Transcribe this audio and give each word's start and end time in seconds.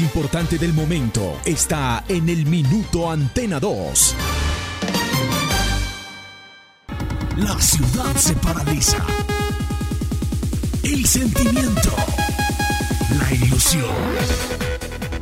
importante 0.00 0.56
del 0.56 0.72
momento 0.72 1.38
está 1.44 2.02
en 2.08 2.30
el 2.30 2.46
Minuto 2.46 3.10
Antena 3.10 3.60
2. 3.60 4.14
La 7.36 7.60
ciudad 7.60 8.16
se 8.16 8.32
paraliza. 8.36 9.04
El 10.82 11.06
sentimiento. 11.06 11.94
La 13.18 13.34
ilusión. 13.34 14.71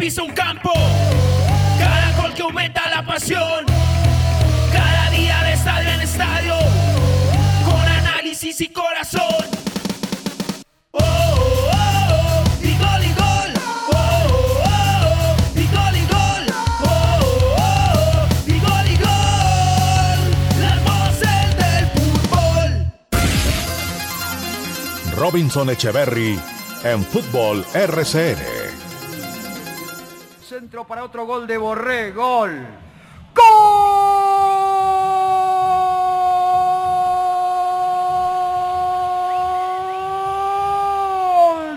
Pisa 0.00 0.22
un 0.22 0.32
campo, 0.32 0.72
cada 1.78 2.12
gol 2.22 2.32
que 2.32 2.40
aumenta 2.40 2.88
la 2.88 3.04
pasión, 3.04 3.66
cada 4.72 5.10
día 5.10 5.42
de 5.42 5.52
estadio 5.52 5.90
en 5.90 6.00
estadio, 6.00 6.54
con 7.66 7.82
análisis 7.82 8.62
y 8.62 8.68
corazón. 8.68 9.44
Oh, 10.92 11.02
oh, 11.02 11.72
oh, 11.72 12.44
y 12.62 12.72
gol 12.78 13.04
y 13.04 13.12
gol. 13.12 13.52
Oh, 13.92 13.98
oh, 14.64 14.64
oh, 14.64 15.36
y 15.54 15.66
gol 15.66 15.94
y 15.94 16.04
gol. 16.06 16.44
Oh, 16.82 16.88
oh, 17.58 17.66
oh, 18.06 18.28
y 18.46 18.58
gol 18.58 18.86
y 18.88 18.96
gol. 18.96 20.20
Las 20.62 20.78
voces 20.82 21.56
del 21.60 21.84
fútbol. 21.94 22.70
Robinson 25.14 25.68
Echeverry 25.68 26.40
en 26.84 27.04
Fútbol 27.04 27.66
RCN. 27.74 28.59
Para 30.86 31.04
otro 31.04 31.26
gol 31.26 31.46
de 31.46 31.58
Borré, 31.58 32.10
gol. 32.10 32.66
¡Gol! 33.34 33.60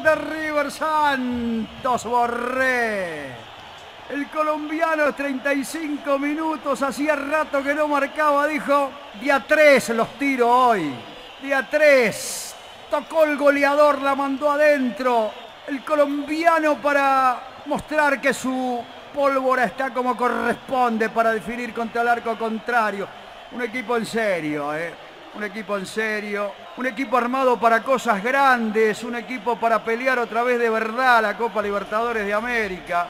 De 0.04 0.16
River 0.16 0.72
Santos 0.72 2.06
Borré. 2.06 3.36
El 4.09 4.30
colombiano 4.30 5.14
35 5.14 6.18
minutos, 6.18 6.81
hacía 6.81 7.16
rato 7.16 7.62
que 7.62 7.76
no 7.76 7.88
marcaba, 7.90 8.48
dijo, 8.48 8.90
día 9.20 9.44
3 9.46 9.90
los 9.90 10.18
tiro 10.18 10.50
hoy. 10.50 10.94
Día 11.42 11.68
3. 11.70 12.56
Tocó 12.90 13.26
el 13.26 13.36
goleador, 13.38 14.02
la 14.02 14.16
mandó 14.16 14.50
adentro. 14.50 15.31
El 15.68 15.84
colombiano 15.84 16.78
para 16.78 17.53
mostrar 17.66 18.19
que 18.19 18.33
su 18.33 18.83
pólvora 19.14 19.66
está 19.66 19.94
como 19.94 20.17
corresponde 20.17 21.09
para 21.09 21.31
definir 21.31 21.73
contra 21.73 22.02
el 22.02 22.08
arco 22.08 22.38
contrario. 22.38 23.08
Un 23.52 23.61
equipo 23.61 23.95
en 23.97 24.06
serio, 24.06 24.75
¿eh? 24.75 24.94
Un 25.36 25.44
equipo 25.44 25.78
en 25.78 25.86
serio. 25.86 26.52
Un 26.78 26.86
equipo 26.88 27.17
armado 27.17 27.59
para 27.59 27.84
cosas 27.84 28.23
grandes. 28.23 29.03
Un 29.03 29.16
equipo 29.16 29.56
para 29.56 29.84
pelear 29.84 30.19
otra 30.19 30.44
vez 30.44 30.59
de 30.59 30.69
verdad 30.69 31.22
la 31.22 31.38
Copa 31.38 31.61
Libertadores 31.61 32.25
de 32.25 32.34
América. 32.34 33.08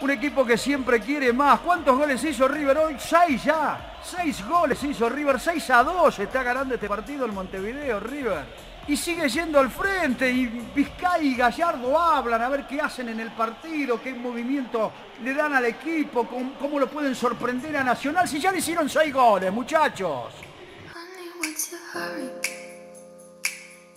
Un 0.00 0.10
equipo 0.10 0.44
que 0.44 0.58
siempre 0.58 1.00
quiere 1.00 1.32
más. 1.32 1.60
¿Cuántos 1.60 1.96
goles 1.96 2.22
hizo 2.22 2.46
River 2.46 2.78
hoy? 2.78 2.96
Seis 2.98 3.44
ya. 3.44 3.96
Seis 4.02 4.46
goles 4.46 4.82
hizo 4.84 5.08
River. 5.08 5.40
Seis 5.40 5.68
a 5.70 5.82
dos 5.82 6.18
está 6.18 6.42
ganando 6.42 6.74
este 6.74 6.88
partido 6.88 7.24
el 7.24 7.32
Montevideo, 7.32 8.00
River. 8.00 8.65
Y 8.88 8.96
sigue 8.96 9.28
yendo 9.28 9.58
al 9.58 9.70
frente 9.70 10.30
y 10.30 10.46
Vizcay 10.46 11.28
y 11.28 11.34
Gallardo 11.34 11.98
hablan 11.98 12.40
a 12.40 12.48
ver 12.48 12.66
qué 12.68 12.80
hacen 12.80 13.08
en 13.08 13.18
el 13.18 13.32
partido, 13.32 14.00
qué 14.00 14.14
movimiento 14.14 14.92
le 15.22 15.34
dan 15.34 15.54
al 15.54 15.64
equipo, 15.64 16.26
cómo, 16.26 16.78
lo 16.78 16.88
pueden 16.88 17.14
sorprender 17.14 17.76
a 17.76 17.82
Nacional. 17.82 18.28
Si 18.28 18.38
ya 18.40 18.52
le 18.52 18.58
hicieron 18.58 18.88
seis 18.88 19.12
goles, 19.12 19.52
muchachos. 19.52 20.32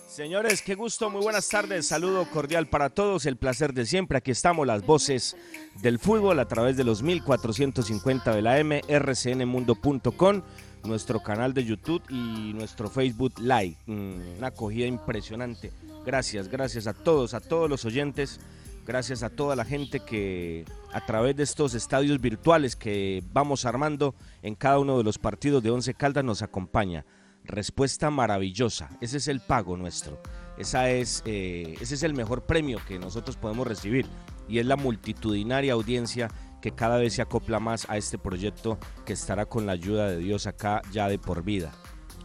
Señores, 0.08 0.60
qué 0.60 0.74
gusto, 0.74 1.08
muy 1.08 1.22
buenas 1.22 1.48
tardes, 1.48 1.86
saludo 1.86 2.28
cordial 2.28 2.66
para 2.66 2.90
todos, 2.90 3.26
el 3.26 3.36
placer 3.36 3.72
de 3.72 3.86
siempre, 3.86 4.18
aquí 4.18 4.32
estamos 4.32 4.66
las 4.66 4.84
voces 4.84 5.36
del 5.76 5.98
fútbol 5.98 6.40
a 6.40 6.48
través 6.48 6.76
de 6.76 6.84
los 6.84 7.02
1450 7.02 8.34
de 8.34 8.42
la 8.42 8.58
M, 8.58 8.82
rcnmundo.com, 8.88 10.42
nuestro 10.84 11.20
canal 11.22 11.54
de 11.54 11.64
YouTube 11.64 12.02
y 12.08 12.52
nuestro 12.54 12.88
Facebook 12.88 13.34
Live, 13.38 13.76
Mm, 13.86 14.38
una 14.38 14.48
acogida 14.48 14.86
impresionante, 14.86 15.72
gracias, 16.04 16.48
gracias 16.48 16.86
a 16.86 16.94
todos, 16.94 17.34
a 17.34 17.40
todos 17.40 17.68
los 17.68 17.84
oyentes, 17.84 18.40
gracias 18.86 19.22
a 19.22 19.30
toda 19.30 19.56
la 19.56 19.64
gente 19.64 20.00
que 20.00 20.64
a 20.92 21.04
través 21.04 21.36
de 21.36 21.42
estos 21.42 21.74
estadios 21.74 22.20
virtuales 22.20 22.76
que 22.76 23.22
vamos 23.32 23.64
armando 23.64 24.14
en 24.42 24.54
cada 24.54 24.78
uno 24.78 24.98
de 24.98 25.04
los 25.04 25.18
partidos 25.18 25.62
de 25.62 25.70
Once 25.70 25.94
Caldas 25.94 26.24
nos 26.24 26.42
acompaña. 26.42 27.04
Respuesta 27.44 28.10
maravillosa. 28.10 28.90
Ese 29.00 29.16
es 29.18 29.28
el 29.28 29.40
pago 29.40 29.76
nuestro. 29.76 30.20
Esa 30.58 30.90
es, 30.90 31.22
eh, 31.24 31.76
ese 31.80 31.94
es 31.94 32.02
el 32.02 32.14
mejor 32.14 32.42
premio 32.42 32.78
que 32.86 32.98
nosotros 32.98 33.36
podemos 33.36 33.66
recibir. 33.66 34.06
Y 34.48 34.58
es 34.58 34.66
la 34.66 34.76
multitudinaria 34.76 35.72
audiencia 35.72 36.28
que 36.60 36.72
cada 36.72 36.98
vez 36.98 37.14
se 37.14 37.22
acopla 37.22 37.60
más 37.60 37.86
a 37.88 37.96
este 37.96 38.18
proyecto 38.18 38.78
que 39.04 39.12
estará 39.12 39.46
con 39.46 39.66
la 39.66 39.72
ayuda 39.72 40.08
de 40.08 40.18
Dios 40.18 40.46
acá 40.46 40.82
ya 40.92 41.08
de 41.08 41.18
por 41.18 41.42
vida. 41.42 41.72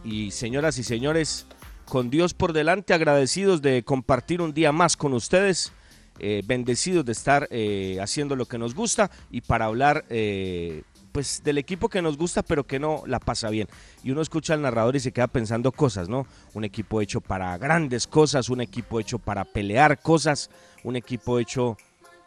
Y 0.04 0.30
señoras 0.30 0.78
y 0.78 0.84
señores, 0.84 1.46
con 1.84 2.10
Dios 2.10 2.34
por 2.34 2.52
delante, 2.52 2.94
agradecidos 2.94 3.62
de 3.62 3.82
compartir 3.82 4.40
un 4.40 4.52
día 4.52 4.72
más 4.72 4.96
con 4.96 5.12
ustedes. 5.14 5.72
eh, 6.18 6.42
bendecidos 6.46 7.04
de 7.04 7.12
estar 7.12 7.46
eh, 7.50 7.98
haciendo 8.00 8.36
lo 8.36 8.46
que 8.46 8.56
nos 8.56 8.74
gusta 8.74 9.10
y 9.30 9.42
para 9.42 9.66
hablar 9.66 10.04
eh, 10.08 10.82
pues 11.12 11.42
del 11.44 11.58
equipo 11.58 11.88
que 11.88 12.00
nos 12.02 12.16
gusta 12.16 12.42
pero 12.42 12.64
que 12.64 12.78
no 12.78 13.02
la 13.06 13.20
pasa 13.20 13.50
bien. 13.50 13.68
Y 14.02 14.10
uno 14.12 14.22
escucha 14.22 14.54
al 14.54 14.62
narrador 14.62 14.96
y 14.96 15.00
se 15.00 15.12
queda 15.12 15.26
pensando 15.26 15.72
cosas, 15.72 16.08
¿no? 16.08 16.26
Un 16.54 16.64
equipo 16.64 17.00
hecho 17.00 17.20
para 17.20 17.56
grandes 17.58 18.06
cosas, 18.06 18.48
un 18.48 18.60
equipo 18.60 19.00
hecho 19.00 19.18
para 19.18 19.44
pelear 19.44 20.00
cosas, 20.00 20.50
un 20.84 20.96
equipo 20.96 21.38
hecho 21.38 21.76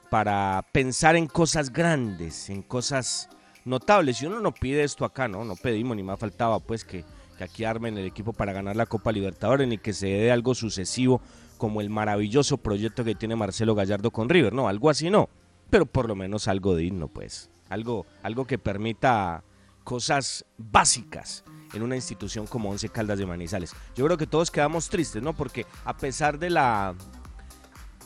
para 0.09 0.66
pensar 0.72 1.16
en 1.16 1.28
cosas 1.28 1.72
grandes, 1.72 2.50
en 2.50 2.62
cosas 2.62 3.30
notables. 3.66 4.22
Y 4.22 4.25
uno 4.25 4.40
no 4.40 4.53
pide 4.53 4.84
esto 4.84 5.06
acá, 5.06 5.28
¿no? 5.28 5.44
No 5.44 5.56
pedimos 5.56 5.96
ni 5.96 6.03
más 6.03 6.20
faltaba 6.20 6.59
pues 6.59 6.84
que, 6.84 7.06
que 7.38 7.44
aquí 7.44 7.64
armen 7.64 7.97
el 7.97 8.06
equipo 8.06 8.34
para 8.34 8.53
ganar 8.53 8.75
la 8.75 8.86
Copa 8.86 9.12
Libertadores 9.12 9.68
ni 9.68 9.78
que 9.78 9.94
se 9.94 10.08
dé 10.08 10.31
algo 10.31 10.56
sucesivo 10.56 11.22
como 11.59 11.81
el 11.81 11.90
maravilloso 11.90 12.58
proyecto 12.58 13.03
que 13.03 13.16
tiene 13.16 13.36
Marcelo 13.36 13.75
Gallardo 13.75 14.12
con 14.12 14.30
River, 14.30 14.53
no, 14.53 14.68
algo 14.68 14.90
así 14.90 15.09
no, 15.09 15.30
pero 15.69 15.86
por 15.86 16.08
lo 16.08 16.16
menos 16.16 16.48
algo 16.48 16.75
digno, 16.75 17.09
pues, 17.09 17.52
algo, 17.68 18.06
algo 18.24 18.46
que 18.46 18.58
permita 18.58 19.44
cosas 19.84 20.46
básicas 20.58 21.44
en 21.74 21.84
una 21.84 21.98
institución 21.98 22.48
como 22.48 22.69
Once 22.69 22.88
Caldas 22.90 23.19
de 23.19 23.25
Manizales. 23.25 23.75
Yo 23.96 24.06
creo 24.06 24.18
que 24.18 24.25
todos 24.25 24.50
quedamos 24.52 24.90
tristes, 24.90 25.22
¿no? 25.22 25.34
Porque 25.34 25.66
a 25.84 25.98
pesar 25.98 26.40
de 26.40 26.50
la 26.50 26.96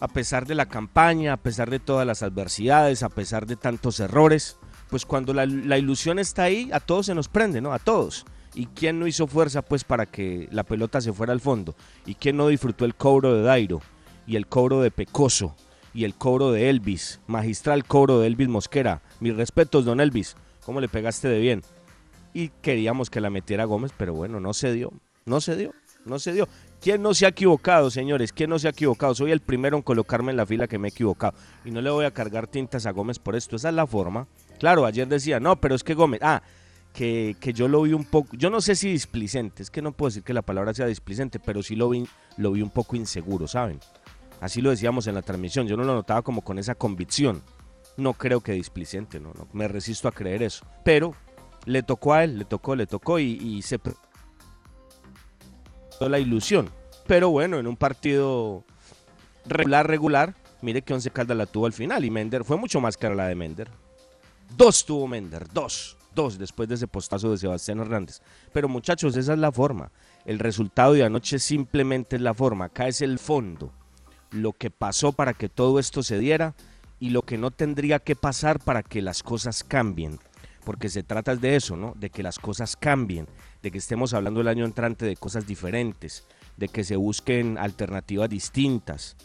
a 0.04 0.10
pesar 0.10 0.46
de 0.46 0.54
la 0.54 0.66
campaña, 0.66 1.32
a 1.32 1.38
pesar 1.38 1.70
de 1.70 1.80
todas 1.80 2.06
las 2.06 2.24
adversidades, 2.24 3.04
a 3.04 3.10
pesar 3.10 3.46
de 3.46 3.56
tantos 3.56 4.02
errores, 4.02 4.58
pues 4.90 5.06
cuando 5.06 5.34
la, 5.34 5.46
ilusión 5.78 6.20
está 6.20 6.44
ahí, 6.44 6.70
a 6.74 6.82
todos 6.82 7.06
se 7.06 7.16
nos 7.16 7.30
prende, 7.30 7.62
¿no? 7.62 7.72
A 7.72 7.80
todos. 7.80 8.26
¿Y 8.54 8.66
quién 8.66 9.00
no 9.00 9.08
hizo 9.08 9.28
fuerza 9.28 9.62
pues 9.62 9.86
para 9.86 10.06
que 10.06 10.50
la 10.52 10.66
pelota 10.66 11.00
se 11.00 11.14
fuera 11.14 11.32
al 11.32 11.40
fondo? 11.40 11.74
¿Y 12.06 12.16
quién 12.16 12.36
no 12.36 12.50
disfrutó 12.50 12.84
el 12.84 12.96
cobro 12.96 13.34
de 13.34 13.44
Dairo? 13.44 13.80
Y 14.28 14.36
el 14.36 14.46
cobro 14.48 14.82
de 14.82 14.92
Pecoso? 14.92 15.56
Y 15.94 16.04
el 16.04 16.16
cobro 16.16 16.52
de 16.52 16.70
Elvis? 16.70 17.22
Magistral 17.26 17.86
cobro 17.86 18.20
de 18.20 18.28
Elvis 18.28 18.50
Mosquera. 18.50 19.02
Mis 19.22 19.38
respetos, 19.38 19.86
don 19.86 20.02
Elvis. 20.02 20.36
¿Cómo 20.66 20.82
le 20.82 20.90
pegaste 20.90 21.30
de 21.30 21.40
bien? 21.40 21.62
Y 22.34 22.50
queríamos 22.62 23.10
que 23.10 23.22
la 23.22 23.30
metiera 23.30 23.64
Gómez, 23.64 23.94
pero 23.96 24.14
bueno, 24.14 24.42
no 24.42 24.54
se 24.54 24.74
dio. 24.74 24.92
No 25.24 25.40
se 25.40 25.56
dio. 25.56 25.74
No 26.04 26.20
se 26.20 26.34
dio. 26.34 26.50
¿Quién 26.84 27.02
no 27.02 27.14
se 27.14 27.26
ha 27.26 27.30
equivocado, 27.30 27.90
señores? 27.90 28.34
¿Quién 28.34 28.50
no 28.50 28.60
se 28.60 28.68
ha 28.68 28.72
equivocado? 28.72 29.16
Soy 29.16 29.32
el 29.32 29.40
primero 29.40 29.78
en 29.78 29.84
colocarme 29.84 30.32
en 30.32 30.38
la 30.38 30.46
fila 30.46 30.68
que 30.68 30.78
me 30.78 30.90
he 30.90 30.92
equivocado. 30.92 31.34
Y 31.64 31.72
no 31.72 31.80
le 31.80 31.90
voy 31.90 32.04
a 32.04 32.12
cargar 32.12 32.46
tintas 32.46 32.86
a 32.86 32.92
Gómez 32.92 33.20
por 33.20 33.38
esto. 33.38 33.56
Esa 33.56 33.70
es 33.70 33.76
la 33.76 33.88
forma. 33.88 34.28
Claro, 34.60 34.86
ayer 34.86 35.08
decía, 35.08 35.40
no, 35.40 35.56
pero 35.56 35.76
es 35.76 35.84
que 35.84 35.94
Gómez... 35.94 36.20
Ah, 36.22 36.44
que, 36.94 37.38
que, 37.40 37.54
yo 37.54 37.70
lo 37.70 37.84
vi 37.84 37.94
un 37.94 38.04
poco, 38.04 38.36
yo 38.36 38.52
no 38.52 38.62
sé 38.62 38.76
si 38.76 38.92
displicente, 38.92 39.64
es 39.64 39.72
que 39.72 39.82
no 39.82 39.94
puedo 39.94 40.10
decir 40.10 40.22
que 40.22 40.34
la 40.34 40.44
palabra 40.44 40.76
sea 40.76 40.86
displicente, 40.86 41.40
pero 41.40 41.64
sí 41.64 41.76
lo 41.76 41.90
vi, 41.90 42.08
lo 42.38 42.52
vi 42.52 42.62
un 42.62 42.70
poco 42.70 42.96
inseguro, 42.96 43.48
¿saben? 43.48 43.80
Así 44.42 44.62
lo 44.62 44.70
decíamos 44.70 45.08
en 45.08 45.16
la 45.16 45.24
transmisión, 45.24 45.68
yo 45.68 45.76
no 45.76 45.86
lo 45.86 45.96
notaba 45.96 46.22
como 46.22 46.44
con 46.44 46.60
esa 46.60 46.76
convicción. 46.76 47.42
No 47.98 48.14
creo 48.14 48.42
que 48.42 48.52
displicente, 48.52 49.20
no, 49.20 49.34
no 49.34 49.48
me 49.54 49.68
resisto 49.68 50.08
a 50.08 50.12
creer 50.12 50.44
eso. 50.44 50.68
Pero 50.84 51.16
le 51.66 51.82
tocó 51.82 52.14
a 52.14 52.26
él, 52.26 52.38
le 52.38 52.46
tocó, 52.46 52.76
le 52.76 52.86
tocó 52.86 53.18
y, 53.18 53.40
y 53.42 53.64
se 53.64 53.80
la 56.10 56.20
ilusión. 56.20 56.70
Pero 57.08 57.30
bueno, 57.30 57.60
en 57.60 57.68
un 57.68 57.76
partido 57.76 58.64
regular, 59.46 59.88
regular, 59.88 60.36
Mire 60.64 60.82
que 60.82 60.94
Once 60.94 61.12
Caldas 61.12 61.36
la 61.36 61.46
tuvo 61.46 61.66
al 61.66 61.74
final 61.74 62.06
y 62.06 62.10
Mender 62.10 62.46
fue 62.46 62.56
mucho 62.56 62.80
más 62.80 62.96
cara 62.96 63.14
la 63.14 63.28
de 63.28 63.36
Mender. 63.36 63.68
Dos 64.56 64.86
tuvo 64.86 65.08
Mender, 65.08 65.46
dos, 65.52 65.98
dos 66.16 66.38
después 66.38 66.70
de 66.70 66.76
ese 66.76 66.88
postazo 66.88 67.30
de 67.30 67.38
Sebastián 67.38 67.80
Hernández. 67.80 68.22
Pero 68.54 68.70
muchachos, 68.70 69.18
esa 69.18 69.34
es 69.34 69.40
la 69.40 69.52
forma. 69.52 69.92
El 70.24 70.40
resultado 70.40 70.94
de 70.94 71.04
anoche 71.04 71.38
simplemente 71.38 72.16
es 72.16 72.22
la 72.22 72.34
forma. 72.34 72.66
Acá 72.66 72.88
es 72.88 73.02
el 73.02 73.20
fondo. 73.20 73.74
Lo 74.32 74.54
que 74.54 74.72
pasó 74.72 75.12
para 75.12 75.34
que 75.34 75.50
todo 75.50 75.80
esto 75.80 76.02
se 76.02 76.18
diera 76.18 76.56
y 76.98 77.10
lo 77.10 77.24
que 77.24 77.38
no 77.38 77.52
tendría 77.52 78.00
que 78.00 78.16
pasar 78.16 78.62
para 78.62 78.84
que 78.84 79.02
las 79.02 79.22
cosas 79.22 79.66
cambien. 79.66 80.18
Porque 80.64 80.90
se 80.90 81.04
trata 81.04 81.36
de 81.36 81.56
eso, 81.56 81.76
¿no? 81.76 81.94
De 81.98 82.10
que 82.10 82.24
las 82.24 82.40
cosas 82.40 82.76
cambien, 82.76 83.28
de 83.62 83.72
que 83.72 83.78
estemos 83.78 84.14
hablando 84.14 84.42
el 84.42 84.48
año 84.48 84.66
entrante 84.66 85.06
de 85.06 85.16
cosas 85.16 85.46
diferentes, 85.46 86.26
de 86.58 86.68
que 86.68 86.84
se 86.84 86.96
busquen 86.96 87.58
alternativas 87.58 88.30
distintas, 88.30 89.18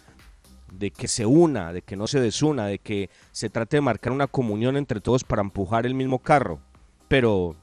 de 0.73 0.91
que 0.91 1.09
se 1.09 1.27
una, 1.27 1.73
de 1.73 1.83
que 1.83 1.97
no 1.97 2.07
se 2.07 2.21
desuna, 2.21 2.67
de 2.67 2.79
que 2.79 3.11
se 3.33 3.51
trate 3.51 3.77
de 3.77 3.81
marcar 3.83 4.13
una 4.13 4.27
comunión 4.27 4.77
entre 4.77 5.01
todos 5.01 5.25
para 5.25 5.43
empujar 5.43 5.87
el 5.87 5.95
mismo 5.95 6.19
carro. 6.19 6.61
Pero 7.09 7.57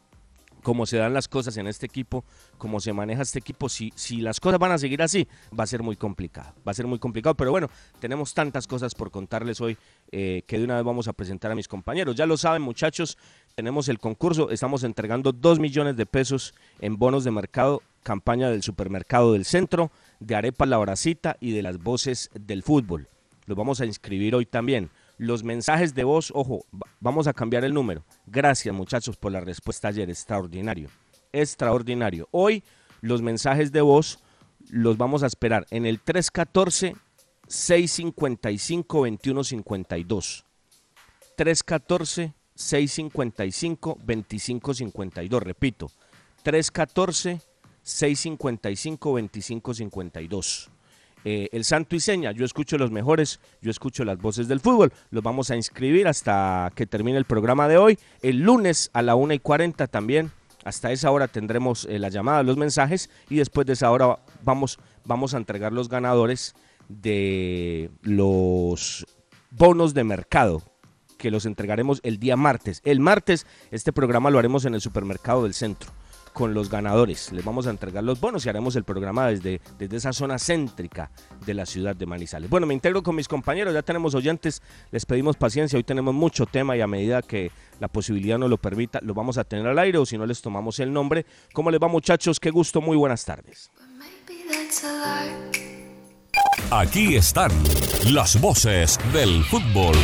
como 0.66 0.88
se 0.88 0.98
dan 0.98 1.14
las 1.14 1.28
cosas 1.28 1.56
en 1.58 1.68
este 1.68 1.86
equipo, 1.86 2.26
como 2.58 2.80
se 2.80 2.92
maneja 2.92 3.22
este 3.22 3.38
equipo, 3.38 3.70
si, 3.70 3.94
si 3.96 4.18
las 4.18 4.40
cosas 4.40 4.58
van 4.58 4.72
a 4.72 4.80
seguir 4.80 5.04
así, 5.04 5.28
va 5.58 5.64
a 5.64 5.68
ser 5.68 5.84
muy 5.84 5.96
complicado. 5.96 6.56
Va 6.68 6.72
a 6.72 6.74
ser 6.74 6.88
muy 6.88 6.98
complicado, 6.98 7.36
pero 7.36 7.52
bueno, 7.52 7.70
tenemos 8.00 8.34
tantas 8.34 8.66
cosas 8.66 8.96
por 8.96 9.12
contarles 9.12 9.62
hoy 9.62 9.78
eh, 10.12 10.42
que 10.48 10.58
de 10.58 10.64
una 10.64 10.78
vez 10.78 10.84
vamos 10.84 11.08
a 11.08 11.14
presentar 11.14 11.52
a 11.52 11.56
mis 11.56 11.68
compañeros. 11.68 12.16
Ya 12.16 12.26
lo 12.26 12.36
saben, 12.36 12.64
muchachos, 12.64 13.16
tenemos 13.54 13.90
el 13.90 14.00
concurso, 14.00 14.50
estamos 14.50 14.84
entregando 14.84 15.32
2 15.32 15.60
millones 15.60 15.98
de 15.98 16.08
pesos 16.08 16.56
en 16.80 16.98
bonos 16.98 17.24
de 17.24 17.30
mercado, 17.30 17.84
campaña 18.02 18.50
del 18.50 18.64
supermercado 18.64 19.34
del 19.34 19.46
centro, 19.46 19.92
de 20.20 20.34
Arepa 20.34 20.66
La 20.66 20.80
Horacita 20.80 21.38
y 21.40 21.52
de 21.52 21.62
las 21.62 21.78
voces 21.78 22.32
del 22.34 22.64
fútbol. 22.64 23.08
Los 23.46 23.56
vamos 23.56 23.82
a 23.82 23.86
inscribir 23.86 24.34
hoy 24.34 24.48
también 24.48 24.90
los 25.18 25.44
mensajes 25.44 25.94
de 25.94 26.04
voz, 26.04 26.32
ojo, 26.36 26.66
vamos 27.00 27.28
a 27.28 27.34
cambiar 27.34 27.64
el 27.64 27.74
número. 27.74 28.04
Gracias 28.26 28.74
muchachos 28.74 29.18
por 29.18 29.32
la 29.32 29.40
respuesta 29.40 29.90
ayer, 29.90 30.10
extraordinario, 30.10 30.90
extraordinario. 31.32 32.28
Hoy 32.32 32.64
los 33.02 33.22
mensajes 33.22 33.72
de 33.72 33.82
voz 33.82 34.20
los 34.70 34.98
vamos 34.98 35.24
a 35.24 35.28
esperar 35.28 35.66
en 35.70 35.86
el 35.86 36.00
314 36.00 36.96
655 37.48 38.98
2152. 38.98 40.46
314 41.36 42.34
655 42.56 43.98
2552, 44.00 45.44
repito. 45.44 45.92
314 46.44 47.42
655 47.84 49.10
2552. 49.10 50.72
Eh, 51.28 51.50
el 51.52 51.66
santo 51.66 51.96
y 51.96 52.00
seña. 52.00 52.32
Yo 52.32 52.46
escucho 52.46 52.78
los 52.78 52.92
mejores, 52.92 53.40
yo 53.60 53.72
escucho 53.72 54.06
las 54.06 54.20
voces 54.20 54.48
del 54.48 54.60
fútbol. 54.60 54.94
Los 55.10 55.24
vamos 55.24 55.50
a 55.50 55.56
inscribir 55.56 56.08
hasta 56.08 56.72
que 56.76 56.86
termine 56.86 57.18
el 57.18 57.26
programa 57.26 57.68
de 57.68 57.78
hoy. 57.78 57.98
El 58.22 58.42
lunes 58.42 58.92
a 58.94 59.02
la 59.02 59.16
1 59.16 59.34
y 59.34 59.40
40 59.40 59.88
también. 59.88 60.32
Hasta 60.64 60.92
esa 60.92 61.10
hora 61.10 61.28
tendremos 61.28 61.86
eh, 61.86 61.98
la 61.98 62.10
llamada, 62.10 62.44
los 62.44 62.58
mensajes 62.58 63.10
y 63.30 63.38
después 63.38 63.66
de 63.68 63.74
esa 63.74 63.92
hora 63.92 64.20
vamos, 64.44 64.80
vamos 65.04 65.34
a 65.34 65.38
entregar 65.38 65.74
los 65.74 65.90
ganadores 65.90 66.56
de 66.90 67.90
los 68.02 69.06
bonos 69.50 69.94
de 69.96 70.04
mercado 70.04 70.62
que 71.18 71.32
los 71.32 71.46
entregaremos 71.46 72.02
el 72.04 72.20
día 72.20 72.36
martes. 72.36 72.82
El 72.84 73.00
martes 73.00 73.48
este 73.72 73.94
programa 73.94 74.30
lo 74.30 74.40
haremos 74.40 74.66
en 74.66 74.76
el 74.76 74.82
supermercado 74.82 75.44
del 75.44 75.54
centro 75.54 75.92
con 76.36 76.54
los 76.54 76.70
ganadores. 76.70 77.32
Les 77.32 77.46
vamos 77.46 77.66
a 77.66 77.70
entregar 77.70 78.04
los 78.04 78.20
bonos 78.20 78.46
y 78.46 78.50
haremos 78.50 78.76
el 78.76 78.84
programa 78.84 79.28
desde, 79.28 79.62
desde 79.80 79.96
esa 79.96 80.12
zona 80.12 80.38
céntrica 80.38 81.10
de 81.46 81.54
la 81.54 81.66
ciudad 81.66 81.96
de 81.96 82.06
Manizales. 82.06 82.50
Bueno, 82.50 82.68
me 82.68 82.74
integro 82.74 83.02
con 83.02 83.16
mis 83.16 83.30
compañeros, 83.30 83.74
ya 83.74 83.82
tenemos 83.82 84.14
oyentes, 84.16 84.62
les 84.92 85.06
pedimos 85.06 85.38
paciencia, 85.38 85.78
hoy 85.78 85.86
tenemos 85.86 86.14
mucho 86.14 86.46
tema 86.46 86.76
y 86.76 86.82
a 86.82 86.88
medida 86.88 87.22
que 87.22 87.52
la 87.80 87.88
posibilidad 87.88 88.38
nos 88.38 88.50
lo 88.50 88.58
permita, 88.58 89.00
lo 89.02 89.14
vamos 89.14 89.38
a 89.38 89.46
tener 89.46 89.66
al 89.66 89.80
aire 89.80 89.98
o 89.98 90.06
si 90.06 90.18
no 90.18 90.26
les 90.26 90.42
tomamos 90.42 90.78
el 90.82 90.92
nombre. 90.92 91.26
¿Cómo 91.54 91.72
les 91.72 91.82
va 91.82 91.88
muchachos? 91.88 92.38
Qué 92.42 92.52
gusto, 92.52 92.82
muy 92.82 92.98
buenas 92.98 93.24
tardes. 93.24 93.72
Aquí 96.70 97.16
están 97.16 97.52
las 98.12 98.40
voces 98.42 99.00
del 99.14 99.42
fútbol. 99.46 99.96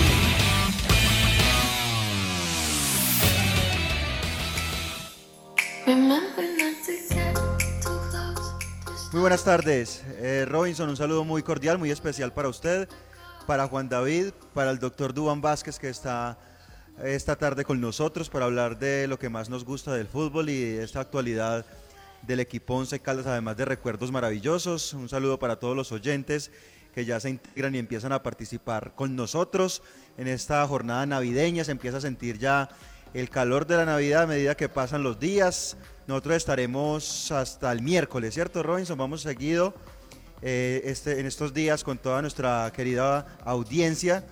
Muy 9.22 9.26
buenas 9.26 9.44
tardes, 9.44 10.04
eh, 10.18 10.48
Robinson, 10.50 10.90
un 10.90 10.98
saludo 10.98 11.24
muy 11.24 11.44
cordial, 11.44 11.78
muy 11.78 11.92
especial 11.92 12.34
para 12.34 12.50
usted, 12.50 12.90
para 13.46 13.68
Juan 13.68 13.88
David, 13.88 14.32
para 14.56 14.72
el 14.72 14.80
doctor 14.80 15.14
Duban 15.14 15.42
Vázquez 15.42 15.78
que 15.78 15.90
está 15.90 16.40
esta 17.04 17.36
tarde 17.36 17.64
con 17.64 17.80
nosotros 17.80 18.32
para 18.32 18.46
hablar 18.46 18.80
de 18.80 19.06
lo 19.08 19.20
que 19.20 19.30
más 19.30 19.48
nos 19.48 19.64
gusta 19.64 19.94
del 19.94 20.08
fútbol 20.08 20.50
y 20.50 20.60
de 20.60 20.84
esta 20.84 21.02
actualidad 21.02 21.68
del 22.24 22.40
equipo 22.40 22.74
Once 22.74 23.00
Caldas, 23.00 23.28
además 23.28 23.58
de 23.58 23.66
recuerdos 23.66 24.12
maravillosos. 24.12 24.92
Un 24.96 25.08
saludo 25.08 25.38
para 25.38 25.58
todos 25.58 25.76
los 25.76 25.92
oyentes 25.92 26.50
que 26.96 27.06
ya 27.06 27.20
se 27.20 27.30
integran 27.30 27.76
y 27.76 27.78
empiezan 27.78 28.14
a 28.14 28.24
participar 28.24 28.96
con 28.96 29.16
nosotros 29.16 29.84
en 30.18 30.30
esta 30.30 30.66
jornada 30.66 31.06
navideña. 31.06 31.64
Se 31.64 31.72
empieza 31.72 31.98
a 31.98 32.02
sentir 32.02 32.40
ya 32.40 32.70
el 33.14 33.30
calor 33.30 33.68
de 33.68 33.78
la 33.78 33.86
Navidad 33.86 34.24
a 34.24 34.28
medida 34.28 34.56
que 34.56 34.70
pasan 34.70 35.04
los 35.04 35.20
días. 35.20 35.76
Nosotros 36.08 36.36
estaremos 36.38 37.32
hasta 37.32 37.72
el 37.72 37.82
miércoles, 37.82 38.34
¿cierto, 38.34 38.64
Robinson? 38.64 38.98
Vamos 38.98 39.22
seguido 39.22 39.74
eh, 40.42 40.82
este, 40.86 41.20
en 41.20 41.26
estos 41.26 41.54
días 41.54 41.84
con 41.84 41.98
toda 41.98 42.22
nuestra 42.22 42.72
querida 42.74 43.38
audiencia 43.44 44.26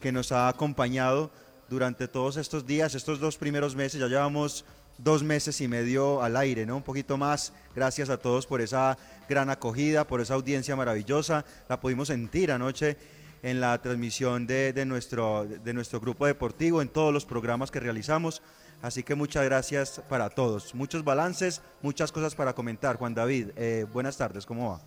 que 0.00 0.12
nos 0.12 0.32
ha 0.32 0.48
acompañado 0.48 1.30
durante 1.68 2.08
todos 2.08 2.36
estos 2.36 2.66
días, 2.66 2.94
estos 2.94 3.20
dos 3.20 3.36
primeros 3.36 3.74
meses. 3.74 4.00
Ya 4.00 4.08
llevamos 4.08 4.64
dos 4.98 5.22
meses 5.22 5.60
y 5.60 5.68
medio 5.68 6.22
al 6.22 6.36
aire, 6.36 6.66
¿no? 6.66 6.76
Un 6.76 6.82
poquito 6.82 7.16
más. 7.16 7.52
Gracias 7.74 8.10
a 8.10 8.18
todos 8.18 8.46
por 8.46 8.60
esa 8.60 8.98
gran 9.28 9.48
acogida, 9.50 10.06
por 10.06 10.20
esa 10.20 10.34
audiencia 10.34 10.76
maravillosa. 10.76 11.44
La 11.68 11.80
pudimos 11.80 12.08
sentir 12.08 12.52
anoche 12.52 12.96
en 13.44 13.60
la 13.60 13.80
transmisión 13.82 14.46
de, 14.46 14.72
nuestro, 14.86 15.44
de 15.44 15.74
nuestro 15.74 16.00
grupo 16.00 16.24
deportivo, 16.24 16.80
en 16.80 16.88
todos 16.88 17.12
los 17.12 17.26
programas 17.26 17.70
que 17.70 17.78
realizamos. 17.78 18.40
Así 18.80 19.02
que 19.02 19.14
muchas 19.14 19.44
gracias 19.44 20.02
para 20.08 20.30
todos. 20.30 20.74
Muchos 20.74 21.04
balances, 21.04 21.60
muchas 21.82 22.10
cosas 22.10 22.34
para 22.34 22.54
comentar. 22.54 22.96
Juan 22.96 23.14
David, 23.14 23.50
eh, 23.56 23.84
buenas 23.92 24.16
tardes, 24.16 24.46
¿cómo 24.46 24.70
va? 24.70 24.80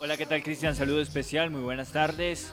Hola, 0.00 0.16
¿qué 0.16 0.26
tal 0.26 0.42
Cristian? 0.42 0.74
Saludo 0.74 1.00
especial, 1.00 1.50
muy 1.50 1.60
buenas 1.60 1.92
tardes. 1.92 2.52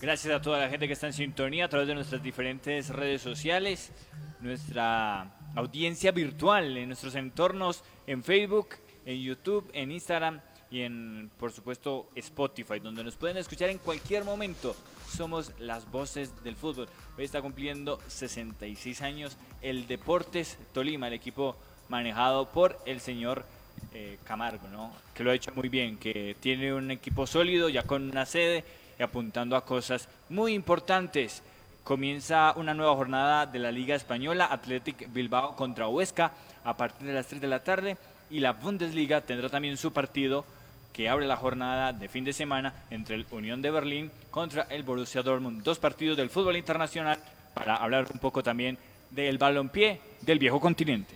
Gracias 0.00 0.32
a 0.32 0.40
toda 0.40 0.60
la 0.60 0.68
gente 0.68 0.86
que 0.86 0.92
está 0.92 1.08
en 1.08 1.12
sintonía 1.12 1.64
a 1.64 1.68
través 1.68 1.88
de 1.88 1.96
nuestras 1.96 2.22
diferentes 2.22 2.90
redes 2.90 3.20
sociales, 3.20 3.90
nuestra 4.38 5.36
audiencia 5.56 6.12
virtual 6.12 6.76
en 6.76 6.86
nuestros 6.86 7.16
entornos, 7.16 7.82
en 8.06 8.22
Facebook, 8.22 8.68
en 9.04 9.20
YouTube, 9.20 9.68
en 9.72 9.90
Instagram 9.90 10.40
y 10.70 10.82
en, 10.82 11.30
por 11.38 11.50
supuesto, 11.52 12.08
Spotify, 12.14 12.78
donde 12.78 13.02
nos 13.02 13.16
pueden 13.16 13.36
escuchar 13.36 13.70
en 13.70 13.78
cualquier 13.78 14.24
momento. 14.24 14.76
Somos 15.08 15.52
las 15.58 15.90
voces 15.90 16.44
del 16.44 16.54
fútbol. 16.54 16.88
Hoy 17.18 17.24
está 17.24 17.42
cumpliendo 17.42 17.98
66 18.06 19.02
años 19.02 19.36
el 19.62 19.88
Deportes 19.88 20.58
Tolima, 20.72 21.08
el 21.08 21.14
equipo 21.14 21.56
manejado 21.88 22.48
por 22.50 22.78
el 22.86 23.00
señor 23.00 23.44
eh, 23.92 24.18
Camargo, 24.24 24.68
¿no? 24.68 24.92
que 25.12 25.24
lo 25.24 25.32
ha 25.32 25.34
hecho 25.34 25.52
muy 25.54 25.68
bien, 25.68 25.98
que 25.98 26.36
tiene 26.38 26.72
un 26.72 26.92
equipo 26.92 27.26
sólido, 27.26 27.68
ya 27.68 27.82
con 27.82 28.08
una 28.08 28.24
sede 28.24 28.64
y 28.98 29.02
apuntando 29.02 29.56
a 29.56 29.64
cosas 29.64 30.08
muy 30.28 30.54
importantes. 30.54 31.42
Comienza 31.82 32.52
una 32.56 32.74
nueva 32.74 32.94
jornada 32.94 33.46
de 33.46 33.58
la 33.58 33.72
Liga 33.72 33.96
Española, 33.96 34.46
Athletic 34.46 35.12
Bilbao 35.12 35.56
contra 35.56 35.88
Huesca 35.88 36.32
a 36.62 36.76
partir 36.76 37.08
de 37.08 37.14
las 37.14 37.26
3 37.26 37.40
de 37.40 37.48
la 37.48 37.64
tarde 37.64 37.96
y 38.30 38.38
la 38.38 38.52
Bundesliga 38.52 39.20
tendrá 39.22 39.48
también 39.48 39.76
su 39.76 39.92
partido 39.92 40.44
que 40.92 41.08
abre 41.08 41.26
la 41.26 41.36
jornada 41.36 41.92
de 41.92 42.08
fin 42.08 42.24
de 42.24 42.32
semana 42.32 42.74
entre 42.90 43.14
el 43.14 43.26
Unión 43.30 43.62
de 43.62 43.70
Berlín 43.70 44.10
contra 44.30 44.62
el 44.70 44.82
Borussia 44.82 45.22
Dortmund. 45.22 45.62
Dos 45.62 45.78
partidos 45.78 46.16
del 46.16 46.30
fútbol 46.30 46.56
internacional 46.56 47.18
para 47.54 47.76
hablar 47.76 48.06
un 48.12 48.18
poco 48.18 48.42
también 48.42 48.78
del 49.10 49.38
balompié 49.38 50.00
del 50.22 50.38
viejo 50.38 50.60
continente. 50.60 51.14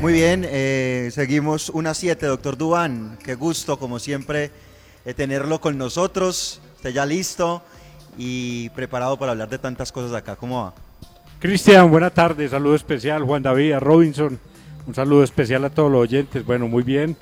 Muy 0.00 0.12
bien, 0.12 0.46
eh, 0.48 1.10
seguimos 1.12 1.70
una 1.70 1.92
7, 1.92 2.26
doctor 2.26 2.56
Dubán. 2.56 3.18
Qué 3.24 3.34
gusto, 3.34 3.78
como 3.78 3.98
siempre, 3.98 4.50
eh, 5.04 5.14
tenerlo 5.14 5.60
con 5.60 5.76
nosotros. 5.76 6.60
Está 6.76 6.90
ya 6.90 7.04
listo 7.04 7.62
y 8.16 8.68
preparado 8.70 9.18
para 9.18 9.32
hablar 9.32 9.48
de 9.48 9.58
tantas 9.58 9.90
cosas 9.90 10.14
acá. 10.14 10.36
¿Cómo 10.36 10.62
va? 10.62 10.74
Cristian, 11.40 11.90
buena 11.90 12.10
tarde. 12.10 12.48
Saludo 12.48 12.76
especial, 12.76 13.24
Juan 13.24 13.42
David, 13.42 13.72
a 13.72 13.80
Robinson 13.80 14.38
un 14.88 14.94
saludo 14.94 15.22
especial 15.22 15.62
a 15.66 15.70
todos 15.70 15.92
los 15.92 16.00
oyentes. 16.00 16.44
Bueno, 16.46 16.66
muy 16.66 16.82
bien. 16.82 17.14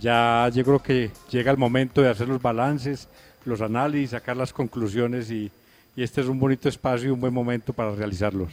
Ya 0.00 0.48
yo 0.54 0.62
creo 0.62 0.80
que 0.80 1.10
llega 1.28 1.50
el 1.50 1.58
momento 1.58 2.00
de 2.00 2.08
hacer 2.08 2.28
los 2.28 2.40
balances, 2.40 3.08
los 3.44 3.60
análisis, 3.60 4.10
sacar 4.10 4.36
las 4.36 4.52
conclusiones 4.52 5.28
y, 5.28 5.50
este 5.96 6.20
es 6.20 6.28
un 6.28 6.38
bonito 6.38 6.68
espacio 6.68 7.08
y 7.08 7.10
un 7.10 7.20
buen 7.20 7.34
momento 7.34 7.72
para 7.72 7.92
realizarlos. 7.94 8.52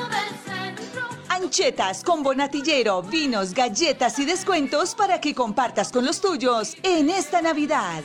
Anchetas, 1.41 2.03
combo 2.03 2.35
natillero, 2.35 3.01
vinos, 3.01 3.53
galletas 3.53 4.19
y 4.19 4.25
descuentos 4.25 4.93
para 4.93 5.19
que 5.19 5.33
compartas 5.33 5.91
con 5.91 6.05
los 6.05 6.21
tuyos 6.21 6.75
en 6.83 7.09
esta 7.09 7.41
Navidad. 7.41 8.03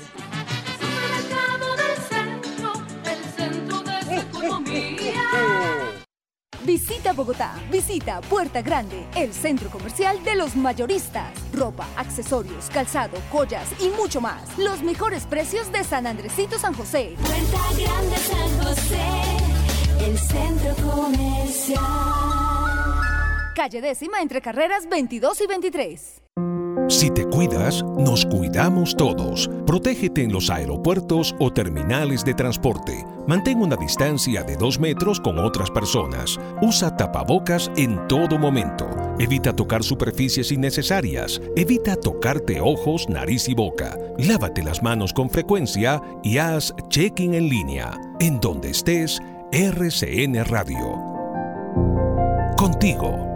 Visita 6.65 7.13
Bogotá, 7.13 7.55
visita 7.71 8.21
Puerta 8.23 8.63
Grande, 8.63 9.07
el 9.15 9.33
centro 9.33 9.71
comercial 9.71 10.25
de 10.25 10.35
los 10.35 10.57
mayoristas. 10.57 11.33
Ropa, 11.53 11.87
accesorios, 11.97 12.71
calzado, 12.71 13.19
joyas 13.31 13.69
y 13.81 13.89
mucho 13.91 14.21
más. 14.21 14.59
Los 14.59 14.83
mejores 14.83 15.27
precios 15.27 15.71
de 15.71 15.85
San 15.85 16.07
Andresito 16.07 16.59
San 16.59 16.75
José. 16.75 17.15
Puerta 17.21 17.59
Grande 17.77 18.17
San 18.17 18.65
José. 18.65 19.05
El 20.01 20.19
centro 20.19 20.75
comercial. 20.91 22.76
Calle 23.57 23.81
décima 23.81 24.21
entre 24.21 24.43
carreras 24.43 24.87
22 24.87 25.41
y 25.41 25.47
23. 25.47 26.23
Si 26.91 27.11
te 27.11 27.25
cuidas, 27.25 27.83
nos 27.97 28.27
cuidamos 28.27 28.95
todos. 28.95 29.49
Protégete 29.67 30.23
en 30.23 30.31
los 30.31 30.51
aeropuertos 30.51 31.35
o 31.39 31.51
terminales 31.51 32.23
de 32.23 32.35
transporte. 32.35 33.03
Mantén 33.27 33.63
una 33.63 33.77
distancia 33.77 34.43
de 34.43 34.57
dos 34.57 34.79
metros 34.79 35.19
con 35.19 35.39
otras 35.39 35.71
personas. 35.71 36.39
Usa 36.61 36.95
tapabocas 36.95 37.71
en 37.79 38.07
todo 38.09 38.39
momento. 38.39 38.87
Evita 39.19 39.57
tocar 39.57 39.83
superficies 39.83 40.53
innecesarias. 40.53 41.41
Evita 41.57 41.97
tocarte 41.97 42.61
ojos, 42.61 43.09
nariz 43.09 43.49
y 43.49 43.55
boca. 43.55 43.97
Lávate 44.19 44.63
las 44.63 44.83
manos 44.83 45.15
con 45.15 45.31
frecuencia 45.31 46.03
y 46.23 46.37
haz 46.37 46.75
check-in 46.91 47.33
en 47.33 47.49
línea. 47.49 47.99
En 48.21 48.39
donde 48.39 48.69
estés, 48.69 49.19
RCN 49.51 50.45
Radio. 50.45 51.01
Contigo. 52.59 53.36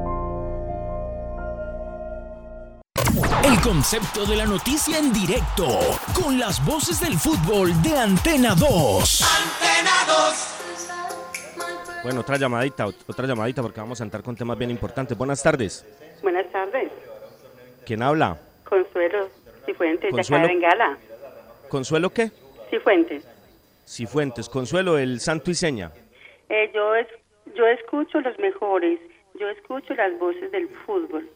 El 3.50 3.61
concepto 3.62 4.25
de 4.26 4.37
la 4.37 4.45
noticia 4.47 4.99
en 4.99 5.12
directo, 5.12 5.66
con 6.14 6.38
las 6.38 6.64
voces 6.64 7.00
del 7.00 7.14
fútbol 7.14 7.71
de 7.83 7.97
Antena 7.99 8.54
2. 8.54 9.23
Antena 9.23 9.90
2. 10.07 10.57
Bueno, 12.04 12.21
otra 12.21 12.37
llamadita, 12.37 12.87
ot- 12.87 13.04
otra 13.09 13.26
llamadita 13.26 13.61
porque 13.62 13.80
vamos 13.80 14.00
a 14.00 14.04
entrar 14.04 14.23
con 14.23 14.37
temas 14.37 14.57
bien 14.57 14.71
importantes. 14.71 15.16
Buenas 15.19 15.42
tardes. 15.42 15.85
Buenas 16.23 16.50
tardes. 16.52 16.90
¿Quién 17.85 18.02
habla? 18.02 18.38
Consuelo 18.64 19.28
Cifuentes, 19.66 20.02
de 20.02 20.09
acá 20.09 20.16
Consuelo. 20.16 20.47
de 20.47 20.54
Bengala. 20.54 20.99
¿Consuelo 21.69 22.11
qué? 22.11 22.30
Cifuentes. 22.71 23.25
Cifuentes. 23.87 24.49
Consuelo, 24.49 24.97
el 24.99 25.19
santo 25.21 25.50
y 25.50 25.54
seña. 25.54 25.90
Eh, 26.49 26.71
yo, 26.75 26.95
es, 26.95 27.07
yo 27.57 27.66
escucho 27.66 28.21
los 28.21 28.38
mejores, 28.38 29.00
yo 29.38 29.49
escucho 29.49 29.95
las 29.95 30.16
voces 30.19 30.50
del 30.52 30.69
fútbol. 30.87 31.28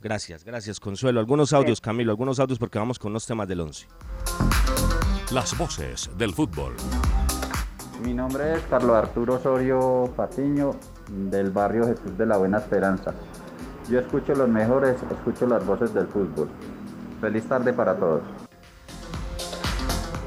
Gracias, 0.00 0.44
gracias, 0.44 0.78
Consuelo. 0.78 1.20
Algunos 1.20 1.52
audios, 1.52 1.80
Camilo, 1.80 2.10
algunos 2.12 2.38
audios 2.38 2.58
porque 2.58 2.78
vamos 2.78 2.98
con 2.98 3.12
unos 3.12 3.26
temas 3.26 3.48
del 3.48 3.60
11. 3.60 3.86
Las 5.32 5.56
voces 5.56 6.10
del 6.16 6.32
fútbol. 6.32 6.74
Mi 8.02 8.12
nombre 8.12 8.54
es 8.54 8.62
Carlos 8.68 8.94
Arturo 8.94 9.34
Osorio 9.34 10.12
Patiño, 10.14 10.72
del 11.08 11.50
barrio 11.50 11.86
Jesús 11.86 12.16
de 12.18 12.26
la 12.26 12.36
Buena 12.36 12.58
Esperanza. 12.58 13.14
Yo 13.88 14.00
escucho 14.00 14.34
los 14.34 14.48
mejores, 14.48 14.96
escucho 15.10 15.46
las 15.46 15.64
voces 15.64 15.94
del 15.94 16.06
fútbol. 16.08 16.48
Feliz 17.20 17.48
tarde 17.48 17.72
para 17.72 17.96
todos. 17.96 18.22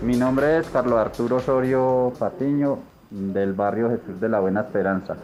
Mi 0.02 0.18
nombre 0.18 0.60
es 0.60 0.68
Carlos 0.70 0.98
Arturo 0.98 1.38
Osorio 1.38 2.12
Patiño, 2.18 2.80
del 3.12 3.54
barrio 3.54 3.90
Jesús 3.90 4.20
de 4.20 4.30
la 4.30 4.40
Buena 4.40 4.62
Esperanza. 4.62 5.16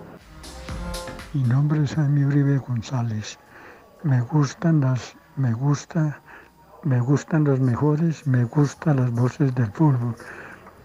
Mi 1.34 1.44
nombre 1.44 1.84
es 1.84 1.96
Jaime 1.96 2.25
Uribe 2.25 2.58
González. 2.60 3.40
Me 4.06 4.22
gustan 4.22 4.82
las, 4.82 5.16
me 5.36 5.52
gusta, 5.52 6.22
me 6.84 7.00
gustan 7.00 7.44
los 7.44 7.60
mejores, 7.60 8.28
me 8.28 8.44
gustan 8.44 8.98
las 8.98 9.12
voces 9.12 9.56
del 9.56 9.72
fútbol. 9.72 10.16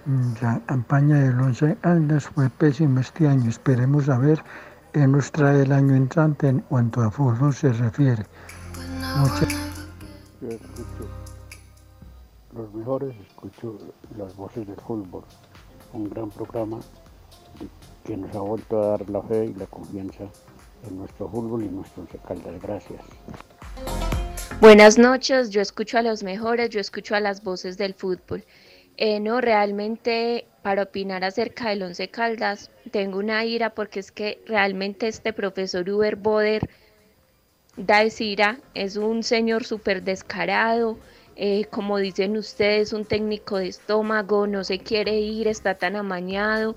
Mm, 0.07 0.33
La 0.41 0.59
campaña 0.65 1.17
del 1.17 1.39
Once 1.39 1.77
Caldas 1.83 2.25
fue 2.25 2.49
pésima 2.49 3.03
este 3.03 3.29
año. 3.29 3.51
Esperemos 3.51 4.09
a 4.09 4.17
ver 4.17 4.43
qué 4.95 5.07
nos 5.07 5.31
trae 5.33 5.65
el 5.65 5.73
año 5.73 5.95
entrante 5.97 6.49
en 6.49 6.61
cuanto 6.61 7.03
a 7.03 7.11
fútbol 7.11 7.53
se 7.53 7.75
refiere. 7.75 8.25
Yo 10.41 10.49
escucho 10.49 11.07
los 12.55 12.73
mejores, 12.73 13.15
escucho 13.29 13.77
las 14.17 14.35
voces 14.35 14.67
del 14.67 14.77
fútbol. 14.77 15.25
Un 15.93 16.09
gran 16.09 16.31
programa 16.31 16.79
que 18.03 18.17
nos 18.17 18.35
ha 18.35 18.41
vuelto 18.41 18.83
a 18.83 18.87
dar 18.93 19.11
la 19.11 19.21
fe 19.21 19.45
y 19.45 19.55
la 19.57 19.67
confianza 19.67 20.25
en 20.89 20.99
nuestro 20.99 21.29
fútbol 21.29 21.65
y 21.65 21.69
nuestro 21.69 22.03
Once 22.03 22.19
Caldas. 22.27 22.61
Gracias. 22.63 23.01
Buenas 24.61 24.99
noches, 24.99 25.51
yo 25.51 25.61
escucho 25.63 25.99
a 25.99 26.03
los 26.03 26.23
mejores, 26.23 26.69
yo 26.71 26.81
escucho 26.81 27.15
a 27.15 27.21
las 27.21 27.43
voces 27.43 27.79
del 27.79 27.95
fútbol. 27.95 28.45
Eh, 28.97 29.19
no, 29.21 29.41
realmente 29.41 30.47
para 30.63 30.83
opinar 30.83 31.25
acerca 31.25 31.71
del 31.71 31.83
Once 31.83 32.09
Caldas 32.09 32.71
tengo 32.91 33.19
una 33.19 33.45
ira 33.47 33.71
porque 33.71 34.01
es 34.01 34.13
que 34.13 34.43
realmente 34.47 35.09
este 35.09 35.33
profesor 35.33 35.89
Uber 35.89 36.17
Boder 36.17 36.69
da 37.77 38.03
es 38.03 38.21
ira, 38.21 38.61
es 38.75 38.97
un 38.97 39.23
señor 39.23 39.65
súper 39.65 40.03
descarado, 40.03 40.99
eh, 41.37 41.65
como 41.71 41.97
dicen 41.97 42.37
ustedes, 42.37 42.93
un 42.93 43.07
técnico 43.07 43.57
de 43.57 43.69
estómago, 43.69 44.47
no 44.47 44.65
se 44.65 44.79
quiere 44.79 45.19
ir, 45.19 45.49
está 45.49 45.77
tan 45.77 45.97
amañado 45.97 46.77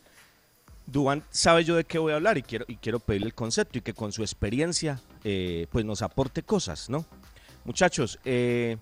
Dubán 0.85 1.23
sabe 1.29 1.63
yo 1.63 1.75
de 1.75 1.83
qué 1.83 1.97
voy 1.97 2.13
a 2.13 2.15
hablar 2.15 2.37
y 2.37 2.43
quiero, 2.43 2.65
y 2.67 2.77
quiero 2.77 2.99
pedirle 2.99 3.27
el 3.27 3.33
concepto 3.33 3.79
y 3.79 3.81
que 3.81 3.93
con 3.93 4.11
su 4.11 4.21
experiencia 4.21 5.01
eh, 5.23 5.67
pues 5.71 5.85
nos 5.85 6.01
aporte 6.01 6.43
cosas, 6.43 6.89
¿no? 6.89 7.05
Muchachos, 7.63 8.19
eh, 8.25 8.77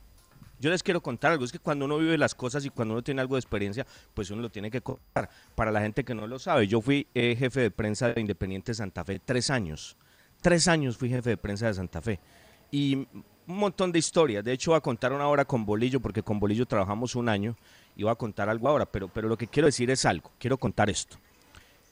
yo 0.63 0.70
les 0.70 0.82
quiero 0.82 1.01
contar 1.01 1.34
algo, 1.34 1.43
es 1.43 1.51
que 1.51 1.60
cuando 1.60 1.84
uno 1.84 1.98
vive 1.98 2.17
las 2.17 2.34
cosas 2.34 2.63
y 2.63 2.70
cuando 2.70 2.93
uno 2.93 3.03
tiene 3.03 3.20
algo 3.20 3.36
de 3.36 3.39
experiencia, 3.39 3.86
pues 4.13 4.32
uno 4.32 4.41
lo 4.41 4.50
tiene 4.50 4.72
que 4.72 4.79
contar. 4.79 5.29
Para 5.55 5.72
la 5.72 5.82
gente 5.82 6.05
que 6.05 6.15
no 6.15 6.25
lo 6.25 6.39
sabe, 6.39 6.67
yo 6.67 6.79
fui 6.79 7.05
eh, 7.13 7.36
jefe 7.38 7.60
de 7.60 7.70
prensa 7.70 8.13
de 8.13 8.22
Independiente 8.22 8.74
Santa 8.74 9.03
Fe 9.03 9.20
tres 9.20 9.50
años. 9.50 9.98
Tres 10.41 10.70
años 10.70 10.96
fui 10.96 11.10
jefe 11.10 11.32
de 11.32 11.38
prensa 11.38 11.67
de 11.67 11.74
Santa 11.74 12.01
Fe. 12.01 12.17
Y 12.72 12.96
un 12.96 13.25
montón 13.46 13.91
de 13.91 14.00
historias. 14.00 14.41
De 14.41 14.53
hecho, 14.53 14.72
voy 14.72 14.77
a 14.77 14.82
contar 14.82 15.12
una 15.12 15.27
hora 15.27 15.43
con 15.43 15.65
Bolillo, 15.65 16.00
porque 16.00 16.24
con 16.24 16.39
Bolillo 16.39 16.65
trabajamos 16.65 17.13
un 17.15 17.27
año 17.27 17.58
y 17.98 18.03
voy 18.03 18.13
a 18.13 18.15
contar 18.15 18.48
algo 18.48 18.70
ahora. 18.70 18.86
Pero, 18.86 19.10
pero 19.10 19.27
lo 19.27 19.38
que 19.38 19.48
quiero 19.48 19.65
decir 19.65 19.91
es 19.91 20.05
algo. 20.05 20.32
Quiero 20.39 20.58
contar 20.58 20.89
esto. 20.89 21.17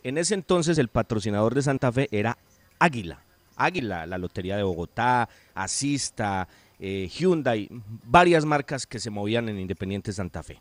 En 0.02 0.18
ese 0.18 0.34
entonces 0.34 0.78
el 0.78 0.88
patrocinador 0.88 1.56
de 1.56 1.62
Santa 1.62 1.92
Fe 1.92 2.08
era 2.10 2.38
Águila. 2.80 3.20
Águila, 3.58 4.06
la 4.06 4.18
Lotería 4.18 4.56
de 4.56 4.64
Bogotá, 4.64 5.28
Asista, 5.54 6.48
eh, 6.84 7.08
Hyundai, 7.08 7.70
varias 8.06 8.44
marcas 8.44 8.88
que 8.88 9.00
se 9.00 9.12
movían 9.12 9.48
en 9.48 9.60
Independiente 9.60 10.12
Santa 10.12 10.42
Fe. 10.42 10.60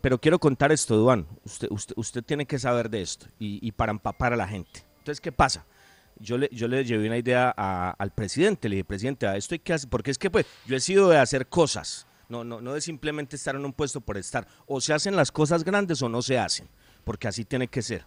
Pero 0.00 0.18
quiero 0.18 0.38
contar 0.38 0.72
esto, 0.72 0.96
Duan. 0.96 1.26
Usted, 1.44 1.68
usted, 1.70 1.94
usted 1.96 2.24
tiene 2.24 2.46
que 2.46 2.58
saber 2.58 2.88
de 2.88 3.02
esto 3.02 3.26
y, 3.38 3.70
para 3.72 3.92
empapar 3.92 4.32
a 4.32 4.36
la 4.36 4.48
gente. 4.48 4.84
Entonces, 4.98 5.20
¿qué 5.20 5.30
pasa? 5.30 5.66
Yo 6.18 6.38
le, 6.38 6.48
yo 6.52 6.68
le 6.68 6.82
llevé 6.84 7.06
una 7.06 7.18
idea 7.18 7.50
al 7.50 8.12
presidente, 8.12 8.68
le 8.68 8.76
dije, 8.76 8.84
presidente, 8.84 9.26
a 9.26 9.36
esto 9.36 9.54
hay 9.54 9.58
que 9.58 9.74
hacer, 9.74 9.90
porque 9.90 10.10
es 10.10 10.18
que 10.18 10.30
pues 10.30 10.46
yo 10.66 10.74
he 10.74 10.80
sido 10.80 11.08
de 11.10 11.18
hacer 11.18 11.46
cosas, 11.46 12.06
no, 12.28 12.44
no, 12.44 12.60
no 12.60 12.72
de 12.72 12.80
simplemente 12.80 13.36
estar 13.36 13.54
en 13.54 13.64
un 13.64 13.72
puesto 13.74 14.00
por 14.00 14.16
estar. 14.16 14.48
O 14.66 14.80
se 14.80 14.94
hacen 14.94 15.16
las 15.16 15.30
cosas 15.30 15.64
grandes 15.64 16.00
o 16.00 16.08
no 16.08 16.22
se 16.22 16.38
hacen, 16.38 16.68
porque 17.04 17.28
así 17.28 17.44
tiene 17.44 17.68
que 17.68 17.82
ser. 17.82 18.06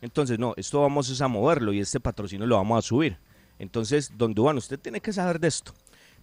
Entonces, 0.00 0.38
no, 0.38 0.54
esto 0.56 0.80
vamos 0.80 1.20
a 1.20 1.28
moverlo 1.28 1.72
y 1.72 1.80
este 1.80 1.98
patrocinio 1.98 2.46
lo 2.46 2.56
vamos 2.56 2.78
a 2.78 2.86
subir. 2.86 3.18
Entonces, 3.58 4.12
don 4.16 4.34
Duan, 4.34 4.56
usted 4.56 4.78
tiene 4.78 5.00
que 5.00 5.12
saber 5.12 5.40
de 5.40 5.48
esto. 5.48 5.74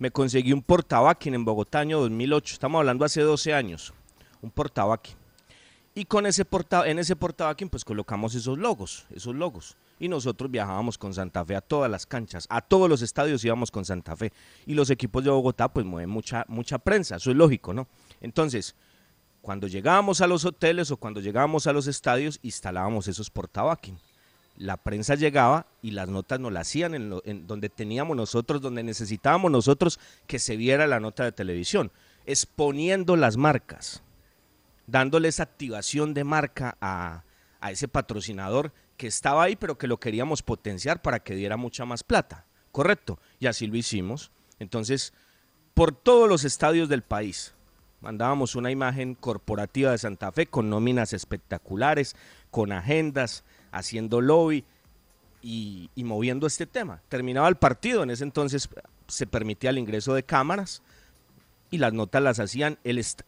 Me 0.01 0.09
conseguí 0.09 0.51
un 0.51 0.63
portabaquín 0.63 1.35
en 1.35 1.45
Bogotá 1.45 1.77
año 1.77 1.99
2008, 1.99 2.55
estamos 2.55 2.79
hablando 2.79 3.05
hace 3.05 3.21
12 3.21 3.53
años, 3.53 3.93
un 4.41 4.49
portabaquín. 4.49 5.13
Y 5.93 6.05
con 6.05 6.25
ese 6.25 6.43
porta, 6.43 6.89
en 6.89 6.97
ese 6.97 7.15
portabaquín 7.15 7.69
pues 7.69 7.85
colocamos 7.85 8.33
esos 8.33 8.57
logos, 8.57 9.05
esos 9.11 9.35
logos. 9.35 9.77
Y 9.99 10.07
nosotros 10.07 10.49
viajábamos 10.49 10.97
con 10.97 11.13
Santa 11.13 11.45
Fe 11.45 11.55
a 11.55 11.61
todas 11.61 11.91
las 11.91 12.07
canchas, 12.07 12.47
a 12.49 12.61
todos 12.61 12.89
los 12.89 13.03
estadios 13.03 13.45
íbamos 13.45 13.69
con 13.69 13.85
Santa 13.85 14.15
Fe. 14.15 14.33
Y 14.65 14.73
los 14.73 14.89
equipos 14.89 15.23
de 15.23 15.29
Bogotá 15.29 15.71
pues 15.71 15.85
mueven 15.85 16.09
mucha, 16.09 16.45
mucha 16.47 16.79
prensa, 16.79 17.17
eso 17.17 17.29
es 17.29 17.37
lógico, 17.37 17.71
¿no? 17.71 17.87
Entonces, 18.21 18.75
cuando 19.43 19.67
llegábamos 19.67 20.19
a 20.21 20.25
los 20.25 20.45
hoteles 20.45 20.89
o 20.89 20.97
cuando 20.97 21.21
llegábamos 21.21 21.67
a 21.67 21.73
los 21.73 21.85
estadios, 21.85 22.39
instalábamos 22.41 23.07
esos 23.07 23.29
portabaquín. 23.29 23.99
La 24.57 24.77
prensa 24.77 25.15
llegaba 25.15 25.65
y 25.81 25.91
las 25.91 26.07
notas 26.07 26.39
nos 26.39 26.51
las 26.51 26.67
hacían 26.67 26.93
en, 26.93 27.09
lo- 27.09 27.21
en 27.25 27.47
donde 27.47 27.69
teníamos 27.69 28.15
nosotros, 28.15 28.61
donde 28.61 28.83
necesitábamos 28.83 29.49
nosotros 29.51 29.99
que 30.27 30.39
se 30.39 30.55
viera 30.55 30.85
la 30.87 30.99
nota 30.99 31.23
de 31.23 31.31
televisión, 31.31 31.91
exponiendo 32.25 33.15
las 33.15 33.37
marcas, 33.37 34.03
dándole 34.87 35.29
esa 35.29 35.43
activación 35.43 36.13
de 36.13 36.23
marca 36.23 36.77
a, 36.81 37.23
a 37.59 37.71
ese 37.71 37.87
patrocinador 37.87 38.71
que 38.97 39.07
estaba 39.07 39.43
ahí, 39.43 39.55
pero 39.55 39.77
que 39.77 39.87
lo 39.87 39.99
queríamos 39.99 40.43
potenciar 40.43 41.01
para 41.01 41.21
que 41.21 41.33
diera 41.33 41.57
mucha 41.57 41.85
más 41.85 42.03
plata. 42.03 42.45
Correcto. 42.71 43.19
Y 43.39 43.47
así 43.47 43.65
lo 43.67 43.75
hicimos. 43.77 44.31
Entonces, 44.59 45.13
por 45.73 45.91
todos 45.95 46.29
los 46.29 46.43
estadios 46.43 46.87
del 46.87 47.01
país, 47.01 47.55
mandábamos 48.01 48.55
una 48.55 48.69
imagen 48.69 49.15
corporativa 49.15 49.91
de 49.91 49.97
Santa 49.97 50.31
Fe 50.31 50.45
con 50.45 50.69
nóminas 50.69 51.13
espectaculares, 51.13 52.15
con 52.51 52.71
agendas, 52.71 53.43
haciendo 53.71 54.21
lobby 54.21 54.63
y, 55.41 55.89
moviendo 55.95 56.47
este 56.47 56.65
tema. 56.65 57.01
Terminaba 57.10 57.47
el 57.47 57.55
partido, 57.55 58.03
en 58.03 58.12
ese 58.12 58.23
entonces 58.23 58.69
se 59.07 59.27
permitía 59.27 59.69
el 59.69 59.77
ingreso 59.77 60.13
de 60.13 60.23
cámaras 60.23 60.81
y 61.69 61.77
las 61.77 61.93
notas 61.93 62.21
las 62.21 62.39
hacían 62.39 62.77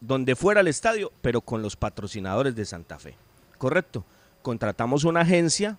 donde 0.00 0.36
fuera 0.36 0.60
el 0.60 0.68
estadio, 0.68 1.12
pero 1.22 1.40
con 1.40 1.62
los 1.62 1.76
patrocinadores 1.76 2.54
de 2.54 2.64
Santa 2.64 2.98
Fe. 2.98 3.16
Correcto. 3.58 4.04
Contratamos 4.42 5.04
una 5.04 5.20
agencia, 5.20 5.78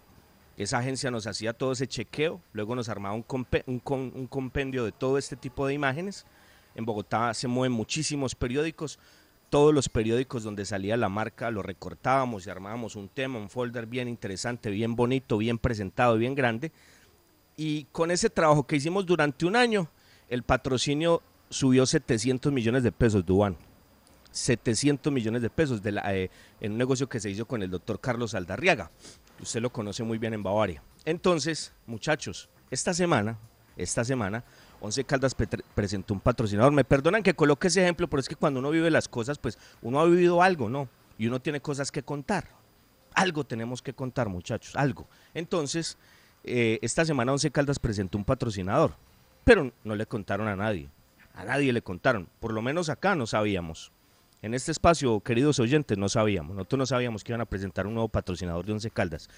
esa 0.57 0.79
agencia 0.79 1.11
nos 1.11 1.27
hacía 1.27 1.53
todo 1.53 1.73
ese 1.73 1.87
chequeo, 1.87 2.41
luego 2.53 2.75
nos 2.75 2.89
armaba 2.89 3.13
un, 3.13 3.25
un 3.67 3.81
un 4.15 4.27
compendio 4.27 4.83
de 4.85 4.91
todo 4.91 5.17
este 5.17 5.35
tipo 5.35 5.67
de 5.67 5.75
imágenes. 5.75 6.25
En 6.73 6.85
Bogotá 6.85 7.33
se 7.33 7.47
mueven 7.47 7.71
muchísimos 7.71 8.33
periódicos, 8.33 8.99
todos 9.55 9.73
los 9.73 9.87
periódicos 9.87 10.43
donde 10.43 10.65
salía 10.65 10.97
la 10.97 11.07
marca 11.07 11.49
lo 11.49 11.61
recortábamos 11.63 12.45
y 12.45 12.49
armábamos 12.49 12.97
un 12.97 13.07
tema, 13.07 13.39
un 13.39 13.49
folder 13.49 13.85
bien 13.85 14.09
interesante, 14.09 14.69
bien 14.69 14.97
bonito, 14.97 15.37
bien 15.37 15.57
presentado, 15.57 16.17
bien 16.17 16.35
grande. 16.35 16.73
Y 17.55 17.85
con 17.93 18.11
ese 18.11 18.29
trabajo 18.29 18.67
que 18.67 18.75
hicimos 18.75 19.05
durante 19.05 19.45
un 19.45 19.55
año, 19.55 19.87
el 20.27 20.43
patrocinio 20.43 21.21
subió 21.49 21.85
700 21.85 22.51
millones 22.51 22.83
de 22.83 22.91
pesos, 22.91 23.25
Dubán. 23.25 23.55
700 24.31 25.13
millones 25.13 25.41
de 25.41 25.49
pesos 25.49 25.81
de 25.81 25.93
la- 25.93 26.13
eh, 26.13 26.29
en 26.59 26.73
un 26.73 26.77
negocio 26.77 27.07
que 27.07 27.21
se 27.21 27.29
hizo 27.29 27.45
con 27.45 27.63
el 27.63 27.71
doctor 27.71 28.01
Carlos 28.01 28.35
Aldarriaga. 28.35 28.91
Usted 29.41 29.61
lo 29.61 29.69
conoce 29.71 30.03
muy 30.03 30.17
bien 30.17 30.33
en 30.33 30.43
Bavaria. 30.43 30.83
Entonces, 31.05 31.71
muchachos, 31.85 32.49
esta 32.71 32.93
semana, 32.93 33.37
esta 33.77 34.03
semana, 34.03 34.43
Once 34.81 35.03
Caldas 35.03 35.35
presentó 35.73 36.13
un 36.13 36.19
patrocinador. 36.19 36.71
Me 36.71 36.83
perdonan 36.83 37.23
que 37.23 37.33
coloque 37.33 37.67
ese 37.67 37.81
ejemplo, 37.83 38.07
pero 38.07 38.19
es 38.19 38.29
que 38.29 38.35
cuando 38.35 38.59
uno 38.59 38.71
vive 38.71 38.91
las 38.91 39.07
cosas, 39.07 39.37
pues 39.37 39.57
uno 39.81 39.99
ha 39.99 40.05
vivido 40.05 40.41
algo, 40.41 40.69
¿no? 40.69 40.87
Y 41.17 41.27
uno 41.27 41.39
tiene 41.41 41.61
cosas 41.61 41.91
que 41.91 42.03
contar. 42.03 42.47
Algo 43.13 43.45
tenemos 43.45 43.81
que 43.81 43.93
contar, 43.93 44.29
muchachos, 44.29 44.75
algo. 44.75 45.07
Entonces, 45.33 45.97
eh, 46.43 46.79
esta 46.81 47.05
semana 47.05 47.31
Once 47.31 47.49
Caldas 47.51 47.79
presentó 47.79 48.17
un 48.17 48.25
patrocinador, 48.25 48.93
pero 49.43 49.71
no 49.83 49.95
le 49.95 50.05
contaron 50.05 50.47
a 50.47 50.55
nadie. 50.55 50.89
A 51.33 51.43
nadie 51.45 51.73
le 51.73 51.81
contaron. 51.81 52.27
Por 52.39 52.53
lo 52.53 52.61
menos 52.61 52.89
acá 52.89 53.15
no 53.15 53.25
sabíamos. 53.25 53.91
En 54.41 54.53
este 54.53 54.71
espacio, 54.71 55.19
queridos 55.21 55.59
oyentes, 55.59 55.97
no 55.97 56.09
sabíamos. 56.09 56.55
Nosotros 56.55 56.79
no 56.79 56.85
sabíamos 56.85 57.23
que 57.23 57.31
iban 57.31 57.41
a 57.41 57.45
presentar 57.45 57.87
un 57.87 57.93
nuevo 57.93 58.09
patrocinador 58.09 58.65
de 58.65 58.73
Once 58.73 58.91
Caldas. 58.91 59.29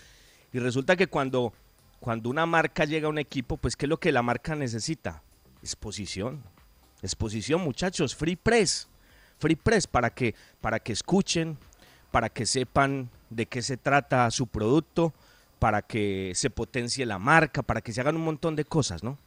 Y 0.52 0.60
resulta 0.60 0.96
que 0.96 1.08
cuando 1.08 1.54
cuando 2.00 2.30
una 2.30 2.46
marca 2.46 2.86
llega 2.86 3.08
a 3.08 3.10
un 3.10 3.18
equipo, 3.18 3.58
pues 3.58 3.76
¿qué 3.76 3.86
es 3.86 3.90
lo 3.90 4.00
que 4.00 4.12
la 4.12 4.22
marca 4.22 4.56
necesita? 4.56 5.24
Exposición. 5.62 6.44
Exposición, 7.02 7.62
muchachos, 7.62 8.16
free 8.16 8.36
press. 8.36 8.88
Free 9.40 9.56
press 9.56 9.86
para 9.88 10.10
que, 10.10 10.34
para 10.62 10.80
que 10.80 10.94
escuchen, 10.94 11.58
para 12.12 12.30
que 12.30 12.46
sepan 12.46 13.10
de 13.30 13.46
qué 13.46 13.62
se 13.62 13.78
trata 13.78 14.30
su 14.32 14.48
producto, 14.48 15.14
para 15.60 15.82
que 15.82 16.32
se 16.36 16.50
potencie 16.50 17.06
la 17.06 17.20
marca, 17.20 17.62
para 17.62 17.82
que 17.82 17.94
se 17.94 18.02
hagan 18.02 18.16
un 18.16 18.24
montón 18.24 18.56
de 18.56 18.66
cosas, 18.66 19.04
¿no? 19.04 19.18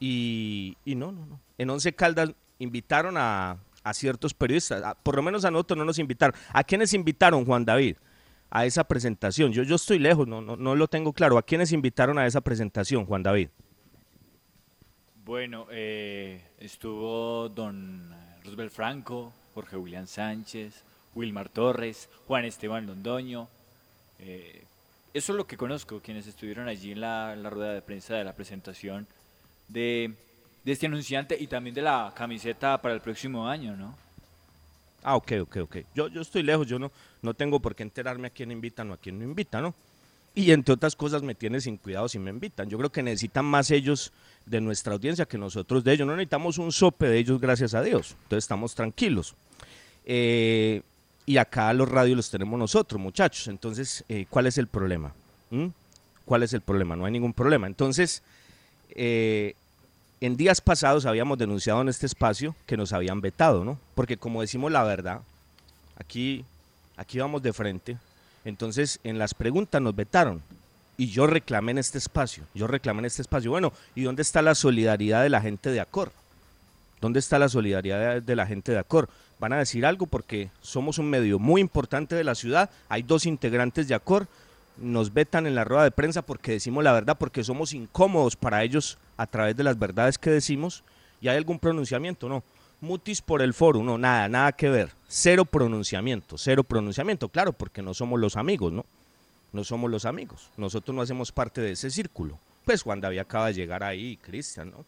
Y, 0.00 0.76
no, 0.86 1.12
no, 1.12 1.26
no. 1.26 1.40
En 1.58 1.70
Once 1.70 1.92
Caldas 1.92 2.30
invitaron 2.58 3.16
a, 3.16 3.58
a 3.82 3.94
ciertos 3.94 4.34
periodistas, 4.34 4.96
por 5.02 5.16
lo 5.16 5.22
menos 5.22 5.44
a 5.44 5.50
nosotros 5.50 5.78
no 5.78 5.84
nos 5.84 5.98
invitaron. 5.98 6.34
¿A 6.52 6.64
quiénes 6.64 6.92
invitaron, 6.94 7.44
Juan 7.44 7.64
David? 7.64 7.96
A 8.50 8.64
esa 8.64 8.84
presentación. 8.84 9.52
Yo, 9.52 9.62
yo 9.62 9.76
estoy 9.76 9.98
lejos, 9.98 10.26
no, 10.26 10.40
no, 10.40 10.56
no 10.56 10.74
lo 10.74 10.88
tengo 10.88 11.12
claro. 11.12 11.36
¿A 11.36 11.42
quiénes 11.42 11.72
invitaron 11.72 12.18
a 12.18 12.26
esa 12.26 12.40
presentación, 12.40 13.04
Juan 13.04 13.22
David? 13.22 13.48
Bueno, 15.28 15.66
eh, 15.70 16.40
estuvo 16.58 17.50
don 17.50 18.10
Roosevelt 18.44 18.72
Franco, 18.72 19.30
Jorge 19.52 19.76
William 19.76 20.06
Sánchez, 20.06 20.82
Wilmar 21.14 21.50
Torres, 21.50 22.08
Juan 22.26 22.46
Esteban 22.46 22.86
Londoño. 22.86 23.46
eh, 24.20 24.64
eso 25.12 25.32
es 25.32 25.36
lo 25.36 25.46
que 25.46 25.58
conozco, 25.58 26.00
quienes 26.00 26.26
estuvieron 26.26 26.66
allí 26.66 26.92
en 26.92 27.02
la, 27.02 27.34
rueda 27.50 27.74
de 27.74 27.82
prensa 27.82 28.14
de 28.14 28.24
la 28.24 28.32
presentación 28.32 29.06
de, 29.68 30.14
de 30.64 30.72
este 30.72 30.86
anunciante 30.86 31.36
y 31.38 31.46
también 31.46 31.74
de 31.74 31.82
la 31.82 32.10
camiseta 32.16 32.80
para 32.80 32.94
el 32.94 33.02
próximo 33.02 33.46
año, 33.46 33.76
¿no? 33.76 33.94
Ah, 35.02 35.16
ok, 35.16 35.32
ok, 35.42 35.56
ok. 35.58 35.76
Yo, 35.94 36.08
yo 36.08 36.22
estoy 36.22 36.42
lejos, 36.42 36.66
yo 36.66 36.78
no, 36.78 36.90
no 37.20 37.34
tengo 37.34 37.60
por 37.60 37.74
qué 37.74 37.82
enterarme 37.82 38.28
a 38.28 38.30
quién 38.30 38.50
invitan 38.50 38.90
o 38.90 38.94
a 38.94 38.96
quién 38.96 39.18
no 39.18 39.26
invitan, 39.26 39.62
¿no? 39.62 39.74
Y 40.34 40.52
entre 40.52 40.74
otras 40.74 40.94
cosas 40.94 41.22
me 41.22 41.34
tiene 41.34 41.60
sin 41.60 41.76
cuidado 41.76 42.08
si 42.08 42.18
me 42.18 42.30
invitan. 42.30 42.68
Yo 42.68 42.78
creo 42.78 42.90
que 42.90 43.02
necesitan 43.02 43.44
más 43.44 43.70
ellos 43.70 44.12
de 44.46 44.60
nuestra 44.60 44.92
audiencia 44.92 45.26
que 45.26 45.38
nosotros 45.38 45.82
de 45.82 45.92
ellos. 45.92 46.06
No 46.06 46.14
necesitamos 46.14 46.58
un 46.58 46.72
sope 46.72 47.08
de 47.08 47.18
ellos, 47.18 47.40
gracias 47.40 47.74
a 47.74 47.82
Dios. 47.82 48.16
Entonces 48.22 48.44
estamos 48.44 48.74
tranquilos. 48.74 49.34
Eh, 50.04 50.82
y 51.26 51.36
acá 51.36 51.72
los 51.72 51.88
radios 51.88 52.16
los 52.16 52.30
tenemos 52.30 52.58
nosotros, 52.58 53.00
muchachos. 53.00 53.48
Entonces, 53.48 54.04
eh, 54.08 54.26
¿cuál 54.30 54.46
es 54.46 54.56
el 54.58 54.66
problema? 54.66 55.12
¿Mm? 55.50 55.66
¿Cuál 56.24 56.42
es 56.42 56.52
el 56.52 56.60
problema? 56.60 56.96
No 56.96 57.04
hay 57.04 57.12
ningún 57.12 57.34
problema. 57.34 57.66
Entonces, 57.66 58.22
eh, 58.90 59.54
en 60.20 60.36
días 60.36 60.60
pasados 60.60 61.06
habíamos 61.06 61.38
denunciado 61.38 61.82
en 61.82 61.88
este 61.88 62.06
espacio 62.06 62.54
que 62.66 62.76
nos 62.76 62.92
habían 62.92 63.20
vetado, 63.20 63.64
¿no? 63.64 63.78
Porque 63.94 64.16
como 64.16 64.40
decimos 64.40 64.72
la 64.72 64.82
verdad, 64.84 65.20
aquí, 65.96 66.44
aquí 66.96 67.18
vamos 67.18 67.42
de 67.42 67.52
frente. 67.52 67.98
Entonces, 68.48 68.98
en 69.04 69.18
las 69.18 69.34
preguntas 69.34 69.82
nos 69.82 69.94
vetaron. 69.94 70.42
Y 70.96 71.08
yo 71.08 71.26
reclamé 71.26 71.72
en 71.72 71.78
este 71.78 71.98
espacio, 71.98 72.44
yo 72.54 72.66
reclamé 72.66 73.00
en 73.00 73.04
este 73.04 73.22
espacio. 73.22 73.50
Bueno, 73.50 73.72
¿y 73.94 74.02
dónde 74.02 74.22
está 74.22 74.42
la 74.42 74.54
solidaridad 74.54 75.22
de 75.22 75.28
la 75.28 75.40
gente 75.40 75.70
de 75.70 75.80
Acor? 75.80 76.10
¿Dónde 77.00 77.20
está 77.20 77.38
la 77.38 77.48
solidaridad 77.48 78.20
de, 78.20 78.36
la 78.36 78.46
gente 78.46 78.72
de 78.72 78.78
Acor? 78.78 79.08
Van 79.38 79.52
a 79.52 79.58
decir 79.58 79.86
algo 79.86 80.06
porque 80.06 80.50
somos 80.60 80.98
un 80.98 81.08
medio 81.08 81.38
muy 81.38 81.60
importante 81.60 82.16
de 82.16 82.24
la 82.24 82.34
ciudad. 82.34 82.70
Hay 82.88 83.02
dos 83.02 83.26
integrantes 83.26 83.86
de 83.86 83.94
Acor. 83.94 84.26
Nos 84.78 85.12
vetan 85.12 85.46
en 85.46 85.54
la 85.54 85.64
rueda 85.64 85.84
de 85.84 85.90
prensa 85.90 86.22
porque 86.22 86.52
decimos 86.52 86.82
la 86.82 86.92
verdad, 86.92 87.16
porque 87.18 87.44
somos 87.44 87.74
incómodos 87.74 88.34
para 88.34 88.64
ellos 88.64 88.98
a 89.18 89.26
través 89.26 89.56
de 89.56 89.62
las 89.62 89.78
verdades 89.78 90.18
que 90.18 90.30
decimos. 90.30 90.82
¿Y 91.20 91.28
hay 91.28 91.36
algún 91.36 91.58
pronunciamiento? 91.58 92.28
No. 92.28 92.42
Mutis 92.80 93.20
por 93.20 93.42
el 93.42 93.54
foro, 93.54 93.82
no, 93.82 93.98
nada, 93.98 94.26
nada 94.28 94.52
que 94.52 94.70
ver. 94.70 94.97
Cero 95.08 95.46
pronunciamiento, 95.46 96.36
cero 96.36 96.62
pronunciamiento. 96.62 97.28
Claro, 97.30 97.52
porque 97.52 97.82
no 97.82 97.94
somos 97.94 98.20
los 98.20 98.36
amigos, 98.36 98.72
¿no? 98.72 98.84
No 99.52 99.64
somos 99.64 99.90
los 99.90 100.04
amigos. 100.04 100.50
Nosotros 100.58 100.94
no 100.94 101.00
hacemos 101.00 101.32
parte 101.32 101.62
de 101.62 101.72
ese 101.72 101.90
círculo. 101.90 102.38
Pues 102.64 102.82
Juan 102.82 103.00
David 103.00 103.20
acaba 103.20 103.46
de 103.46 103.54
llegar 103.54 103.82
ahí, 103.82 104.18
Cristian, 104.18 104.70
¿no? 104.70 104.84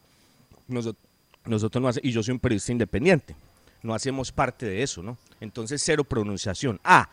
Nosotros, 0.69 1.03
nosotros 1.47 1.83
no 1.83 1.89
hacemos, 1.89 2.05
y 2.05 2.13
yo 2.13 2.23
soy 2.23 2.33
un 2.33 2.39
periodista 2.39 2.73
independiente, 2.73 3.35
no 3.83 3.95
hacemos 3.95 4.31
parte 4.31 4.67
de 4.67 4.83
eso, 4.83 5.03
¿no? 5.03 5.17
Entonces 5.41 5.83
cero 5.83 6.05
pronunciación. 6.05 6.79
Ah, 6.85 7.09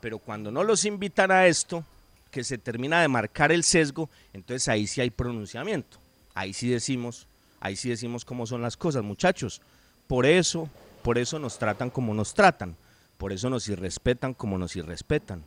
pero 0.00 0.18
cuando 0.18 0.50
no 0.50 0.64
los 0.64 0.84
invitan 0.84 1.30
a 1.30 1.46
esto, 1.46 1.84
que 2.30 2.44
se 2.44 2.58
termina 2.58 3.00
de 3.00 3.08
marcar 3.08 3.52
el 3.52 3.64
sesgo, 3.64 4.08
entonces 4.32 4.68
ahí 4.68 4.86
sí 4.86 5.00
hay 5.00 5.10
pronunciamiento. 5.10 5.98
Ahí 6.34 6.52
sí 6.52 6.68
decimos, 6.68 7.26
ahí 7.60 7.76
sí 7.76 7.88
decimos 7.88 8.24
cómo 8.24 8.46
son 8.46 8.62
las 8.62 8.76
cosas, 8.76 9.02
muchachos. 9.02 9.60
Por 10.06 10.26
eso, 10.26 10.68
por 11.02 11.18
eso 11.18 11.38
nos 11.38 11.58
tratan 11.58 11.90
como 11.90 12.14
nos 12.14 12.34
tratan, 12.34 12.76
por 13.18 13.32
eso 13.32 13.50
nos 13.50 13.68
irrespetan 13.68 14.34
como 14.34 14.58
nos 14.58 14.76
irrespetan. 14.76 15.42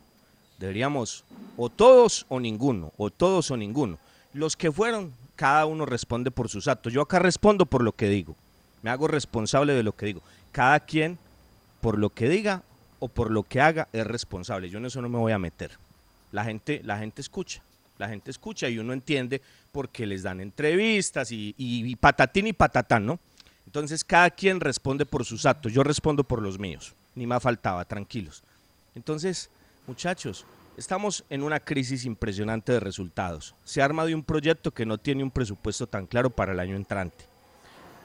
Deberíamos 0.58 1.24
o 1.56 1.68
todos 1.68 2.26
o 2.28 2.38
ninguno, 2.40 2.92
o 2.96 3.10
todos 3.10 3.50
o 3.50 3.56
ninguno. 3.56 3.98
Los 4.32 4.56
que 4.56 4.70
fueron, 4.70 5.12
cada 5.36 5.66
uno 5.66 5.84
responde 5.86 6.30
por 6.30 6.48
sus 6.48 6.68
actos. 6.68 6.92
Yo 6.92 7.02
acá 7.02 7.18
respondo 7.18 7.66
por 7.66 7.82
lo 7.82 7.92
que 7.92 8.08
digo. 8.08 8.36
Me 8.82 8.90
hago 8.90 9.08
responsable 9.08 9.72
de 9.74 9.82
lo 9.82 9.92
que 9.96 10.06
digo. 10.06 10.22
Cada 10.52 10.78
quien, 10.80 11.18
por 11.80 11.98
lo 11.98 12.10
que 12.10 12.28
diga 12.28 12.62
o 13.00 13.08
por 13.08 13.30
lo 13.30 13.42
que 13.42 13.60
haga, 13.60 13.88
es 13.92 14.06
responsable. 14.06 14.70
Yo 14.70 14.78
en 14.78 14.86
eso 14.86 15.02
no 15.02 15.08
me 15.08 15.18
voy 15.18 15.32
a 15.32 15.38
meter. 15.38 15.72
La 16.32 16.44
gente, 16.44 16.80
la 16.84 16.98
gente 16.98 17.20
escucha. 17.20 17.62
La 17.98 18.08
gente 18.08 18.30
escucha 18.30 18.68
y 18.68 18.78
uno 18.78 18.92
entiende 18.92 19.40
porque 19.72 20.06
les 20.06 20.22
dan 20.24 20.40
entrevistas 20.40 21.30
y, 21.32 21.54
y- 21.58 21.84
y 21.86 21.96
patatín 21.96 22.46
y 22.48 22.52
patatán, 22.52 23.06
¿no? 23.06 23.18
Entonces 23.74 24.04
cada 24.04 24.30
quien 24.30 24.60
responde 24.60 25.04
por 25.04 25.24
sus 25.24 25.44
actos. 25.46 25.72
Yo 25.72 25.82
respondo 25.82 26.22
por 26.22 26.40
los 26.40 26.60
míos. 26.60 26.94
Ni 27.16 27.26
más 27.26 27.42
faltaba, 27.42 27.84
tranquilos. 27.84 28.44
Entonces, 28.94 29.50
muchachos, 29.88 30.46
estamos 30.76 31.24
en 31.28 31.42
una 31.42 31.58
crisis 31.58 32.04
impresionante 32.04 32.70
de 32.70 32.78
resultados. 32.78 33.52
Se 33.64 33.82
arma 33.82 34.06
de 34.06 34.14
un 34.14 34.22
proyecto 34.22 34.70
que 34.70 34.86
no 34.86 34.96
tiene 34.96 35.24
un 35.24 35.32
presupuesto 35.32 35.88
tan 35.88 36.06
claro 36.06 36.30
para 36.30 36.52
el 36.52 36.60
año 36.60 36.76
entrante. 36.76 37.24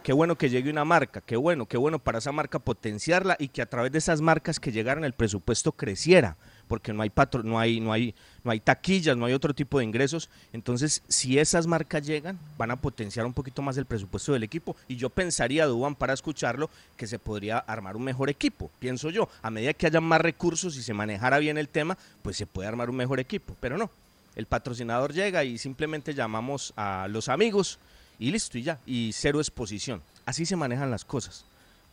Qué 0.02 0.12
bueno 0.12 0.40
que 0.40 0.50
llegue 0.50 0.72
una 0.72 0.86
marca, 0.86 1.22
qué 1.22 1.36
bueno, 1.36 1.68
qué 1.68 1.78
bueno 1.78 2.00
para 2.00 2.18
esa 2.18 2.32
marca 2.32 2.58
potenciarla 2.58 3.36
y 3.38 3.50
que 3.50 3.62
a 3.62 3.70
través 3.70 3.92
de 3.92 4.00
esas 4.00 4.22
marcas 4.22 4.60
que 4.60 4.72
llegaran 4.72 5.04
el 5.04 5.14
presupuesto 5.14 5.74
creciera, 5.74 6.36
porque 6.68 6.94
no 6.94 7.04
hay 7.04 7.12
patro, 7.12 7.44
no 7.44 7.60
hay, 7.60 7.80
no 7.80 7.94
hay, 7.94 8.16
no 8.44 8.52
hay 8.52 8.60
taquillas, 8.60 9.18
no 9.18 9.26
hay 9.26 9.34
otro 9.34 9.54
tipo 9.54 9.80
de 9.80 9.86
ingresos. 9.86 10.30
Entonces, 10.54 11.04
si 11.08 11.38
esas 11.38 11.68
marcas 11.68 12.06
llegan, 12.06 12.40
van 12.58 12.72
a 12.72 12.76
potenciar 12.76 13.26
un 13.26 13.34
poquito 13.34 13.62
más 13.62 13.78
el 13.78 13.86
presupuesto 13.86 14.34
del 14.34 14.44
equipo. 14.44 14.76
Y 14.88 14.96
yo 14.96 15.10
pensaría, 15.10 15.66
Duban, 15.66 15.96
para 15.96 16.14
escucharlo, 16.14 16.70
que 16.98 17.08
se 17.08 17.20
podría 17.20 17.58
armar 17.60 17.96
un 17.96 18.04
mejor 18.04 18.30
equipo, 18.30 18.72
pienso 18.80 19.10
yo. 19.10 19.30
A 19.42 19.52
medida 19.52 19.74
que 19.74 19.88
haya 19.88 20.02
más 20.02 20.22
recursos 20.22 20.76
y 20.78 20.84
se 20.84 20.94
manejara 20.94 21.40
bien 21.40 21.58
el 21.58 21.70
tema, 21.70 21.98
pues 22.22 22.38
se 22.38 22.46
puede 22.46 22.68
armar 22.68 22.90
un 22.90 22.96
mejor 22.96 23.20
equipo. 23.20 23.56
Pero 23.60 23.78
no, 23.78 23.90
el 24.36 24.46
patrocinador 24.46 25.14
llega 25.14 25.44
y 25.44 25.58
simplemente 25.58 26.14
llamamos 26.14 26.74
a 26.76 27.08
los 27.10 27.30
amigos 27.30 27.80
y 28.20 28.32
listo 28.32 28.58
y 28.58 28.64
ya, 28.64 28.80
y 28.86 29.12
cero 29.14 29.40
exposición. 29.40 30.02
Así 30.26 30.46
se 30.46 30.56
manejan 30.56 30.92
las 30.92 31.06
cosas. 31.06 31.46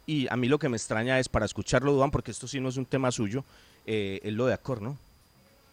Y 0.06 0.28
a 0.30 0.36
mí 0.36 0.46
lo 0.48 0.58
que 0.58 0.68
me 0.68 0.76
extraña 0.76 1.18
es 1.18 1.28
para 1.28 1.46
escucharlo, 1.46 1.92
Duan, 1.92 2.10
porque 2.10 2.30
esto 2.30 2.46
sí 2.46 2.60
no 2.60 2.68
es 2.68 2.76
un 2.76 2.86
tema 2.86 3.10
suyo, 3.10 3.44
eh, 3.86 4.20
es 4.22 4.32
lo 4.32 4.46
de 4.46 4.54
Acor, 4.54 4.82
¿no? 4.82 4.96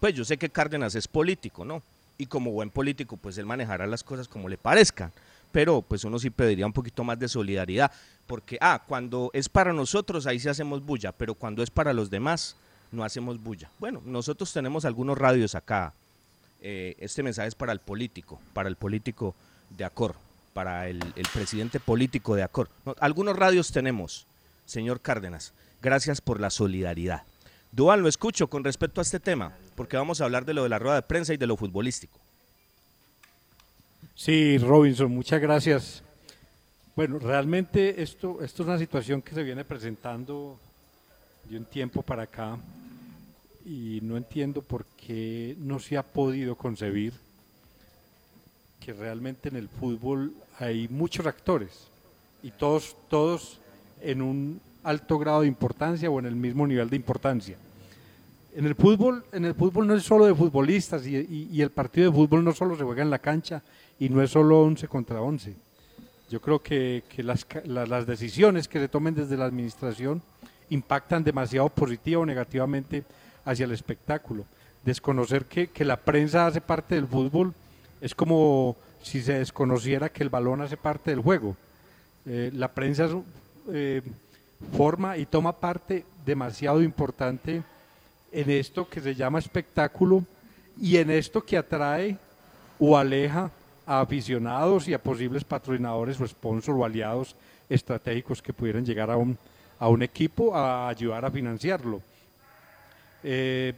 Pues 0.04 0.16
yo 0.16 0.26
sé 0.26 0.36
que 0.36 0.50
Cárdenas 0.50 0.96
es 0.96 1.08
político, 1.08 1.64
¿no? 1.64 1.82
Y 2.18 2.26
como 2.26 2.52
buen 2.52 2.70
político, 2.70 3.16
pues 3.16 3.38
él 3.38 3.46
manejará 3.46 3.88
las 3.88 4.04
cosas 4.04 4.28
como 4.28 4.50
le 4.50 4.58
parezcan. 4.58 5.14
Pero 5.54 5.82
pues 5.82 6.04
uno 6.04 6.20
sí 6.20 6.30
pediría 6.30 6.66
un 6.66 6.74
poquito 6.74 7.06
más 7.06 7.18
de 7.18 7.30
solidaridad. 7.30 7.90
Porque, 8.28 8.58
ah, 8.60 8.84
cuando 8.86 9.32
es 9.32 9.48
para 9.48 9.72
nosotros, 9.72 10.28
ahí 10.28 10.40
sí 10.42 10.50
hacemos 10.50 10.86
bulla. 10.86 11.14
Pero 11.14 11.36
cuando 11.36 11.64
es 11.64 11.70
para 11.70 11.94
los 11.94 12.10
demás, 12.10 12.58
no 12.92 13.06
hacemos 13.06 13.42
bulla. 13.42 13.70
Bueno, 13.80 14.02
nosotros 14.04 14.52
tenemos 14.52 14.84
algunos 14.84 15.18
radios 15.18 15.56
acá. 15.56 15.94
Eh, 16.62 16.98
este 17.00 17.24
mensaje 17.24 17.48
es 17.48 17.56
para 17.56 17.72
el 17.72 17.80
político, 17.80 18.42
para 18.54 18.68
el 18.68 18.76
político 18.76 19.36
de 19.70 19.86
Acor, 19.86 20.16
para 20.54 20.90
el, 20.90 21.00
presidente 21.34 21.80
político 21.80 22.36
de 22.36 22.44
Acor. 22.44 22.68
No, 22.86 22.94
algunos 23.00 23.38
radios 23.38 23.72
tenemos, 23.72 24.28
señor 24.66 25.00
Cárdenas. 25.00 25.54
Gracias 25.82 26.20
por 26.20 26.42
la 26.42 26.50
solidaridad. 26.50 27.24
Duan, 27.72 28.04
lo 28.04 28.10
escucho 28.10 28.48
con 28.50 28.64
respecto 28.64 29.02
a 29.02 29.04
este 29.04 29.20
tema, 29.20 29.52
porque 29.76 29.98
vamos 29.98 30.22
a 30.22 30.26
hablar 30.26 30.46
de 30.46 30.54
lo 30.54 30.64
de 30.64 30.70
la 30.70 30.80
rueda 30.80 30.96
de 30.96 31.02
prensa 31.02 31.34
y 31.34 31.38
de 31.38 31.48
lo 31.48 31.58
futbolístico. 31.58 32.20
Sí, 34.16 34.58
Robinson, 34.58 35.12
muchas 35.12 35.42
gracias. 35.42 36.04
Bueno, 36.96 37.18
realmente 37.18 38.02
esto, 38.02 38.44
esto 38.44 38.64
es 38.64 38.70
una 38.70 38.78
situación 38.78 39.22
que 39.22 39.34
se 39.34 39.44
viene 39.44 39.66
presentando 39.66 40.60
de 41.50 41.58
un 41.58 41.66
tiempo 41.66 42.04
para 42.04 42.24
acá 42.24 42.58
y 43.66 44.00
no 44.04 44.18
entiendo 44.18 44.62
por 44.62 44.86
qué 44.86 45.56
no 45.60 45.80
se 45.80 45.98
ha 45.98 46.04
podido 46.04 46.56
concebir 46.56 47.14
que 48.80 48.94
realmente 48.94 49.50
en 49.50 49.56
el 49.56 49.70
fútbol 49.70 50.34
hay 50.60 50.88
muchos 50.90 51.26
actores 51.26 51.88
y 52.44 52.52
todos, 52.52 52.96
todos 53.10 53.60
en 54.02 54.22
un 54.22 54.62
alto 54.84 55.18
grado 55.18 55.42
de 55.42 55.48
importancia 55.48 56.10
o 56.10 56.20
en 56.20 56.26
el 56.26 56.36
mismo 56.36 56.68
nivel 56.68 56.90
de 56.90 56.98
importancia. 56.98 57.58
En 58.56 58.66
el 58.66 58.76
fútbol, 58.76 59.24
en 59.32 59.46
el 59.46 59.56
fútbol 59.56 59.88
no 59.88 59.96
es 59.96 60.04
solo 60.04 60.26
de 60.26 60.36
futbolistas 60.36 61.06
y, 61.08 61.60
el 61.62 61.72
partido 61.72 62.12
de 62.12 62.16
fútbol 62.16 62.44
no 62.44 62.54
solo 62.54 62.76
se 62.78 62.84
juega 62.84 63.02
en 63.02 63.10
la 63.10 63.20
cancha 63.20 63.64
y 64.00 64.10
no 64.10 64.22
es 64.22 64.30
solo 64.32 64.62
11 64.62 64.88
contra 64.88 65.22
11. 65.22 65.56
Yo 66.30 66.40
creo 66.40 66.62
que, 66.62 67.04
las, 67.18 67.46
la- 67.66 67.86
las 67.86 68.06
decisiones 68.06 68.68
que 68.68 68.80
se 68.80 68.88
tomen 68.88 69.16
desde 69.16 69.38
la 69.38 69.46
administración 69.46 70.22
impactan 70.70 71.24
demasiado 71.24 71.70
positiva 71.70 72.22
o 72.22 72.26
negativamente 72.26 73.04
hacia 73.46 73.66
el 73.66 73.72
espectáculo. 73.72 74.46
Desconocer 74.86 75.46
que, 75.46 75.68
que 75.68 75.86
la 75.86 75.98
prensa 75.98 76.46
hace 76.48 76.62
parte 76.62 76.96
del 76.96 77.08
fútbol 77.08 77.54
Es 78.02 78.14
como 78.14 78.76
si 79.02 79.22
se 79.22 79.34
desconociera 79.40 80.10
que 80.10 80.24
el 80.24 80.30
balón 80.30 80.62
hace 80.62 80.76
parte 80.78 81.12
del 81.12 81.22
juego. 81.22 81.56
Eh, 82.26 82.52
la 82.54 82.68
prensa 82.68 83.08
eh, 83.72 84.02
forma 84.76 85.18
y 85.18 85.26
toma 85.26 85.54
parte 85.54 86.06
demasiado 86.26 86.82
importante 86.82 87.64
en 88.34 88.50
esto 88.50 88.90
que 88.90 89.00
se 89.00 89.14
llama 89.14 89.40
espectáculo 89.40 90.26
y 90.82 90.98
en 90.98 91.12
esto 91.12 91.46
que 91.46 91.56
atrae 91.56 92.18
o 92.80 92.98
aleja 92.98 93.52
a 93.86 94.02
aficionados 94.02 94.88
y 94.88 94.94
a 94.94 95.02
posibles 95.02 95.44
patrocinadores 95.44 96.20
o 96.20 96.28
sponsors 96.28 96.78
o 96.78 96.84
aliados 96.84 97.36
estratégicos 97.70 98.42
que 98.42 98.54
pudieran 98.54 98.86
llegar 98.86 99.12
a 99.12 99.18
un, 99.18 99.38
a 99.78 99.88
un 99.88 100.02
equipo 100.02 100.56
a 100.56 100.90
ayudar 100.90 101.24
a 101.26 101.32
financiarlo. 101.32 102.02
Eh, 103.24 103.74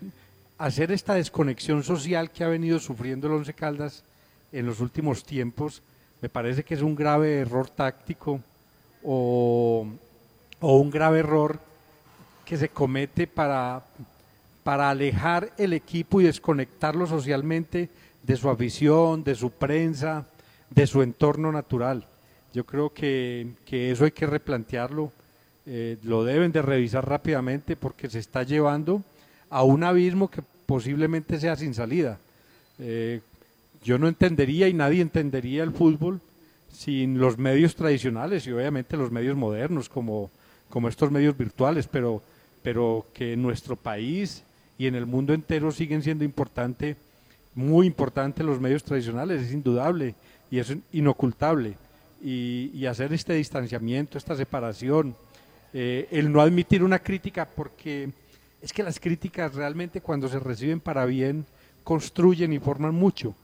hacer 0.57 0.91
esta 0.91 1.15
desconexión 1.15 1.83
social 1.83 2.31
que 2.31 2.43
ha 2.43 2.47
venido 2.47 2.79
sufriendo 2.79 3.27
el 3.27 3.33
Once 3.33 3.53
Caldas 3.53 4.03
en 4.51 4.65
los 4.65 4.79
últimos 4.79 5.23
tiempos 5.23 5.83
me 6.21 6.29
parece 6.29 6.63
que 6.63 6.75
es 6.75 6.81
un 6.81 6.95
grave 6.95 7.39
error 7.39 7.69
táctico 7.69 8.39
o, 9.03 9.85
o 10.61 10.77
un 10.77 10.89
grave 10.89 11.19
error 11.19 11.59
que 12.45 12.57
se 12.57 12.69
comete 12.69 13.27
para, 13.27 13.83
para 14.65 14.89
alejar 14.89 15.53
el 15.59 15.73
equipo 15.73 16.19
y 16.19 16.23
desconectarlo 16.23 17.05
socialmente 17.05 17.87
de 18.23 18.35
su 18.35 18.49
afición, 18.49 19.23
de 19.23 19.35
su 19.35 19.51
prensa, 19.51 20.25
de 20.71 20.87
su 20.87 21.03
entorno 21.03 21.51
natural. 21.51 22.07
Yo 22.51 22.65
creo 22.65 22.91
que, 22.91 23.49
que 23.63 23.91
eso 23.91 24.05
hay 24.05 24.11
que 24.11 24.25
replantearlo, 24.25 25.11
eh, 25.67 25.97
lo 26.01 26.23
deben 26.23 26.51
de 26.51 26.63
revisar 26.63 27.07
rápidamente 27.07 27.75
porque 27.75 28.09
se 28.09 28.17
está 28.17 28.41
llevando 28.41 29.03
a 29.51 29.61
un 29.61 29.83
abismo 29.83 30.31
que 30.31 30.41
posiblemente 30.65 31.39
sea 31.39 31.55
sin 31.55 31.75
salida. 31.75 32.17
Eh, 32.79 33.21
yo 33.83 33.99
no 33.99 34.07
entendería 34.07 34.67
y 34.67 34.73
nadie 34.73 35.03
entendería 35.03 35.61
el 35.61 35.73
fútbol 35.73 36.21
sin 36.71 37.19
los 37.19 37.37
medios 37.37 37.75
tradicionales 37.75 38.47
y 38.47 38.51
obviamente 38.51 38.97
los 38.97 39.11
medios 39.11 39.37
modernos 39.37 39.89
como, 39.89 40.31
como 40.71 40.89
estos 40.89 41.11
medios 41.11 41.37
virtuales, 41.37 41.87
pero, 41.87 42.23
pero 42.63 43.05
que 43.13 43.37
nuestro 43.37 43.75
país 43.75 44.43
y 44.77 44.87
en 44.87 44.95
el 44.95 45.05
mundo 45.05 45.33
entero 45.33 45.71
siguen 45.71 46.01
siendo 46.01 46.23
importante, 46.23 46.95
muy 47.53 47.87
importante 47.87 48.43
los 48.43 48.59
medios 48.59 48.83
tradicionales, 48.83 49.41
es 49.41 49.53
indudable 49.53 50.15
y 50.51 50.59
es 50.59 50.75
inocultable. 50.91 51.75
Y, 52.21 52.71
y 52.73 52.85
hacer 52.85 53.13
este 53.13 53.33
distanciamiento, 53.33 54.17
esta 54.17 54.35
separación, 54.35 55.15
eh, 55.73 56.07
el 56.11 56.31
no 56.31 56.41
admitir 56.41 56.83
una 56.83 56.99
crítica, 56.99 57.45
porque 57.45 58.09
es 58.61 58.71
que 58.71 58.81
las 58.81 58.99
críticas 58.99 59.53
realmente 59.53 60.01
cuando 60.01 60.27
se 60.29 60.39
reciben 60.39 60.79
para 60.79 61.05
bien 61.05 61.45
construyen 61.83 62.53
y 62.53 62.59
forman 62.59 62.95
mucho. 62.95 63.35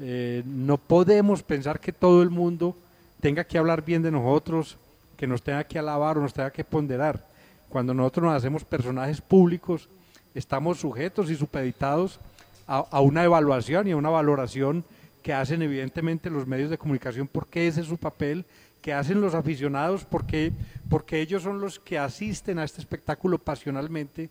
Eh, 0.00 0.42
no 0.44 0.76
podemos 0.76 1.42
pensar 1.42 1.80
que 1.80 1.92
todo 1.92 2.22
el 2.22 2.30
mundo 2.30 2.76
tenga 3.20 3.44
que 3.44 3.58
hablar 3.58 3.84
bien 3.84 4.02
de 4.02 4.10
nosotros, 4.10 4.76
que 5.16 5.26
nos 5.26 5.42
tenga 5.42 5.64
que 5.64 5.78
alabar 5.78 6.18
o 6.18 6.20
nos 6.20 6.34
tenga 6.34 6.50
que 6.50 6.64
ponderar. 6.64 7.24
Cuando 7.68 7.94
nosotros 7.94 8.26
nos 8.26 8.34
hacemos 8.34 8.64
personajes 8.64 9.20
públicos, 9.20 9.88
estamos 10.34 10.78
sujetos 10.78 11.30
y 11.30 11.36
supeditados 11.36 12.20
a, 12.66 12.78
a 12.78 13.00
una 13.00 13.24
evaluación 13.24 13.88
y 13.88 13.92
a 13.92 13.96
una 13.96 14.10
valoración 14.10 14.84
que 15.22 15.32
hacen 15.32 15.62
evidentemente 15.62 16.30
los 16.30 16.46
medios 16.46 16.70
de 16.70 16.78
comunicación 16.78 17.28
porque 17.28 17.66
ese 17.66 17.80
es 17.80 17.86
su 17.86 17.98
papel, 17.98 18.44
que 18.80 18.92
hacen 18.92 19.20
los 19.20 19.34
aficionados 19.34 20.04
porque, 20.04 20.52
porque 20.88 21.20
ellos 21.20 21.42
son 21.42 21.60
los 21.60 21.78
que 21.78 21.98
asisten 21.98 22.58
a 22.58 22.64
este 22.64 22.80
espectáculo 22.80 23.38
pasionalmente 23.38 24.30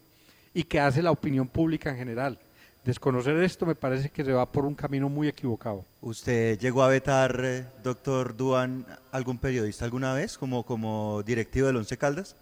y 0.54 0.64
que 0.64 0.80
hace 0.80 1.02
la 1.02 1.12
opinión 1.12 1.48
pública 1.48 1.90
en 1.90 1.98
general. 1.98 2.40
Desconocer 2.84 3.36
esto 3.44 3.66
me 3.66 3.76
parece 3.76 4.10
que 4.10 4.24
se 4.24 4.32
va 4.32 4.50
por 4.50 4.66
un 4.66 4.74
camino 4.74 5.10
muy 5.10 5.28
equivocado. 5.28 5.84
¿Usted 6.02 6.58
llegó 6.58 6.84
a 6.84 6.88
vetar, 6.88 7.40
eh, 7.44 7.66
doctor 7.84 8.36
Duan, 8.36 8.86
algún 9.12 9.38
periodista 9.38 9.84
alguna 9.84 10.14
vez 10.14 10.38
como, 10.38 10.64
como 10.64 11.22
directivo 11.24 11.68
del 11.68 11.76
Once 11.76 11.98
Caldas? 11.98 12.38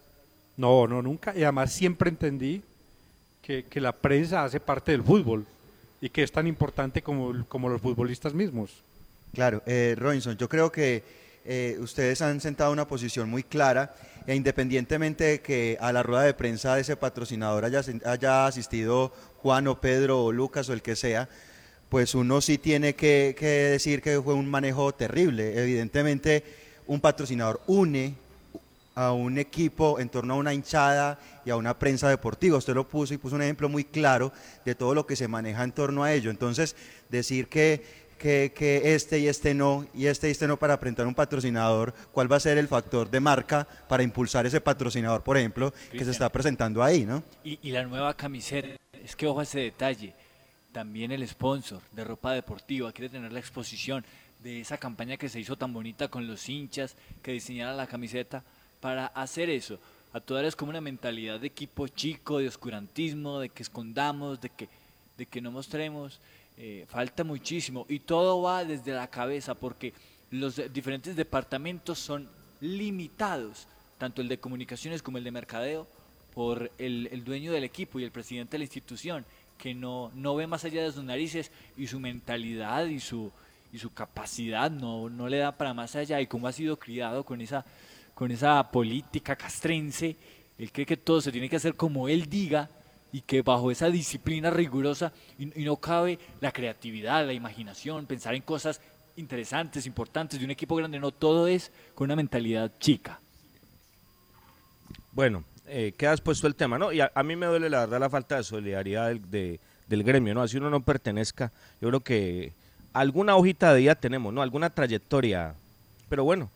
No, 0.55 0.87
no, 0.87 1.01
nunca. 1.01 1.35
Y 1.35 1.43
además 1.43 1.73
siempre 1.73 2.09
entendí 2.09 2.61
que, 3.45 3.79
la 3.79 3.91
prensa 3.91 4.43
hace 4.43 4.59
parte 4.59 4.91
del 4.91 5.03
fútbol 5.03 5.45
y 6.01 6.09
que 6.09 6.23
es 6.23 6.31
tan 6.31 6.47
importante 6.47 7.03
como, 7.03 7.45
como 7.47 7.69
los 7.69 7.79
futbolistas 7.79 8.33
mismos. 8.33 8.71
Claro, 9.33 9.61
eh, 9.67 9.95
Robinson, 9.97 10.35
yo 10.37 10.49
creo 10.49 10.71
que 10.71 11.03
eh, 11.45 11.77
ustedes 11.79 12.21
han 12.23 12.41
sentado 12.41 12.71
una 12.71 12.87
posición 12.87 13.29
muy 13.29 13.43
clara 13.43 13.95
e 14.25 14.33
independientemente 14.33 15.23
de 15.25 15.41
que 15.41 15.77
a 15.79 15.91
la 15.93 16.01
rueda 16.01 16.23
de 16.23 16.33
prensa 16.33 16.73
de 16.73 16.81
ese 16.81 16.97
patrocinador 16.97 17.65
haya, 17.65 17.81
haya 18.05 18.47
asistido 18.47 19.13
Juan 19.37 19.67
o 19.67 19.79
Pedro 19.79 20.23
o 20.23 20.31
Lucas 20.31 20.67
o 20.69 20.73
el 20.73 20.81
que 20.81 20.95
sea, 20.95 21.29
pues 21.89 22.15
uno 22.15 22.41
sí 22.41 22.57
tiene 22.57 22.95
que 22.95 23.35
decir 23.71 24.01
que 24.01 24.19
fue 24.19 24.33
un 24.33 24.49
manejo 24.49 24.91
terrible. 24.93 25.61
Evidentemente, 25.61 26.43
un 26.87 26.99
patrocinador 26.99 27.61
une 27.67 28.15
a 28.95 29.11
un 29.11 29.37
equipo 29.37 29.99
en 29.99 30.09
torno 30.09 30.33
a 30.33 30.37
una 30.37 30.53
hinchada 30.53 31.19
y 31.45 31.49
a 31.49 31.57
una 31.57 31.77
prensa 31.77 32.09
deportiva. 32.09 32.57
Usted 32.57 32.73
lo 32.73 32.87
puso 32.87 33.13
y 33.13 33.17
puso 33.17 33.35
un 33.35 33.41
ejemplo 33.41 33.69
muy 33.69 33.83
claro 33.83 34.31
de 34.63 34.73
todo 34.73 34.95
lo 34.95 35.05
que 35.05 35.17
se 35.17 35.27
maneja 35.27 35.63
en 35.63 35.73
torno 35.73 36.03
a 36.03 36.13
ello. 36.13 36.31
Entonces, 36.31 36.75
decir 37.09 37.47
que, 37.49 37.83
que, 38.17 38.53
que 38.55 38.95
este 38.95 39.19
y 39.19 39.27
este 39.27 39.53
no, 39.53 39.85
y 39.93 40.07
este 40.07 40.29
y 40.29 40.31
este 40.31 40.47
no 40.47 40.57
para 40.57 40.79
presentar 40.79 41.05
un 41.05 41.13
patrocinador, 41.13 41.93
¿cuál 42.13 42.31
va 42.31 42.37
a 42.37 42.39
ser 42.39 42.57
el 42.57 42.69
factor 42.69 43.09
de 43.11 43.19
marca 43.19 43.67
para 43.89 44.01
impulsar 44.01 44.45
ese 44.45 44.61
patrocinador, 44.61 45.21
por 45.21 45.37
ejemplo, 45.37 45.73
que 45.91 46.05
se 46.05 46.11
está 46.11 46.31
presentando 46.31 46.81
ahí, 46.81 47.05
¿no? 47.05 47.21
Y, 47.43 47.59
y 47.61 47.71
la 47.71 47.83
nueva 47.83 48.13
camiseta, 48.15 48.69
es 49.03 49.15
que 49.15 49.27
ojo 49.27 49.41
a 49.41 49.43
ese 49.43 49.59
detalle. 49.59 50.13
También 50.71 51.11
el 51.11 51.25
sponsor 51.25 51.81
de 51.93 52.03
ropa 52.03 52.33
deportiva 52.33 52.91
quiere 52.91 53.09
tener 53.09 53.31
la 53.31 53.39
exposición 53.39 54.05
de 54.43 54.59
esa 54.61 54.77
campaña 54.77 55.15
que 55.15 55.29
se 55.29 55.39
hizo 55.39 55.57
tan 55.57 55.71
bonita 55.71 56.09
con 56.09 56.27
los 56.27 56.49
hinchas 56.49 56.95
que 57.21 57.31
diseñaron 57.31 57.77
la 57.77 57.87
camiseta 57.87 58.43
para 58.85 59.07
hacer 59.07 59.49
eso. 59.49 59.79
A 60.13 60.19
todas 60.19 60.45
es 60.45 60.55
como 60.55 60.69
una 60.69 60.79
mentalidad 60.79 61.39
de 61.39 61.47
equipo 61.47 61.87
chico, 61.87 62.37
de 62.37 62.47
oscurantismo, 62.47 63.39
de 63.39 63.49
que 63.49 63.63
escondamos, 63.63 64.39
de 64.39 64.49
que, 64.51 64.69
de 65.17 65.25
que 65.25 65.41
no 65.41 65.49
mostremos. 65.49 66.19
Eh, 66.55 66.85
falta 66.87 67.23
muchísimo 67.23 67.87
y 67.89 67.97
todo 67.97 68.43
va 68.43 68.63
desde 68.63 68.91
la 68.91 69.07
cabeza 69.07 69.55
porque 69.55 69.91
los 70.29 70.61
diferentes 70.71 71.15
departamentos 71.15 71.97
son 71.97 72.29
limitados, 72.61 73.67
tanto 73.97 74.21
el 74.21 74.27
de 74.27 74.37
comunicaciones 74.37 75.01
como 75.01 75.17
el 75.17 75.23
de 75.23 75.31
mercadeo, 75.31 75.87
por 76.35 76.71
el, 76.77 77.09
el 77.11 77.23
dueño 77.23 77.51
del 77.51 77.63
equipo 77.63 77.99
y 77.99 78.03
el 78.03 78.11
presidente 78.11 78.51
de 78.51 78.59
la 78.59 78.65
institución, 78.65 79.25
que 79.57 79.73
no, 79.73 80.11
no 80.13 80.35
ve 80.35 80.45
más 80.45 80.63
allá 80.63 80.83
de 80.83 80.91
sus 80.91 81.03
narices 81.03 81.49
y 81.75 81.87
su 81.87 81.99
mentalidad 81.99 82.85
y 82.85 82.99
su, 82.99 83.31
y 83.73 83.79
su 83.79 83.91
capacidad 83.91 84.69
no, 84.69 85.09
no 85.09 85.27
le 85.27 85.39
da 85.39 85.53
para 85.53 85.73
más 85.73 85.95
allá 85.95 86.21
y 86.21 86.27
como 86.27 86.47
ha 86.47 86.51
sido 86.51 86.77
criado 86.77 87.23
con 87.23 87.41
esa, 87.41 87.65
con 88.15 88.31
esa 88.31 88.71
política 88.71 89.35
castrense, 89.35 90.15
él 90.57 90.71
cree 90.71 90.85
que 90.85 90.97
todo 90.97 91.21
se 91.21 91.31
tiene 91.31 91.49
que 91.49 91.57
hacer 91.57 91.75
como 91.75 92.07
él 92.07 92.27
diga 92.29 92.69
y 93.11 93.21
que 93.21 93.41
bajo 93.41 93.69
esa 93.69 93.89
disciplina 93.89 94.49
rigurosa 94.49 95.11
y, 95.37 95.45
no 95.45 95.75
cabe 95.75 96.17
la 96.39 96.51
creatividad, 96.51 97.25
la 97.25 97.33
imaginación, 97.33 98.05
pensar 98.05 98.33
en 98.33 98.41
cosas 98.41 98.81
interesantes, 99.17 99.85
importantes 99.85 100.39
de 100.39 100.45
un 100.45 100.51
equipo 100.51 100.75
grande, 100.77 100.99
no 100.99 101.11
todo 101.11 101.47
es 101.47 101.71
con 101.93 102.05
una 102.05 102.15
mentalidad 102.15 102.71
chica. 102.79 103.19
Bueno, 105.11 105.43
eh, 105.67 105.93
queda 105.97 106.11
expuesto 106.11 106.47
el 106.47 106.55
tema, 106.55 106.77
¿no? 106.77 106.91
Y 106.91 107.01
a, 107.01 107.11
mí 107.23 107.35
me 107.35 107.45
duele 107.45 107.69
la 107.69 107.81
verdad 107.81 107.99
la 107.99 108.09
falta 108.09 108.37
de 108.37 108.43
solidaridad 108.43 109.07
del, 109.07 109.29
de- 109.29 109.59
del 109.87 110.03
gremio, 110.03 110.33
¿no? 110.33 110.41
Así 110.41 110.57
uno 110.57 110.69
no 110.69 110.81
pertenezca, 110.81 111.51
yo 111.81 111.89
creo 111.89 111.99
que 111.99 112.53
alguna 112.93 113.35
hojita 113.35 113.73
de 113.73 113.81
vida 113.81 113.95
tenemos, 113.95 114.33
¿no? 114.33 114.41
Alguna 114.41 114.69
trayectoria, 114.69 115.53
pero 116.09 116.23
bueno, 116.23 116.49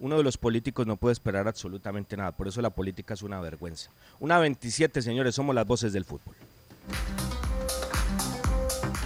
uno 0.00 0.16
de 0.16 0.22
los 0.22 0.36
políticos 0.36 0.86
no 0.86 0.96
puede 0.96 1.12
esperar 1.12 1.48
absolutamente 1.48 2.16
nada, 2.16 2.32
por 2.32 2.48
eso 2.48 2.62
la 2.62 2.70
política 2.70 3.14
es 3.14 3.22
una 3.22 3.40
vergüenza. 3.40 3.90
Una 4.20 4.38
27, 4.38 5.02
señores, 5.02 5.34
somos 5.34 5.54
las 5.54 5.66
voces 5.66 5.92
del 5.92 6.04
fútbol. 6.04 6.34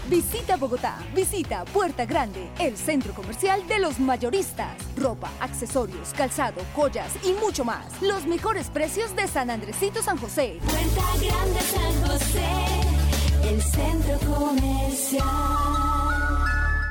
Visita 0.09 0.57
Bogotá, 0.59 0.98
visita 1.14 1.64
Puerta 1.64 2.05
Grande, 2.05 2.50
el 2.59 2.76
centro 2.76 3.14
comercial 3.14 3.66
de 3.66 3.78
los 3.78 3.98
mayoristas. 3.98 4.76
Ropa, 4.94 5.31
accesorios, 5.40 6.12
calzado, 6.12 6.61
joyas 6.74 7.12
y 7.24 7.33
mucho 7.33 7.64
más. 7.64 8.02
Los 8.02 8.26
mejores 8.26 8.68
precios 8.68 9.16
de 9.16 9.26
San 9.26 9.48
Andresito 9.48 10.02
San 10.02 10.18
José. 10.18 10.59
Puerta 10.64 11.02
Grande 11.18 11.61
San 11.61 12.11
José, 12.11 13.48
el 13.48 13.62
centro 13.62 14.18
comercial. 14.37 15.26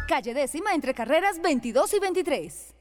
Calle 0.07 0.33
décima 0.33 0.73
entre 0.73 0.95
carreras 0.95 1.39
22 1.43 1.93
y 1.93 1.99
23. 1.99 2.80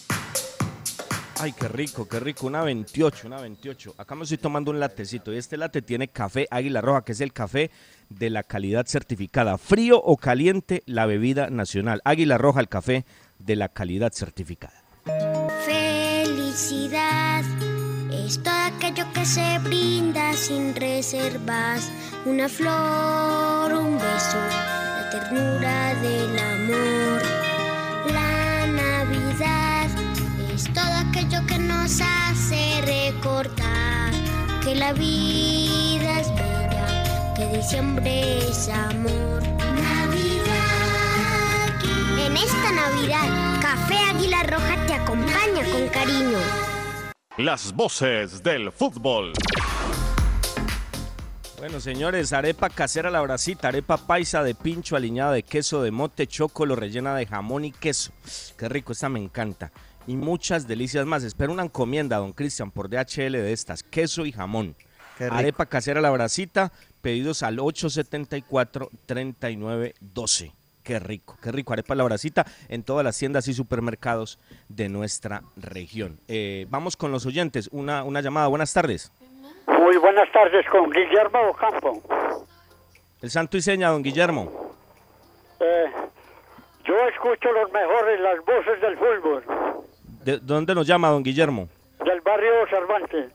Ay, 1.41 1.53
qué 1.53 1.67
rico, 1.67 2.07
qué 2.07 2.19
rico. 2.19 2.45
Una 2.45 2.61
28, 2.61 3.25
una 3.25 3.41
28. 3.41 3.95
Acá 3.97 4.13
me 4.13 4.23
estoy 4.23 4.37
tomando 4.37 4.69
un 4.69 4.79
latecito 4.79 5.33
y 5.33 5.37
este 5.37 5.57
late 5.57 5.81
tiene 5.81 6.07
café 6.07 6.47
Águila 6.51 6.81
Roja, 6.81 7.03
que 7.03 7.13
es 7.13 7.21
el 7.21 7.33
café 7.33 7.71
de 8.09 8.29
la 8.29 8.43
calidad 8.43 8.85
certificada. 8.85 9.57
Frío 9.57 9.99
o 9.99 10.17
caliente, 10.17 10.83
la 10.85 11.07
bebida 11.07 11.49
nacional. 11.49 11.99
Águila 12.05 12.37
Roja, 12.37 12.59
el 12.59 12.69
café 12.69 13.05
de 13.39 13.55
la 13.55 13.69
calidad 13.69 14.13
certificada. 14.13 14.83
Felicidad 15.65 17.43
es 18.11 18.43
todo 18.43 18.53
aquello 18.53 19.05
que 19.11 19.25
se 19.25 19.57
brinda 19.63 20.33
sin 20.33 20.75
reservas. 20.75 21.91
Una 22.27 22.47
flor, 22.47 23.73
un 23.73 23.95
beso, 23.95 24.37
la 24.37 25.09
ternura 25.09 25.95
del 26.01 26.37
amor. 26.37 27.30
Es 30.61 30.73
todo 30.73 30.93
aquello 31.09 31.45
que 31.47 31.57
nos 31.57 31.99
hace 32.01 32.81
recordar 32.81 34.11
que 34.63 34.75
la 34.75 34.93
vida 34.93 36.19
es 36.19 36.29
bella, 36.35 37.33
que 37.35 37.47
diciembre 37.57 38.37
es 38.37 38.69
amor. 38.69 39.41
Navidad. 39.57 40.51
En 42.19 42.37
esta 42.37 42.71
Navidad, 42.71 43.59
Café 43.61 43.97
Águila 44.09 44.43
Roja 44.43 44.85
te 44.85 44.93
acompaña 44.93 45.63
con 45.71 45.87
cariño. 45.87 46.37
Las 47.37 47.73
voces 47.73 48.43
del 48.43 48.71
fútbol. 48.71 49.33
Bueno, 51.57 51.79
señores, 51.79 52.33
arepa 52.33 52.69
casera 52.69 53.09
la 53.09 53.21
bracita, 53.21 53.69
arepa 53.69 53.97
paisa 53.97 54.43
de 54.43 54.53
pincho 54.53 54.95
aliñada 54.95 55.31
de 55.31 55.43
queso 55.43 55.81
de 55.81 55.91
mote 55.91 56.27
chocolo 56.27 56.75
rellena 56.75 57.15
de 57.15 57.25
jamón 57.25 57.65
y 57.65 57.71
queso. 57.71 58.11
Qué 58.57 58.69
rico, 58.69 58.91
esta 58.91 59.09
me 59.09 59.19
encanta. 59.19 59.71
Y 60.07 60.15
muchas 60.15 60.67
delicias 60.67 61.05
más. 61.05 61.23
Espero 61.23 61.53
una 61.53 61.61
encomienda, 61.63 62.17
don 62.17 62.33
Cristian, 62.33 62.71
por 62.71 62.89
DHL 62.89 63.33
de 63.33 63.53
estas, 63.53 63.83
queso 63.83 64.25
y 64.25 64.31
jamón. 64.31 64.75
Arepa 65.29 65.67
casera 65.67 66.01
la 66.01 66.09
bracita, 66.09 66.71
pedidos 67.01 67.43
al 67.43 67.59
874-3912. 67.59 70.53
Qué 70.83 70.97
rico, 70.99 71.37
qué 71.43 71.51
rico. 71.51 71.73
Arepa 71.73 71.93
la 71.93 72.03
bracita 72.03 72.43
en 72.67 72.81
todas 72.83 73.03
las 73.03 73.15
tiendas 73.17 73.47
y 73.47 73.53
supermercados 73.53 74.39
de 74.67 74.89
nuestra 74.89 75.43
región. 75.55 76.17
Eh, 76.27 76.65
vamos 76.69 76.97
con 76.97 77.11
los 77.11 77.27
oyentes. 77.27 77.69
Una, 77.71 78.03
una 78.03 78.21
llamada. 78.21 78.47
Buenas 78.47 78.73
tardes. 78.73 79.11
Muy 79.67 79.97
buenas 79.97 80.31
tardes 80.31 80.65
con 80.69 80.89
Guillermo 80.89 81.51
Ocampo. 81.51 82.01
El 83.21 83.29
santo 83.29 83.57
y 83.57 83.61
seña, 83.61 83.89
don 83.89 84.01
Guillermo. 84.01 84.73
Eh, 85.59 85.85
yo 86.85 86.95
escucho 87.09 87.51
los 87.51 87.71
mejores, 87.71 88.19
las 88.19 88.43
voces 88.43 88.81
del 88.81 88.97
fútbol, 88.97 89.43
¿De 90.23 90.37
dónde 90.39 90.73
nos 90.75 90.85
llama, 90.87 91.09
don 91.09 91.23
Guillermo? 91.23 91.67
del 92.05 92.21
barrio 92.21 92.51
Cervantes. 92.69 93.31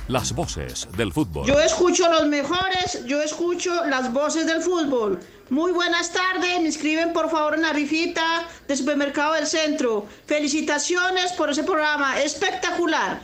Las 0.09 0.35
voces 0.35 0.89
del 0.97 1.13
fútbol. 1.13 1.47
Yo 1.47 1.61
escucho 1.61 2.11
los 2.11 2.27
mejores, 2.27 3.05
yo 3.07 3.23
escucho 3.23 3.85
las 3.87 4.13
voces 4.13 4.47
del 4.47 4.61
fútbol. 4.61 5.21
Muy 5.51 5.73
buenas 5.73 6.13
tardes, 6.13 6.61
me 6.61 6.69
escriben 6.69 7.13
por 7.13 7.31
favor 7.31 7.55
en 7.55 7.63
la 7.63 7.73
rifita 7.73 8.47
de 8.67 8.77
Supermercado 8.77 9.35
del 9.35 9.47
Centro. 9.47 10.07
Felicitaciones 10.27 11.33
por 11.33 11.51
ese 11.51 11.63
programa, 11.63 12.21
espectacular. 12.21 13.21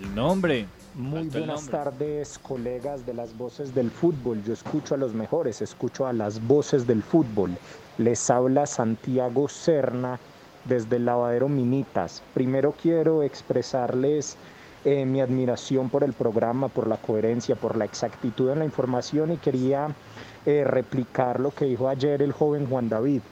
El 0.00 0.14
nombre. 0.14 0.66
Muy 0.94 1.28
buenas 1.28 1.62
nombre. 1.62 1.72
tardes, 1.72 2.38
colegas 2.40 3.06
de 3.06 3.14
las 3.14 3.36
voces 3.36 3.72
del 3.72 3.88
fútbol. 3.88 4.42
Yo 4.44 4.52
escucho 4.52 4.94
a 4.94 4.98
los 4.98 5.14
mejores, 5.14 5.62
escucho 5.62 6.06
a 6.08 6.12
las 6.12 6.44
voces 6.44 6.88
del 6.88 7.04
fútbol. 7.04 7.56
Les 7.98 8.28
habla 8.28 8.66
Santiago 8.66 9.48
Serna 9.48 10.18
desde 10.68 10.96
el 10.96 11.06
lavadero 11.06 11.48
Minitas. 11.48 12.22
Primero 12.34 12.74
quiero 12.80 13.22
expresarles 13.22 14.36
eh, 14.84 15.04
mi 15.04 15.20
admiración 15.20 15.88
por 15.90 16.04
el 16.04 16.12
programa, 16.12 16.68
por 16.68 16.86
la 16.86 16.98
coherencia, 16.98 17.56
por 17.56 17.76
la 17.76 17.84
exactitud 17.84 18.50
en 18.50 18.60
la 18.60 18.64
información 18.64 19.32
y 19.32 19.38
quería 19.38 19.88
eh, 20.46 20.64
replicar 20.64 21.40
lo 21.40 21.50
que 21.50 21.64
dijo 21.64 21.88
ayer 21.88 22.22
el 22.22 22.32
joven 22.32 22.66
Juan 22.68 22.88
David. 22.88 23.22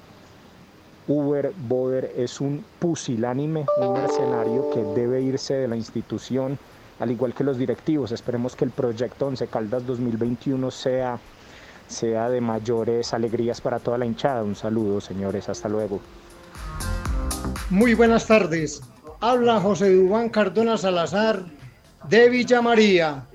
Uber 1.08 1.52
Boder 1.68 2.12
es 2.16 2.40
un 2.40 2.64
pusilánime, 2.80 3.64
un 3.78 3.92
mercenario 3.92 4.70
que 4.70 4.82
debe 4.82 5.22
irse 5.22 5.54
de 5.54 5.68
la 5.68 5.76
institución, 5.76 6.58
al 6.98 7.12
igual 7.12 7.32
que 7.32 7.44
los 7.44 7.58
directivos. 7.58 8.10
Esperemos 8.10 8.56
que 8.56 8.64
el 8.64 8.72
proyecto 8.72 9.28
Once 9.28 9.46
Caldas 9.46 9.86
2021 9.86 10.68
sea, 10.72 11.20
sea 11.86 12.28
de 12.28 12.40
mayores 12.40 13.14
alegrías 13.14 13.60
para 13.60 13.78
toda 13.78 13.98
la 13.98 14.06
hinchada. 14.06 14.42
Un 14.42 14.56
saludo, 14.56 15.00
señores. 15.00 15.48
Hasta 15.48 15.68
luego. 15.68 16.00
Muy 17.70 17.94
buenas 17.94 18.28
tardes. 18.28 18.80
Habla 19.20 19.60
José 19.60 19.92
Dubán 19.92 20.28
Cardona 20.28 20.78
Salazar 20.78 21.44
de 22.08 22.28
Villa 22.28 22.62
María. 22.62 23.26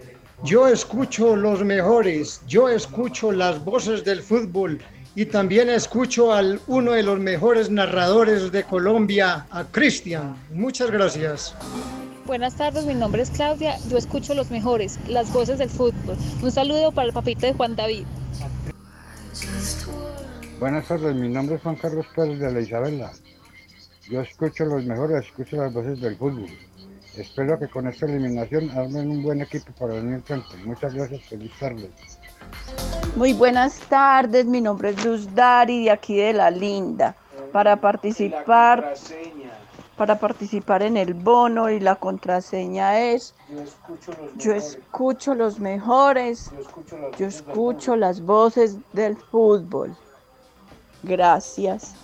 Yo 0.46 0.70
escucho 0.70 1.36
los 1.36 1.66
mejores, 1.66 2.42
yo 2.48 2.70
escucho 2.70 3.34
las 3.34 3.64
voces 3.66 4.06
del 4.06 4.22
fútbol 4.22 4.80
y 5.16 5.26
también 5.26 5.70
escucho 5.70 6.32
al 6.32 6.62
uno 6.68 6.94
de 6.94 7.04
los 7.04 7.20
mejores 7.20 7.70
narradores 7.70 8.54
de 8.54 8.64
Colombia, 8.64 9.48
a 9.52 9.66
Cristian. 9.66 10.38
Muchas 10.54 10.90
gracias. 10.92 11.54
Buenas 12.26 12.56
tardes, 12.56 12.86
mi 12.86 12.94
nombre 12.94 13.24
es 13.24 13.32
Claudia. 13.32 13.76
Yo 13.90 13.98
escucho 13.98 14.34
los 14.34 14.50
mejores, 14.50 14.98
las 15.10 15.32
voces 15.34 15.60
del 15.60 15.70
fútbol. 15.70 16.16
Un 16.42 16.52
saludo 16.52 16.94
para 16.94 17.08
el 17.08 17.14
papito 17.14 17.48
de 17.48 17.54
Juan 17.54 17.76
David. 17.76 18.06
Buenas 20.58 20.88
tardes, 20.88 21.14
mi 21.16 21.28
nombre 21.28 21.58
es 21.58 21.62
Juan 21.62 21.76
Carlos 21.76 22.06
Pérez 22.16 22.40
de 22.40 22.50
la 22.50 22.62
Isabela. 22.62 23.12
Yo 24.12 24.20
escucho 24.20 24.66
los 24.66 24.84
mejores, 24.84 25.26
escucho 25.26 25.56
las 25.56 25.74
voces 25.74 26.02
del 26.02 26.18
fútbol. 26.18 26.50
Espero 27.16 27.58
que 27.58 27.70
con 27.70 27.88
esta 27.88 28.08
eliminación 28.08 28.70
armen 28.72 29.10
un 29.10 29.24
buen 29.24 29.42
equipo 29.42 29.72
para 29.80 29.96
el 29.96 30.06
entrante. 30.06 30.58
Muchas 30.66 30.94
gracias, 30.94 31.22
feliz 31.30 31.52
tarde. 31.58 31.90
Muy 33.16 33.32
buenas 33.32 33.80
tardes, 33.88 34.46
mi 34.46 34.60
nombre 34.60 34.90
es 34.90 35.06
Luz 35.06 35.34
Dari 35.34 35.86
de 35.86 35.92
aquí 35.92 36.18
de 36.18 36.34
La 36.34 36.52
Linda. 36.52 37.16
Para 37.54 37.78
participar, 37.78 38.96
para 39.96 40.20
participar 40.20 40.84
en 40.84 40.98
el 40.98 41.14
bono 41.14 41.70
y 41.70 41.80
la 41.80 41.96
contraseña 41.96 43.00
es 43.00 43.34
yo 44.36 44.54
escucho 44.54 45.36
los 45.36 45.58
mejores, 45.62 46.52
yo 47.18 47.28
escucho 47.28 47.96
las 47.96 48.20
voces 48.20 48.76
del 48.92 49.16
fútbol. 49.16 49.96
Gracias. 51.02 51.96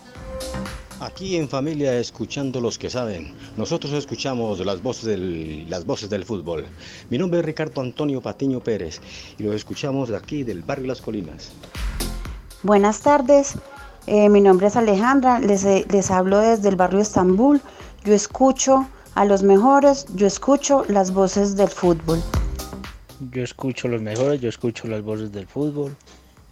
Aquí 0.99 1.35
en 1.35 1.47
familia 1.47 1.99
escuchando 1.99 2.59
los 2.59 2.79
que 2.79 2.89
saben. 2.89 3.31
Nosotros 3.55 3.93
escuchamos 3.93 4.65
las 4.65 4.81
voces 4.81 5.05
del, 5.05 5.69
las 5.69 5.85
voces 5.85 6.09
del 6.09 6.25
fútbol. 6.25 6.65
Mi 7.11 7.19
nombre 7.19 7.39
es 7.39 7.45
Ricardo 7.45 7.81
Antonio 7.81 8.19
Patiño 8.19 8.61
Pérez 8.61 8.99
y 9.37 9.43
los 9.43 9.53
escuchamos 9.53 10.09
de 10.09 10.17
aquí 10.17 10.43
del 10.43 10.63
barrio 10.63 10.87
Las 10.87 11.01
Colinas. 11.01 11.51
Buenas 12.63 13.01
tardes, 13.01 13.53
eh, 14.07 14.27
mi 14.29 14.41
nombre 14.41 14.67
es 14.67 14.75
Alejandra, 14.75 15.39
les, 15.39 15.63
eh, 15.65 15.85
les 15.91 16.09
hablo 16.09 16.39
desde 16.39 16.69
el 16.69 16.75
barrio 16.75 16.99
Estambul. 16.99 17.61
Yo 18.03 18.15
escucho 18.15 18.87
a 19.13 19.23
los 19.25 19.43
mejores, 19.43 20.07
yo 20.15 20.25
escucho 20.25 20.83
las 20.89 21.13
voces 21.13 21.55
del 21.55 21.69
fútbol. 21.69 22.19
Yo 23.31 23.43
escucho 23.43 23.87
los 23.87 24.01
mejores, 24.01 24.41
yo 24.41 24.49
escucho 24.49 24.87
las 24.87 25.03
voces 25.03 25.31
del 25.31 25.45
fútbol. 25.45 25.95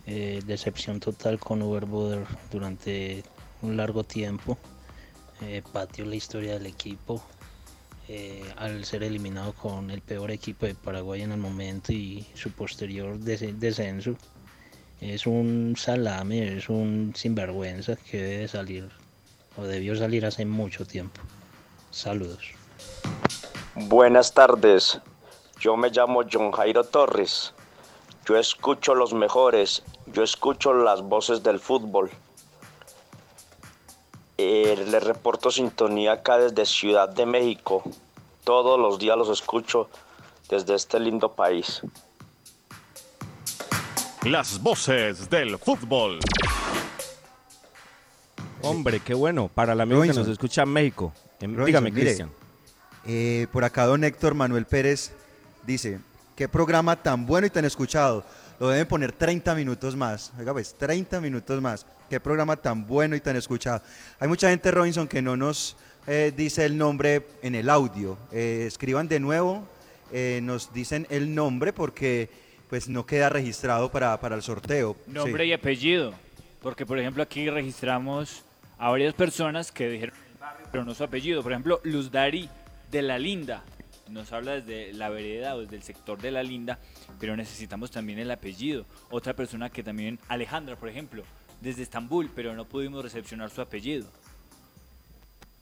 Eh, 0.06 0.40
decepción 0.46 1.00
total 1.00 1.40
con 1.40 1.64
Uber 1.64 1.88
Boder 1.88 2.26
durante 2.52 3.24
un 3.62 3.78
largo 3.78 4.04
tiempo. 4.04 4.58
eh, 5.42 5.62
la 5.98 6.16
historia 6.16 6.54
del 6.54 6.66
equipo 6.66 7.22
eh, 8.08 8.44
al 8.58 8.86
ser 8.86 9.02
eliminado 9.02 9.54
con 9.54 9.90
el 9.90 10.02
peor 10.02 10.30
equipo 10.30 10.68
de 10.68 10.76
Paraguay 10.76 11.24
en 11.24 11.32
el 11.32 11.40
momento 11.40 11.92
y 11.92 12.26
su 12.36 12.52
posterior 12.52 13.18
descenso. 13.18 14.16
Es 15.02 15.26
un 15.26 15.76
salame, 15.76 16.58
es 16.58 16.70
un 16.70 17.14
sinvergüenza 17.16 17.96
que 17.96 18.22
debe 18.22 18.48
salir 18.48 18.90
o 19.58 19.64
debió 19.64 19.96
salir 19.96 20.26
hace 20.26 20.46
mucho 20.46 20.86
tiempo. 20.86 21.20
Saludos. 21.90 22.52
Buenas 23.76 24.34
tardes, 24.34 25.00
yo 25.60 25.76
me 25.76 25.90
llamo 25.90 26.22
John 26.32 26.52
Jairo 26.52 26.84
Torres. 26.84 27.54
Yo 28.28 28.38
escucho 28.38 28.94
los 28.94 29.14
mejores, 29.14 29.84
yo 30.08 30.24
escucho 30.24 30.74
las 30.74 31.02
voces 31.02 31.42
del 31.42 31.60
fútbol. 31.60 32.12
Eh, 34.38 34.86
le 34.88 35.00
reporto 35.00 35.50
sintonía 35.50 36.14
acá 36.14 36.38
desde 36.38 36.66
Ciudad 36.66 37.08
de 37.08 37.26
México. 37.26 37.84
Todos 38.44 38.80
los 38.80 39.00
días 39.00 39.18
los 39.18 39.30
escucho 39.30 39.90
desde 40.50 40.76
este 40.76 41.00
lindo 41.00 41.32
país. 41.32 41.82
Las 44.24 44.62
voces 44.62 45.30
del 45.30 45.58
fútbol. 45.58 46.20
Hombre, 48.62 49.00
qué 49.00 49.14
bueno. 49.14 49.50
Para 49.54 49.74
el 49.74 49.82
amigo 49.82 50.02
que 50.02 50.08
nos 50.14 50.28
escucha 50.28 50.64
en 50.64 50.70
México. 50.70 51.14
dígame, 51.40 51.94
Cristian. 51.94 52.32
Eh, 53.06 53.48
por 53.52 53.64
acá 53.64 53.86
don 53.86 54.04
Héctor 54.04 54.34
Manuel 54.34 54.66
Pérez 54.66 55.12
dice, 55.66 56.00
qué 56.36 56.50
programa 56.50 56.96
tan 56.96 57.26
bueno 57.26 57.48
y 57.48 57.52
tan 57.52 57.66
escuchado. 57.66 58.24
Lo 58.60 58.70
deben 58.70 58.88
poner 58.88 59.12
30 59.12 59.54
minutos 59.56 59.96
más. 59.96 60.32
Oiga, 60.40 60.54
pues 60.54 60.74
30 60.76 61.20
minutos 61.22 61.62
más. 61.62 61.86
Qué 62.10 62.20
programa 62.20 62.56
tan 62.56 62.86
bueno 62.86 63.16
y 63.16 63.20
tan 63.20 63.36
escuchado. 63.36 63.82
Hay 64.20 64.28
mucha 64.28 64.50
gente, 64.50 64.72
Robinson, 64.72 65.08
que 65.08 65.22
no 65.22 65.36
nos 65.36 65.76
eh, 66.08 66.32
dice 66.36 66.66
el 66.66 66.78
nombre 66.78 67.26
en 67.42 67.56
el 67.56 67.70
audio. 67.70 68.18
Eh, 68.32 68.66
escriban 68.68 69.08
de 69.08 69.20
nuevo, 69.20 69.68
nos 70.42 70.72
dicen 70.72 71.08
el 71.10 71.36
nombre 71.36 71.74
porque 71.74 72.30
pues 72.70 72.88
no 72.88 73.06
queda 73.06 73.30
registrado 73.30 73.92
para, 73.92 74.20
para 74.20 74.36
el 74.36 74.42
sorteo. 74.42 74.96
Nombre 75.08 75.46
y 75.46 75.54
apellido. 75.54 76.14
Porque, 76.62 76.86
por 76.86 76.98
ejemplo, 76.98 77.22
aquí 77.22 77.50
registramos 77.50 78.44
a 78.78 78.90
varias 78.90 79.14
personas 79.14 79.72
que 79.72 79.90
dijeron 79.90 80.26
pero 80.72 80.84
no 80.84 80.94
su 80.94 81.04
apellido. 81.04 81.42
Por 81.42 81.52
ejemplo, 81.52 81.80
Luz 81.84 82.12
Dari 82.12 82.50
de 82.92 83.02
la 83.02 83.18
Linda. 83.18 83.64
Nos 84.10 84.32
habla 84.32 84.54
desde 84.54 84.94
la 84.94 85.10
vereda 85.10 85.56
o 85.56 85.62
desde 85.62 85.76
el 85.76 85.84
sector 85.84 86.22
de 86.22 86.32
la 86.32 86.44
Linda, 86.44 86.80
pero 87.20 87.36
necesitamos 87.36 87.92
también 87.92 88.20
el 88.20 88.32
apellido. 88.32 88.86
Otra 89.10 89.34
persona 89.34 89.70
que 89.70 89.84
también, 89.84 90.20
Alejandra, 90.28 90.76
por 90.76 90.90
ejemplo, 90.90 91.24
desde 91.62 91.84
Estambul, 91.84 92.30
pero 92.36 92.56
no 92.56 92.66
pudimos 92.66 93.04
recepcionar 93.04 93.50
su 93.50 93.62
apellido. 93.62 94.06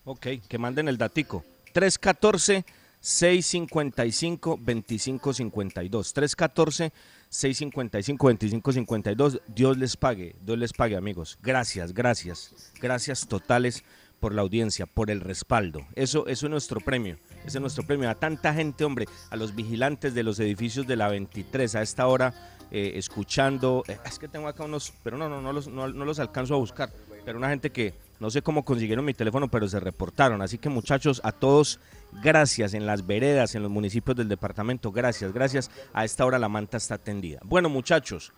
Ok, 0.05 0.27
que 0.47 0.57
manden 0.57 0.87
el 0.89 0.97
datico. 0.97 1.45
314 1.71 2.65
655 2.99 4.59
2552. 4.61 6.13
314 6.13 6.91
655 7.29 8.27
2552. 8.27 9.41
Dios 9.47 9.77
les 9.77 9.97
pague, 9.97 10.35
Dios 10.41 10.57
les 10.57 10.73
pague, 10.73 10.95
amigos. 10.95 11.37
Gracias, 11.41 11.93
gracias. 11.93 12.53
Gracias 12.79 13.27
totales 13.27 13.83
por 14.23 14.33
la 14.33 14.41
audiencia, 14.41 14.85
por 14.85 15.11
el 15.11 15.19
respaldo. 15.19 15.85
Eso, 15.95 16.27
eso 16.27 16.45
es 16.45 16.49
nuestro 16.49 16.79
premio. 16.79 17.17
Ese 17.45 17.57
es 17.57 17.59
nuestro 17.61 17.85
premio. 17.85 18.09
A 18.09 18.15
tanta 18.15 18.53
gente, 18.53 18.85
hombre, 18.85 19.05
a 19.29 19.35
los 19.35 19.53
vigilantes 19.53 20.13
de 20.13 20.23
los 20.23 20.39
edificios 20.39 20.87
de 20.87 20.95
la 20.95 21.09
23 21.09 21.75
a 21.75 21.81
esta 21.81 22.07
hora, 22.07 22.33
eh, 22.71 22.93
escuchando. 22.95 23.83
Eh, 23.85 23.97
es 24.05 24.19
que 24.19 24.29
tengo 24.29 24.47
acá 24.47 24.63
unos, 24.63 24.93
pero 25.03 25.17
no, 25.17 25.27
no, 25.27 25.41
no 25.41 25.51
los, 25.51 25.67
no, 25.67 25.89
los 25.89 26.19
alcanzo 26.19 26.53
a 26.53 26.57
buscar. 26.57 26.89
Pero 27.25 27.37
una 27.37 27.49
gente 27.49 27.69
que 27.69 27.95
no 28.21 28.31
sé 28.31 28.41
cómo 28.41 28.63
consiguieron 28.63 29.03
mi 29.03 29.13
teléfono, 29.13 29.49
pero 29.49 29.67
se 29.67 29.81
reportaron. 29.81 30.41
Así 30.41 30.57
que 30.57 30.69
muchachos, 30.69 31.19
a 31.25 31.33
todos, 31.33 31.81
gracias 32.23 32.73
en 32.73 32.85
las 32.85 33.05
veredas, 33.05 33.55
en 33.55 33.61
los 33.63 33.71
municipios 33.71 34.15
del 34.15 34.29
departamento, 34.29 34.93
gracias, 34.93 35.33
gracias. 35.33 35.69
A 35.91 36.05
esta 36.05 36.25
hora 36.25 36.39
la 36.39 36.47
manta 36.47 36.77
está 36.77 36.97
tendida. 36.97 37.41
Bueno, 37.43 37.67
muchachos, 37.67 38.31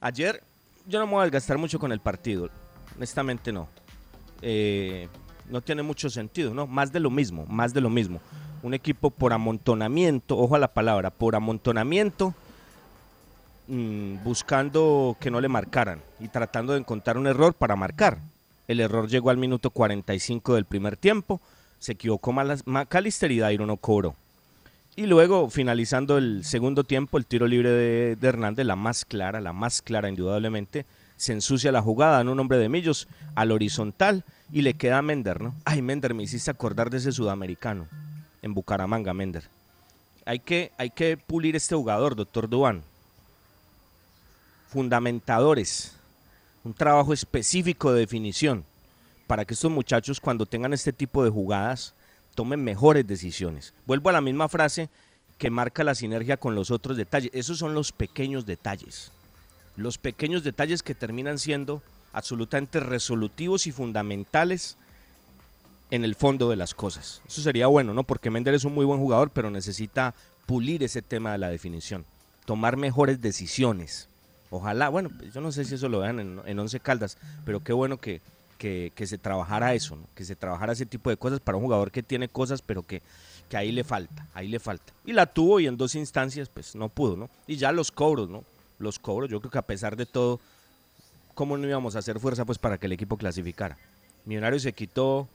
ayer 0.00 0.40
yo 0.86 1.00
no 1.00 1.06
me 1.08 1.14
voy 1.14 1.22
a 1.22 1.24
desgastar 1.24 1.58
mucho 1.58 1.80
con 1.80 1.90
el 1.90 1.98
partido. 1.98 2.48
Honestamente 2.94 3.50
no. 3.52 3.68
Eh, 4.42 5.08
no 5.50 5.60
tiene 5.60 5.82
mucho 5.82 6.08
sentido, 6.10 6.54
¿no? 6.54 6.66
Más 6.66 6.92
de 6.92 7.00
lo 7.00 7.10
mismo, 7.10 7.44
más 7.46 7.74
de 7.74 7.80
lo 7.80 7.90
mismo. 7.90 8.20
Un 8.62 8.74
equipo 8.74 9.10
por 9.10 9.32
amontonamiento, 9.32 10.38
ojo 10.38 10.54
a 10.54 10.58
la 10.58 10.72
palabra, 10.72 11.10
por 11.10 11.34
amontonamiento, 11.34 12.34
mm, 13.68 14.22
buscando 14.22 15.16
que 15.20 15.30
no 15.30 15.40
le 15.40 15.48
marcaran 15.48 16.00
y 16.20 16.28
tratando 16.28 16.74
de 16.74 16.80
encontrar 16.80 17.18
un 17.18 17.26
error 17.26 17.54
para 17.54 17.76
marcar. 17.76 18.18
El 18.68 18.80
error 18.80 19.08
llegó 19.08 19.30
al 19.30 19.36
minuto 19.36 19.70
45 19.70 20.54
del 20.54 20.64
primer 20.64 20.96
tiempo, 20.96 21.40
se 21.78 21.92
equivocó 21.92 22.32
Macalister 22.32 23.32
y 23.32 23.38
Dairo 23.38 23.66
no 23.66 23.76
cobró. 23.76 24.14
Y 24.96 25.06
luego, 25.06 25.48
finalizando 25.48 26.18
el 26.18 26.44
segundo 26.44 26.84
tiempo, 26.84 27.16
el 27.16 27.24
tiro 27.24 27.46
libre 27.46 27.70
de, 27.70 28.16
de 28.16 28.28
Hernández, 28.28 28.66
la 28.66 28.76
más 28.76 29.04
clara, 29.04 29.40
la 29.40 29.52
más 29.52 29.82
clara 29.82 30.08
indudablemente, 30.08 30.84
se 31.20 31.34
ensucia 31.34 31.70
la 31.70 31.82
jugada 31.82 32.22
en 32.22 32.30
un 32.30 32.40
hombre 32.40 32.56
de 32.56 32.70
Millos 32.70 33.06
al 33.34 33.52
horizontal 33.52 34.24
y 34.50 34.62
le 34.62 34.72
queda 34.72 34.96
a 34.96 35.02
Mender, 35.02 35.42
¿no? 35.42 35.54
Ay, 35.66 35.82
Mender, 35.82 36.14
me 36.14 36.22
hiciste 36.22 36.50
acordar 36.50 36.88
de 36.88 36.96
ese 36.96 37.12
sudamericano 37.12 37.88
en 38.40 38.54
Bucaramanga, 38.54 39.12
Mender. 39.12 39.44
Hay 40.24 40.38
que, 40.38 40.72
hay 40.78 40.88
que 40.88 41.18
pulir 41.18 41.56
este 41.56 41.74
jugador, 41.74 42.16
doctor 42.16 42.48
Duan. 42.48 42.82
Fundamentadores, 44.70 45.94
un 46.64 46.72
trabajo 46.72 47.12
específico 47.12 47.92
de 47.92 48.00
definición 48.00 48.64
para 49.26 49.44
que 49.44 49.52
estos 49.52 49.70
muchachos 49.70 50.20
cuando 50.20 50.46
tengan 50.46 50.72
este 50.72 50.94
tipo 50.94 51.22
de 51.22 51.28
jugadas 51.28 51.92
tomen 52.34 52.64
mejores 52.64 53.06
decisiones. 53.06 53.74
Vuelvo 53.84 54.08
a 54.08 54.12
la 54.12 54.22
misma 54.22 54.48
frase 54.48 54.88
que 55.36 55.50
marca 55.50 55.84
la 55.84 55.94
sinergia 55.94 56.38
con 56.38 56.54
los 56.54 56.70
otros 56.70 56.96
detalles. 56.96 57.30
Esos 57.34 57.58
son 57.58 57.74
los 57.74 57.92
pequeños 57.92 58.46
detalles 58.46 59.12
los 59.80 59.98
pequeños 59.98 60.44
detalles 60.44 60.82
que 60.82 60.94
terminan 60.94 61.38
siendo 61.38 61.82
absolutamente 62.12 62.80
resolutivos 62.80 63.66
y 63.66 63.72
fundamentales 63.72 64.76
en 65.90 66.04
el 66.04 66.14
fondo 66.14 66.50
de 66.50 66.56
las 66.56 66.74
cosas. 66.74 67.22
Eso 67.26 67.40
sería 67.40 67.66
bueno, 67.66 67.94
¿no? 67.94 68.04
Porque 68.04 68.30
Mender 68.30 68.54
es 68.54 68.64
un 68.64 68.74
muy 68.74 68.84
buen 68.84 69.00
jugador, 69.00 69.30
pero 69.30 69.50
necesita 69.50 70.14
pulir 70.46 70.82
ese 70.82 71.02
tema 71.02 71.32
de 71.32 71.38
la 71.38 71.48
definición, 71.48 72.04
tomar 72.44 72.76
mejores 72.76 73.20
decisiones. 73.20 74.08
Ojalá, 74.50 74.88
bueno, 74.88 75.10
yo 75.32 75.40
no 75.40 75.50
sé 75.50 75.64
si 75.64 75.76
eso 75.76 75.88
lo 75.88 76.00
vean 76.00 76.42
en, 76.44 76.58
Once 76.58 76.78
Caldas, 76.80 77.16
pero 77.46 77.60
qué 77.60 77.72
bueno 77.72 77.98
que, 77.98 78.20
que, 78.58 79.06
se 79.06 79.16
trabajara 79.16 79.74
eso, 79.74 79.96
que 80.14 80.24
se 80.24 80.36
trabajara 80.36 80.72
ese 80.72 80.86
tipo 80.86 81.08
de 81.08 81.16
cosas 81.16 81.40
para 81.40 81.56
un 81.56 81.64
jugador 81.64 81.90
que 81.90 82.02
tiene 82.02 82.28
cosas, 82.28 82.60
pero 82.60 82.82
que, 82.82 83.00
que 83.48 83.56
ahí 83.56 83.72
le 83.72 83.84
falta, 83.84 84.26
ahí 84.34 84.48
le 84.48 84.58
falta. 84.60 84.92
Y 85.06 85.12
la 85.12 85.26
tuvo 85.26 85.60
y 85.60 85.66
en 85.66 85.76
dos 85.76 85.94
instancias, 85.94 86.48
pues 86.48 86.74
no 86.74 86.88
pudo, 86.88 87.16
¿no? 87.16 87.30
Y 87.46 87.56
ya 87.56 87.72
los 87.72 87.90
cobros, 87.90 88.28
¿no? 88.28 88.44
Los 88.80 88.98
cobros. 88.98 89.30
Yo 89.30 89.40
creo 89.40 89.50
que 89.50 89.58
a 89.58 89.62
pesar 89.62 89.96
de 89.96 90.06
todo, 90.06 90.40
¿cómo 91.34 91.56
no 91.56 91.66
íbamos 91.66 91.94
a 91.94 92.00
hacer 92.00 92.18
fuerza 92.18 92.44
pues 92.44 92.58
para 92.58 92.78
que 92.78 92.86
el 92.86 92.92
equipo 92.92 93.16
clasificara? 93.16 93.78
Millonarios 94.24 94.62
se 94.62 94.72
quitó 94.72 95.28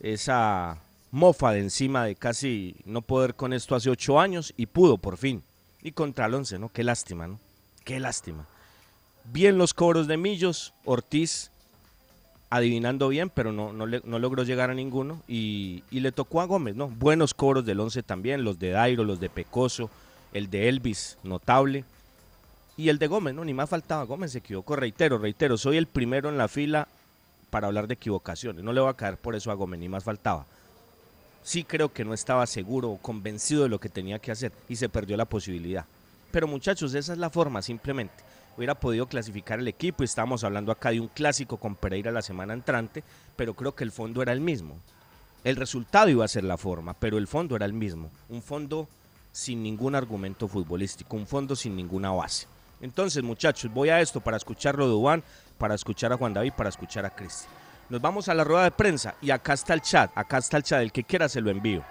esa 0.00 0.78
mofa 1.10 1.52
de 1.52 1.60
encima 1.60 2.04
de 2.04 2.14
casi 2.14 2.76
no 2.84 3.02
poder 3.02 3.34
con 3.34 3.52
esto 3.52 3.74
hace 3.74 3.90
ocho 3.90 4.20
años 4.20 4.54
y 4.56 4.66
pudo 4.66 4.98
por 4.98 5.16
fin. 5.16 5.42
Y 5.82 5.92
contra 5.92 6.26
el 6.26 6.34
once, 6.34 6.58
¿no? 6.58 6.70
Qué 6.70 6.84
lástima, 6.84 7.26
¿no? 7.26 7.40
Qué 7.84 7.98
lástima. 8.00 8.46
Bien 9.32 9.56
los 9.56 9.74
cobros 9.74 10.06
de 10.06 10.16
Millos, 10.16 10.74
Ortiz 10.84 11.50
adivinando 12.50 13.08
bien, 13.08 13.30
pero 13.30 13.52
no, 13.52 13.72
no, 13.72 13.86
no 13.86 14.18
logró 14.18 14.42
llegar 14.42 14.70
a 14.70 14.74
ninguno. 14.74 15.22
Y, 15.26 15.84
y, 15.90 16.00
le 16.00 16.12
tocó 16.12 16.40
a 16.40 16.46
Gómez, 16.46 16.74
¿no? 16.74 16.88
Buenos 16.88 17.32
cobros 17.32 17.64
del 17.64 17.80
once 17.80 18.02
también, 18.02 18.44
los 18.44 18.58
de 18.58 18.70
Dairo, 18.70 19.04
los 19.04 19.20
de 19.20 19.30
Pecoso, 19.30 19.88
el 20.32 20.50
de 20.50 20.68
Elvis, 20.68 21.16
notable. 21.22 21.84
Y 22.80 22.88
el 22.88 22.98
de 22.98 23.08
Gómez, 23.08 23.34
no, 23.34 23.44
ni 23.44 23.52
más 23.52 23.68
faltaba. 23.68 24.04
Gómez 24.04 24.32
se 24.32 24.38
equivocó, 24.38 24.74
reitero, 24.74 25.18
reitero, 25.18 25.58
soy 25.58 25.76
el 25.76 25.86
primero 25.86 26.30
en 26.30 26.38
la 26.38 26.48
fila 26.48 26.88
para 27.50 27.66
hablar 27.66 27.86
de 27.86 27.92
equivocaciones. 27.92 28.64
No 28.64 28.72
le 28.72 28.80
voy 28.80 28.88
a 28.88 28.94
caer 28.94 29.18
por 29.18 29.34
eso 29.34 29.50
a 29.50 29.54
Gómez, 29.54 29.80
ni 29.80 29.90
más 29.90 30.02
faltaba. 30.02 30.46
Sí 31.42 31.62
creo 31.62 31.92
que 31.92 32.06
no 32.06 32.14
estaba 32.14 32.46
seguro 32.46 32.88
o 32.88 32.96
convencido 32.96 33.64
de 33.64 33.68
lo 33.68 33.78
que 33.78 33.90
tenía 33.90 34.18
que 34.18 34.32
hacer 34.32 34.52
y 34.66 34.76
se 34.76 34.88
perdió 34.88 35.18
la 35.18 35.26
posibilidad. 35.26 35.84
Pero 36.30 36.48
muchachos, 36.48 36.94
esa 36.94 37.12
es 37.12 37.18
la 37.18 37.28
forma, 37.28 37.60
simplemente. 37.60 38.14
Hubiera 38.56 38.74
podido 38.74 39.04
clasificar 39.04 39.58
el 39.58 39.68
equipo 39.68 40.02
y 40.02 40.06
estábamos 40.06 40.42
hablando 40.42 40.72
acá 40.72 40.90
de 40.90 41.00
un 41.00 41.08
clásico 41.08 41.58
con 41.58 41.74
Pereira 41.74 42.10
la 42.10 42.22
semana 42.22 42.54
entrante, 42.54 43.04
pero 43.36 43.52
creo 43.52 43.74
que 43.74 43.84
el 43.84 43.92
fondo 43.92 44.22
era 44.22 44.32
el 44.32 44.40
mismo. 44.40 44.78
El 45.44 45.56
resultado 45.56 46.08
iba 46.08 46.24
a 46.24 46.28
ser 46.28 46.44
la 46.44 46.56
forma, 46.56 46.94
pero 46.94 47.18
el 47.18 47.26
fondo 47.26 47.56
era 47.56 47.66
el 47.66 47.74
mismo. 47.74 48.10
Un 48.30 48.40
fondo 48.40 48.88
sin 49.32 49.62
ningún 49.62 49.94
argumento 49.94 50.48
futbolístico, 50.48 51.14
un 51.14 51.26
fondo 51.26 51.54
sin 51.54 51.76
ninguna 51.76 52.10
base. 52.12 52.46
Entonces, 52.80 53.22
muchachos, 53.22 53.72
voy 53.72 53.90
a 53.90 54.00
esto 54.00 54.20
para 54.20 54.36
escucharlo 54.36 54.88
de 54.88 54.94
Juan, 54.94 55.22
para 55.58 55.74
escuchar 55.74 56.12
a 56.12 56.16
Juan 56.16 56.34
David, 56.34 56.52
para 56.56 56.70
escuchar 56.70 57.04
a 57.04 57.10
Cristian. 57.10 57.52
Nos 57.88 58.00
vamos 58.00 58.28
a 58.28 58.34
la 58.34 58.44
rueda 58.44 58.64
de 58.64 58.70
prensa 58.70 59.14
y 59.20 59.30
acá 59.30 59.52
está 59.52 59.74
el 59.74 59.82
chat, 59.82 60.10
acá 60.14 60.38
está 60.38 60.56
el 60.56 60.62
chat, 60.62 60.80
el 60.80 60.92
que 60.92 61.04
quiera 61.04 61.28
se 61.28 61.40
lo 61.40 61.50
envío. 61.50 61.84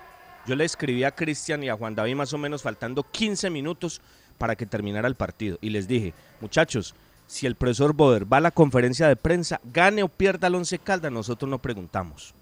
Yo 0.47 0.55
le 0.55 0.65
escribí 0.65 1.03
a 1.03 1.11
Cristian 1.11 1.63
y 1.63 1.69
a 1.69 1.75
Juan 1.75 1.93
David 1.93 2.15
más 2.15 2.33
o 2.33 2.37
menos 2.37 2.63
faltando 2.63 3.03
15 3.03 3.49
minutos 3.49 4.01
para 4.37 4.55
que 4.55 4.65
terminara 4.65 5.07
el 5.07 5.15
partido 5.15 5.57
y 5.61 5.69
les 5.69 5.87
dije, 5.87 6.13
muchachos, 6.39 6.95
si 7.27 7.45
el 7.45 7.55
profesor 7.55 7.93
Boder 7.93 8.31
va 8.31 8.37
a 8.37 8.41
la 8.41 8.51
conferencia 8.51 9.07
de 9.07 9.15
prensa, 9.15 9.59
gane 9.65 10.01
o 10.01 10.07
pierda 10.07 10.47
el 10.47 10.55
Once 10.55 10.79
Caldas, 10.79 11.11
nosotros 11.11 11.47
no 11.47 11.59
preguntamos. 11.59 12.33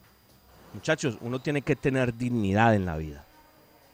Muchachos, 0.73 1.17
uno 1.19 1.39
tiene 1.39 1.61
que 1.61 1.75
tener 1.75 2.15
dignidad 2.15 2.75
en 2.75 2.85
la 2.85 2.95
vida. 2.95 3.25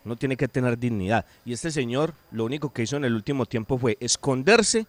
Uno 0.06 0.16
tiene 0.16 0.36
que 0.36 0.48
tener 0.48 0.78
dignidad. 0.78 1.26
Y 1.46 1.54
este 1.54 1.72
señor 1.72 2.14
lo 2.32 2.46
único 2.46 2.72
que 2.74 2.84
hizo 2.84 2.98
en 2.98 3.06
el 3.06 3.14
último 3.14 3.46
tiempo 3.46 3.78
fue 3.78 3.98
esconderse 4.00 4.86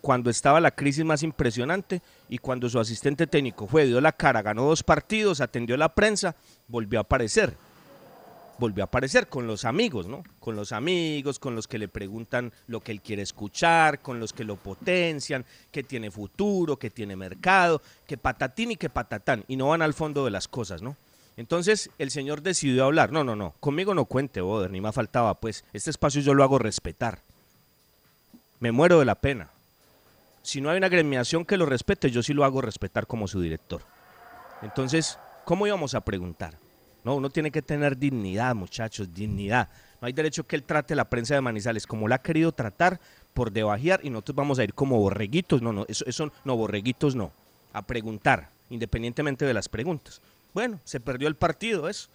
cuando 0.00 0.30
estaba 0.30 0.60
la 0.60 0.70
crisis 0.70 1.04
más 1.04 1.22
impresionante 1.22 2.00
y 2.28 2.38
cuando 2.38 2.70
su 2.70 2.78
asistente 2.78 3.26
técnico 3.26 3.66
fue, 3.66 3.86
dio 3.86 4.00
la 4.00 4.12
cara, 4.12 4.40
ganó 4.40 4.62
dos 4.62 4.82
partidos, 4.82 5.40
atendió 5.40 5.76
la 5.76 5.94
prensa, 5.94 6.36
volvió 6.68 7.00
a 7.00 7.02
aparecer. 7.02 7.54
Volvió 8.58 8.84
a 8.84 8.86
aparecer 8.86 9.26
con 9.26 9.46
los 9.46 9.66
amigos, 9.66 10.06
¿no? 10.06 10.22
Con 10.40 10.56
los 10.56 10.72
amigos, 10.72 11.38
con 11.38 11.54
los 11.54 11.68
que 11.68 11.78
le 11.78 11.88
preguntan 11.88 12.52
lo 12.68 12.80
que 12.80 12.92
él 12.92 13.02
quiere 13.02 13.22
escuchar, 13.22 13.98
con 13.98 14.18
los 14.18 14.32
que 14.32 14.44
lo 14.44 14.56
potencian, 14.56 15.44
que 15.70 15.82
tiene 15.82 16.10
futuro, 16.10 16.78
que 16.78 16.88
tiene 16.88 17.16
mercado, 17.16 17.82
que 18.06 18.16
patatín 18.16 18.70
y 18.70 18.76
que 18.76 18.88
patatán, 18.88 19.44
y 19.48 19.56
no 19.56 19.68
van 19.68 19.82
al 19.82 19.92
fondo 19.92 20.24
de 20.24 20.30
las 20.30 20.48
cosas, 20.48 20.80
¿no? 20.80 20.96
Entonces 21.36 21.90
el 21.98 22.10
señor 22.10 22.42
decidió 22.42 22.84
hablar. 22.84 23.12
No, 23.12 23.24
no, 23.24 23.36
no, 23.36 23.54
conmigo 23.60 23.94
no 23.94 24.06
cuente, 24.06 24.40
Boder, 24.40 24.70
ni 24.70 24.80
más 24.80 24.94
faltaba, 24.94 25.34
pues 25.34 25.64
este 25.72 25.90
espacio 25.90 26.20
yo 26.22 26.34
lo 26.34 26.42
hago 26.42 26.58
respetar. 26.58 27.20
Me 28.60 28.72
muero 28.72 28.98
de 28.98 29.04
la 29.04 29.16
pena. 29.16 29.50
Si 30.42 30.60
no 30.60 30.70
hay 30.70 30.78
una 30.78 30.88
gremiación 30.88 31.44
que 31.44 31.56
lo 31.56 31.66
respete, 31.66 32.10
yo 32.10 32.22
sí 32.22 32.32
lo 32.32 32.44
hago 32.44 32.62
respetar 32.62 33.06
como 33.06 33.28
su 33.28 33.40
director. 33.40 33.82
Entonces, 34.62 35.18
¿cómo 35.44 35.66
íbamos 35.66 35.94
a 35.94 36.00
preguntar? 36.00 36.56
No, 37.04 37.16
uno 37.16 37.30
tiene 37.30 37.50
que 37.50 37.62
tener 37.62 37.98
dignidad, 37.98 38.54
muchachos, 38.54 39.12
dignidad. 39.12 39.68
No 40.00 40.06
hay 40.06 40.12
derecho 40.12 40.44
que 40.44 40.56
él 40.56 40.62
trate 40.62 40.94
la 40.94 41.04
prensa 41.04 41.34
de 41.34 41.40
Manizales 41.40 41.86
como 41.86 42.08
la 42.08 42.16
ha 42.16 42.22
querido 42.22 42.52
tratar 42.52 42.98
por 43.34 43.52
debajear 43.52 44.00
y 44.02 44.10
nosotros 44.10 44.36
vamos 44.36 44.58
a 44.58 44.64
ir 44.64 44.72
como 44.72 44.98
borreguitos. 44.98 45.60
No, 45.62 45.72
no, 45.72 45.84
eso, 45.88 46.04
eso 46.06 46.32
no, 46.44 46.56
borreguitos 46.56 47.14
no. 47.14 47.30
A 47.72 47.82
preguntar, 47.82 48.48
independientemente 48.70 49.44
de 49.44 49.54
las 49.54 49.68
preguntas. 49.68 50.20
Bueno, 50.56 50.80
se 50.84 51.00
perdió 51.00 51.28
el 51.28 51.36
partido, 51.36 51.86
eso. 51.86 52.08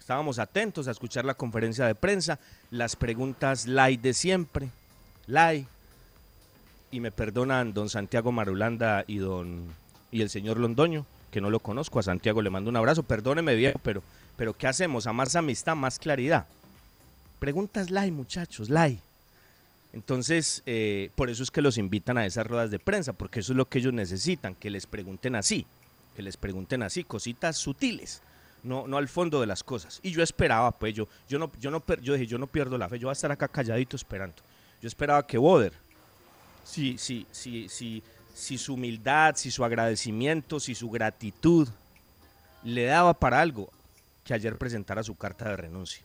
Estábamos 0.00 0.38
atentos 0.38 0.88
a 0.88 0.92
escuchar 0.92 1.26
la 1.26 1.34
conferencia 1.34 1.84
de 1.84 1.94
prensa, 1.94 2.38
las 2.70 2.96
preguntas 2.96 3.66
light 3.66 4.00
de 4.00 4.14
siempre, 4.14 4.70
light. 5.26 5.68
Y 6.90 7.00
me 7.00 7.12
perdonan 7.12 7.74
don 7.74 7.90
Santiago 7.90 8.32
Marulanda 8.32 9.04
y 9.06 9.18
don 9.18 9.66
y 10.10 10.22
el 10.22 10.30
señor 10.30 10.56
Londoño, 10.56 11.04
que 11.30 11.42
no 11.42 11.50
lo 11.50 11.60
conozco, 11.60 11.98
a 11.98 12.02
Santiago 12.02 12.40
le 12.40 12.48
mando 12.48 12.70
un 12.70 12.76
abrazo, 12.78 13.02
perdóneme 13.02 13.54
viejo, 13.56 13.78
pero, 13.82 14.02
pero 14.38 14.54
¿qué 14.54 14.68
hacemos? 14.68 15.06
A 15.06 15.12
más 15.12 15.36
amistad, 15.36 15.76
más 15.76 15.98
claridad. 15.98 16.46
Preguntas 17.40 17.90
light, 17.90 18.14
muchachos, 18.14 18.70
light. 18.70 19.00
Entonces, 19.92 20.62
eh, 20.64 21.10
por 21.14 21.28
eso 21.28 21.42
es 21.42 21.50
que 21.50 21.60
los 21.60 21.76
invitan 21.76 22.16
a 22.16 22.24
esas 22.24 22.46
ruedas 22.46 22.70
de 22.70 22.78
prensa, 22.78 23.12
porque 23.12 23.40
eso 23.40 23.52
es 23.52 23.58
lo 23.58 23.68
que 23.68 23.80
ellos 23.80 23.92
necesitan, 23.92 24.54
que 24.54 24.70
les 24.70 24.86
pregunten 24.86 25.34
así 25.34 25.66
que 26.14 26.22
les 26.22 26.36
pregunten 26.36 26.82
así, 26.82 27.04
cositas 27.04 27.56
sutiles, 27.56 28.22
no, 28.62 28.86
no 28.86 28.96
al 28.96 29.08
fondo 29.08 29.40
de 29.40 29.46
las 29.46 29.62
cosas. 29.62 30.00
Y 30.02 30.10
yo 30.10 30.22
esperaba, 30.22 30.70
pues 30.72 30.94
yo, 30.94 31.08
yo 31.28 31.38
no, 31.38 31.50
yo 31.60 31.70
no, 31.70 31.82
yo 32.00 32.14
dije, 32.14 32.26
yo 32.26 32.38
no 32.38 32.46
pierdo 32.46 32.78
la 32.78 32.88
fe, 32.88 32.98
yo 32.98 33.06
voy 33.06 33.12
a 33.12 33.14
estar 33.14 33.32
acá 33.32 33.48
calladito 33.48 33.96
esperando. 33.96 34.36
Yo 34.80 34.88
esperaba 34.88 35.26
que 35.26 35.38
Boder, 35.38 35.72
si, 36.64 36.98
si, 36.98 37.26
si, 37.30 37.68
si, 37.68 38.02
si 38.34 38.58
su 38.58 38.74
humildad, 38.74 39.36
si 39.36 39.50
su 39.50 39.64
agradecimiento, 39.64 40.60
si 40.60 40.74
su 40.74 40.90
gratitud 40.90 41.68
le 42.64 42.84
daba 42.84 43.14
para 43.14 43.40
algo, 43.40 43.70
que 44.24 44.34
ayer 44.34 44.56
presentara 44.56 45.02
su 45.02 45.16
carta 45.16 45.48
de 45.48 45.56
renuncia. 45.56 46.04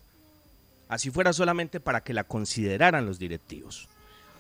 Así 0.90 1.12
fuera 1.12 1.34
solamente 1.34 1.80
para 1.80 2.02
que 2.02 2.14
la 2.14 2.24
consideraran 2.24 3.06
los 3.06 3.20
directivos, 3.20 3.88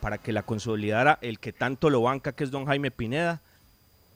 para 0.01 0.17
que 0.17 0.31
la 0.31 0.43
consolidara 0.43 1.19
el 1.21 1.39
que 1.39 1.53
tanto 1.53 1.89
lo 1.89 2.01
banca, 2.01 2.31
que 2.31 2.43
es 2.43 2.51
don 2.51 2.65
Jaime 2.65 2.91
Pineda, 2.91 3.41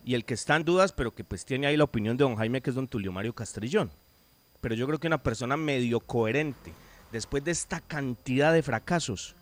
y 0.03 0.15
el 0.15 0.25
que 0.25 0.33
está 0.33 0.55
en 0.55 0.63
dudas, 0.63 0.91
pero 0.91 1.13
que 1.13 1.23
pues 1.23 1.45
tiene 1.45 1.67
ahí 1.67 1.77
la 1.77 1.83
opinión 1.83 2.17
de 2.17 2.23
don 2.23 2.35
Jaime, 2.35 2.61
que 2.61 2.69
es 2.69 2.75
don 2.75 2.87
Tulio 2.87 3.11
Mario 3.11 3.33
Castrillón. 3.33 3.91
Pero 4.59 4.75
yo 4.75 4.87
creo 4.87 4.99
que 4.99 5.07
una 5.07 5.21
persona 5.21 5.57
medio 5.57 5.99
coherente, 5.99 6.73
después 7.11 7.43
de 7.43 7.51
esta 7.51 7.81
cantidad 7.81 8.53
de 8.53 8.63
fracasos, 8.63 9.35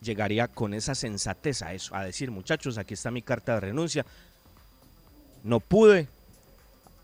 llegaría 0.00 0.48
con 0.48 0.74
esa 0.74 0.94
sensatez 0.94 1.62
a 1.62 1.74
eso, 1.74 1.94
a 1.94 2.04
decir, 2.04 2.30
muchachos, 2.30 2.78
aquí 2.78 2.94
está 2.94 3.10
mi 3.10 3.22
carta 3.22 3.54
de 3.54 3.60
renuncia, 3.60 4.06
no 5.42 5.60
pude, 5.60 6.08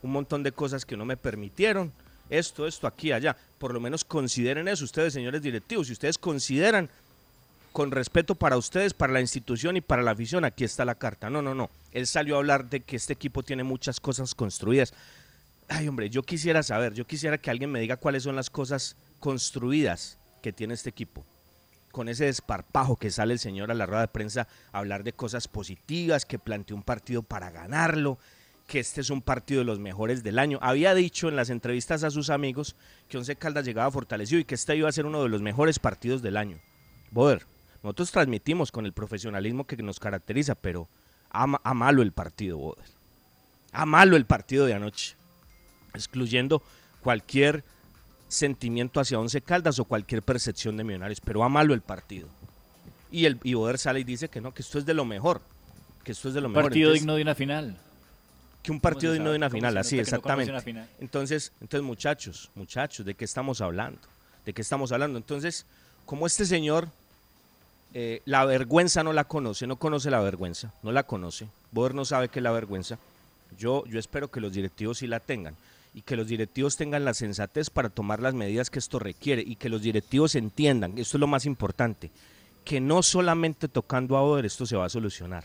un 0.03 0.13
montón 0.13 0.43
de 0.43 0.53
cosas 0.53 0.85
que 0.85 0.97
no 0.97 1.05
me 1.05 1.17
permitieron, 1.17 1.93
esto, 2.29 2.67
esto, 2.67 2.87
aquí, 2.87 3.13
allá, 3.13 3.37
por 3.59 3.73
lo 3.73 3.81
menos 3.81 4.05
consideren 4.05 4.69
eso 4.69 4.85
ustedes, 4.85 5.13
señores 5.13 5.43
directivos, 5.43 5.87
si 5.87 5.93
ustedes 5.93 6.19
consideran 6.19 6.91
con 7.77 7.91
respeto 7.91 8.37
para 8.37 8.57
ustedes, 8.57 8.95
para 8.95 9.13
la 9.13 9.21
institución 9.21 9.77
y 9.77 9.83
para 9.83 10.01
la 10.03 10.13
afición, 10.13 10.47
aquí 10.47 10.65
está 10.65 10.87
la 10.87 10.95
carta. 10.95 11.29
No, 11.29 11.43
no, 11.43 11.55
no. 11.55 11.69
Él 11.93 12.07
salió 12.07 12.35
a 12.35 12.39
hablar 12.39 12.71
de 12.71 12.81
que 12.81 12.97
este 12.97 13.13
equipo 13.13 13.43
tiene 13.43 13.65
muchas 13.65 14.01
cosas 14.01 14.35
construidas. 14.35 14.95
Ay, 15.69 15.87
hombre, 15.87 16.09
yo 16.09 16.23
quisiera 16.23 16.63
saber, 16.63 16.95
yo 16.95 17.07
quisiera 17.07 17.37
que 17.37 17.51
alguien 17.51 17.71
me 17.71 17.79
diga 17.79 17.99
cuáles 17.99 18.23
son 18.23 18.35
las 18.35 18.49
cosas 18.49 18.97
construidas 19.21 20.17
que 20.41 20.55
tiene 20.55 20.73
este 20.73 20.89
equipo. 20.89 21.23
Con 21.93 22.09
ese 22.09 22.25
desparpajo 22.25 22.97
que 22.97 23.11
sale 23.11 23.35
el 23.35 23.39
señor 23.39 23.71
a 23.71 23.75
la 23.75 23.85
rueda 23.85 24.01
de 24.01 24.09
prensa 24.09 24.49
a 24.73 24.79
hablar 24.79 25.05
de 25.05 25.13
cosas 25.13 25.47
positivas, 25.47 26.25
que 26.25 26.39
planteó 26.39 26.77
un 26.77 26.83
partido 26.83 27.23
para 27.23 27.51
ganarlo, 27.51 28.19
que 28.67 28.81
este 28.81 29.03
es 29.03 29.11
un 29.11 29.21
partido 29.21 29.59
de 29.59 29.67
los 29.67 29.81
mejores 29.81 30.23
del 30.23 30.39
año. 30.39 30.59
Había 30.63 30.95
dicho 30.95 31.29
en 31.29 31.37
las 31.37 31.51
entrevistas 31.51 32.05
a 32.05 32.11
sus 32.11 32.31
amigos 32.31 32.75
que 33.11 33.19
Once 33.19 33.37
Caldas 33.37 33.67
llegaba 33.67 33.91
fortalecido 33.91 34.41
y 34.41 34.47
que 34.47 34.55
este 34.55 34.77
iba 34.77 34.89
a 34.89 34.93
ser 34.93 35.05
uno 35.05 35.23
de 35.23 35.29
los 35.29 35.43
mejores 35.43 35.79
partidos 35.79 36.23
del 36.23 36.39
año. 36.39 36.59
Boder, 37.11 37.47
nosotros 37.87 38.11
transmitimos 38.11 38.73
con 38.73 38.85
el 38.85 38.93
profesionalismo 38.93 39.65
que 39.65 39.77
nos 39.77 40.01
caracteriza, 40.01 40.55
pero 40.57 40.89
a, 41.31 41.47
malo 41.47 42.03
el 42.03 42.13
partido, 42.13 42.59
Boder. 42.59 42.85
A 43.73 43.87
malo 43.87 44.17
el 44.17 44.27
partido 44.27 44.67
de 44.67 44.75
anoche. 44.75 45.15
Excluyendo 45.95 46.63
cualquier 47.01 47.63
sentimiento 48.29 48.99
hacia 48.99 49.21
Once 49.21 49.41
Caldas 49.41 49.79
o 49.79 49.85
cualquier 49.85 50.23
percepción 50.23 50.77
de 50.77 50.85
Millonarios, 50.85 51.21
pero 51.21 51.45
a 51.45 51.49
malo 51.49 51.75
el 51.75 51.81
partido. 51.81 52.29
Y 53.13 53.27
el 53.27 53.39
y 53.45 53.55
Boder 53.55 53.79
sale 53.79 54.01
y 54.01 54.05
dice 54.05 54.29
que 54.29 54.41
no, 54.41 54.53
que 54.53 54.63
esto 54.63 54.79
es 54.79 54.87
de 54.87 54.95
lo 54.95 55.05
mejor, 55.05 55.41
que 56.03 56.13
esto 56.13 56.29
es 56.29 56.35
de 56.35 56.41
lo 56.41 56.49
mejor. 56.49 56.65
Un 56.65 56.69
partido 56.71 56.93
digno 56.93 57.15
de 57.15 57.23
una 57.23 57.35
final. 57.35 57.77
Que 58.65 58.73
un 58.73 58.81
partido 58.81 59.13
digno 59.13 59.31
de 59.31 59.37
una 59.37 59.49
final, 59.49 59.77
así, 59.77 59.97
exactamente. 59.99 60.53
Entonces, 60.99 61.53
entonces, 61.61 61.87
muchachos, 61.87 62.51
muchachos, 62.57 63.07
¿de 63.07 63.15
qué 63.15 63.25
estamos 63.25 63.61
hablando? 63.61 64.01
¿De 64.45 64.53
qué 64.53 64.63
estamos 64.63 64.91
hablando? 64.91 65.19
Entonces, 65.19 65.67
como 66.05 66.27
este 66.27 66.45
señor 66.45 66.89
eh, 67.99 68.21
la 68.27 68.45
vergüenza 68.45 69.03
no 69.03 69.15
la 69.15 69.25
conoce, 69.25 69.67
no 69.67 69.77
conoce 69.77 70.11
la 70.11 70.21
vergüenza, 70.21 70.71
no 70.83 70.93
la 70.93 71.05
conoce. 71.05 71.49
Boder 71.73 71.95
no 71.95 72.05
sabe 72.05 72.29
qué 72.29 72.41
es 72.41 72.43
la 72.43 72.51
vergüenza. 72.51 72.99
Yo, 73.57 73.87
yo 73.87 73.99
espero 73.99 74.31
que 74.31 74.43
los 74.43 74.53
directivos 74.53 74.99
sí 74.99 75.07
la 75.07 75.19
tengan 75.19 75.57
y 75.95 76.03
que 76.03 76.15
los 76.15 76.27
directivos 76.27 76.77
tengan 76.77 77.07
la 77.07 77.15
sensatez 77.15 77.71
para 77.71 77.89
tomar 77.89 78.21
las 78.21 78.35
medidas 78.35 78.69
que 78.69 78.81
esto 78.81 78.99
requiere 78.99 79.41
y 79.41 79.57
que 79.57 79.71
los 79.71 79.81
directivos 79.81 80.35
entiendan, 80.35 80.99
esto 80.99 81.17
es 81.17 81.21
lo 81.21 81.27
más 81.27 81.47
importante, 81.47 82.11
que 82.67 82.83
no 82.83 83.03
solamente 83.03 83.67
tocando 83.67 84.19
a 84.19 84.21
Boder 84.21 84.45
esto 84.45 84.67
se 84.67 84.77
va 84.77 84.85
a 84.85 84.91
solucionar. 84.91 85.45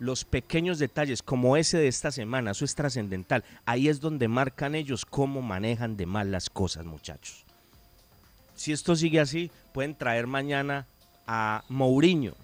Los 0.00 0.24
pequeños 0.24 0.80
detalles 0.80 1.22
como 1.22 1.56
ese 1.56 1.78
de 1.78 1.86
esta 1.86 2.10
semana, 2.10 2.50
eso 2.50 2.64
es 2.64 2.74
trascendental. 2.74 3.44
Ahí 3.64 3.88
es 3.88 4.00
donde 4.00 4.26
marcan 4.26 4.74
ellos 4.74 5.06
cómo 5.06 5.40
manejan 5.40 5.96
de 5.96 6.06
mal 6.06 6.32
las 6.32 6.50
cosas, 6.50 6.84
muchachos. 6.84 7.44
Si 8.56 8.72
esto 8.72 8.96
sigue 8.96 9.20
así, 9.20 9.52
pueden 9.72 9.94
traer 9.94 10.26
mañana 10.26 10.88
a 11.26 11.64
Mourinho. 11.68 12.34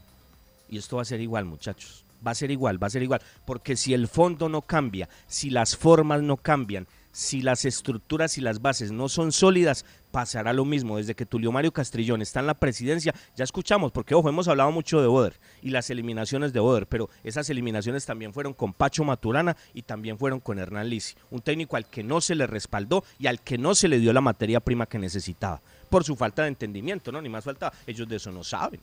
Y 0.69 0.79
esto 0.79 0.97
va 0.97 1.03
a 1.03 1.07
ser 1.07 1.21
igual, 1.21 1.45
muchachos. 1.45 2.05
Va 2.27 2.31
a 2.31 2.35
ser 2.35 2.51
igual, 2.51 2.83
va 2.83 2.87
a 2.87 2.91
ser 2.91 3.03
igual. 3.03 3.21
Porque 3.45 3.77
si 3.77 3.95
el 3.95 4.09
fondo 4.09 4.49
no 4.49 4.63
cambia, 4.63 5.09
si 5.27 5.51
las 5.51 5.77
formas 5.77 6.23
no 6.23 6.37
cambian, 6.37 6.87
si 7.13 7.43
las 7.43 7.65
estructuras 7.67 8.39
y 8.39 8.41
las 8.41 8.63
bases 8.63 8.91
no 8.91 9.09
son 9.09 9.33
sólidas, 9.33 9.85
pasará 10.11 10.53
lo 10.53 10.65
mismo. 10.65 10.97
Desde 10.97 11.15
que 11.15 11.27
Tulio 11.27 11.53
Mario 11.53 11.73
Castrillón 11.73 12.23
está 12.23 12.41
en 12.41 12.47
la 12.47 12.55
presidencia, 12.55 13.15
ya 13.37 13.45
escuchamos, 13.45 13.93
porque 13.93 14.15
ojo, 14.15 14.29
hemos 14.29 14.49
hablado 14.49 14.73
mucho 14.73 15.01
de 15.01 15.07
Boder 15.07 15.39
y 15.61 15.71
las 15.71 15.91
eliminaciones 15.91 16.53
de 16.53 16.61
Boder, 16.61 16.87
pero 16.87 17.11
esas 17.23 17.51
eliminaciones 17.51 18.07
también 18.07 18.33
fueron 18.33 18.55
con 18.55 18.73
Pacho 18.73 19.05
Maturana 19.05 19.57
y 19.75 19.83
también 19.83 20.19
fueron 20.19 20.41
con 20.41 20.59
Hernán 20.59 20.89
Lisi, 20.89 21.15
un 21.31 21.41
técnico 21.41 21.77
al 21.77 21.87
que 21.87 22.03
no 22.03 22.21
se 22.21 22.35
le 22.35 22.47
respaldó 22.47 23.05
y 23.19 23.27
al 23.27 23.41
que 23.41 23.59
no 23.59 23.75
se 23.75 23.89
le 23.89 23.99
dio 23.99 24.13
la 24.13 24.21
materia 24.21 24.61
prima 24.61 24.87
que 24.87 24.99
necesitaba 24.99 25.61
por 25.93 26.05
su 26.05 26.17
falta 26.17 26.45
de 26.45 26.49
entendimiento, 26.49 27.13
¿no? 27.13 27.21
Ni 27.21 27.29
más 27.29 27.45
falta, 27.45 27.71
ellos 27.87 28.09
de 28.09 28.17
eso 28.17 28.33
no 28.33 28.43
saben. 28.43 28.81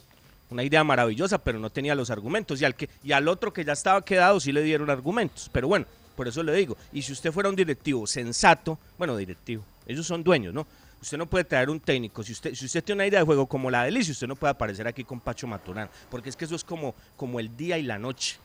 Una 0.52 0.64
idea 0.64 0.84
maravillosa, 0.84 1.40
pero 1.40 1.58
no 1.58 1.72
tenía 1.72 1.96
los 1.96 2.12
argumentos. 2.12 2.62
Y 2.62 2.66
al, 2.66 2.76
que, 2.76 2.88
y 3.04 3.14
al 3.14 3.28
otro 3.28 3.52
que 3.52 3.66
ya 3.66 3.74
estaba 3.74 4.06
quedado 4.06 4.40
sí 4.40 4.52
le 4.52 4.62
dieron 4.62 4.92
argumentos. 4.92 5.50
Pero 5.52 5.68
bueno, 5.68 5.88
por 6.16 6.28
eso 6.28 6.44
le 6.44 6.54
digo, 6.54 6.78
y 6.94 7.02
si 7.02 7.12
usted 7.12 7.32
fuera 7.32 7.50
un 7.50 7.56
directivo 7.56 8.06
sensato, 8.06 8.78
bueno, 9.00 9.18
directivo, 9.18 9.64
ellos 9.88 10.06
son 10.06 10.24
dueños, 10.24 10.54
¿no? 10.54 10.68
Usted 11.02 11.18
no 11.18 11.26
puede 11.26 11.46
traer 11.46 11.72
un 11.72 11.80
técnico. 11.80 12.22
Si 12.22 12.34
usted, 12.34 12.54
si 12.54 12.66
usted 12.66 12.84
tiene 12.84 12.98
una 12.98 13.08
idea 13.08 13.22
de 13.22 13.26
juego 13.26 13.48
como 13.48 13.72
la 13.72 13.86
de 13.86 13.98
usted 13.98 14.28
no 14.28 14.36
puede 14.36 14.52
aparecer 14.52 14.88
aquí 14.88 15.04
con 15.04 15.20
Pacho 15.20 15.48
Maturán, 15.48 15.90
porque 16.12 16.30
es 16.30 16.36
que 16.36 16.46
eso 16.46 16.54
es 16.54 16.64
como, 16.64 16.94
como 17.18 17.40
el 17.40 17.58
día 17.58 17.80
y 17.80 17.84
la 17.84 17.98
noche. 17.98 18.38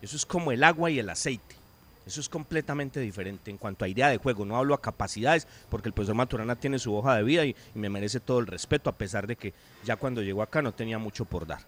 Eso 0.00 0.16
es 0.16 0.24
como 0.24 0.52
el 0.52 0.64
agua 0.64 0.90
y 0.90 0.98
el 1.00 1.10
aceite. 1.10 1.59
Eso 2.10 2.20
es 2.20 2.28
completamente 2.28 2.98
diferente 2.98 3.52
en 3.52 3.56
cuanto 3.56 3.84
a 3.84 3.88
idea 3.88 4.08
de 4.08 4.16
juego. 4.16 4.44
No 4.44 4.56
hablo 4.56 4.74
a 4.74 4.80
capacidades, 4.82 5.46
porque 5.68 5.88
el 5.88 5.92
profesor 5.92 6.16
Maturana 6.16 6.56
tiene 6.56 6.80
su 6.80 6.92
hoja 6.92 7.14
de 7.14 7.22
vida 7.22 7.44
y, 7.44 7.54
me 7.72 7.88
merece 7.88 8.18
todo 8.18 8.40
el 8.40 8.48
respeto, 8.48 8.90
a 8.90 8.98
pesar 8.98 9.28
de 9.28 9.36
que 9.36 9.54
ya 9.84 9.94
cuando 9.94 10.20
llegó 10.20 10.42
acá 10.42 10.60
no 10.60 10.72
tenía 10.72 10.98
mucho 10.98 11.24
por 11.24 11.46
dar. 11.46 11.60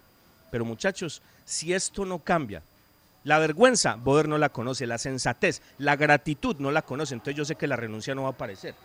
Pero 0.51 0.65
muchachos, 0.65 1.21
si 1.45 1.73
esto 1.73 2.03
no 2.03 2.19
cambia, 2.19 2.61
La 3.23 3.39
vergüenza, 3.39 3.95
Boder 3.95 4.27
no 4.27 4.37
la 4.37 4.49
conoce, 4.49 4.85
la 4.85 4.97
sensatez, 4.97 5.61
la 5.77 5.95
gratitud 5.95 6.57
no 6.59 6.71
la 6.71 6.81
conoce, 6.81 7.13
entonces 7.13 7.37
yo 7.37 7.45
sé 7.45 7.55
que 7.55 7.67
la 7.67 7.77
renuncia 7.77 8.13
no 8.13 8.23
va 8.23 8.27
a 8.27 8.31
aparecer. 8.31 8.75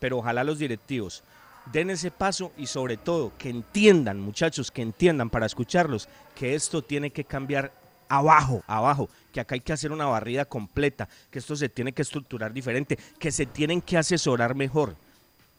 Pero 0.00 0.16
ojalá 0.16 0.42
los 0.42 0.58
directivos 0.58 1.22
den 1.70 1.90
ese 1.90 2.10
paso 2.10 2.50
y 2.56 2.64
sobre 2.64 2.96
todo 2.96 3.32
que 3.36 3.50
entiendan, 3.50 4.20
muchachos, 4.20 4.70
que 4.70 4.80
entiendan 4.80 5.28
para 5.28 5.44
escucharlos, 5.44 6.08
que 6.34 6.54
esto 6.54 6.80
tiene 6.80 7.10
que 7.10 7.24
cambiar 7.24 7.72
abajo, 8.08 8.62
abajo, 8.66 9.08
que 9.32 9.40
acá 9.40 9.54
hay 9.54 9.60
que 9.60 9.72
hacer 9.72 9.92
una 9.92 10.06
barrida 10.06 10.44
completa, 10.44 11.08
que 11.30 11.38
esto 11.38 11.56
se 11.56 11.68
tiene 11.68 11.92
que 11.92 12.02
estructurar 12.02 12.52
diferente, 12.52 12.98
que 13.18 13.30
se 13.30 13.46
tienen 13.46 13.80
que 13.80 13.96
asesorar 13.96 14.54
mejor. 14.54 14.96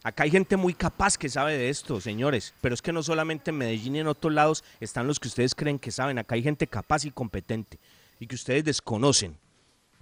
Acá 0.02 0.22
hay 0.24 0.30
gente 0.30 0.56
muy 0.56 0.72
capaz 0.72 1.18
que 1.18 1.28
sabe 1.28 1.58
de 1.58 1.68
esto, 1.68 2.00
señores, 2.00 2.54
pero 2.62 2.74
es 2.74 2.80
que 2.80 2.92
no 2.92 3.02
solamente 3.02 3.50
en 3.50 3.58
Medellín 3.58 3.96
y 3.96 4.00
en 4.00 4.06
otros 4.06 4.32
lados 4.32 4.64
están 4.80 5.06
los 5.06 5.20
que 5.20 5.28
ustedes 5.28 5.54
creen 5.54 5.78
que 5.78 5.90
saben, 5.90 6.18
acá 6.18 6.36
hay 6.36 6.42
gente 6.42 6.66
capaz 6.66 7.04
y 7.04 7.10
competente 7.10 7.78
y 8.18 8.26
que 8.26 8.34
ustedes 8.34 8.64
desconocen, 8.64 9.36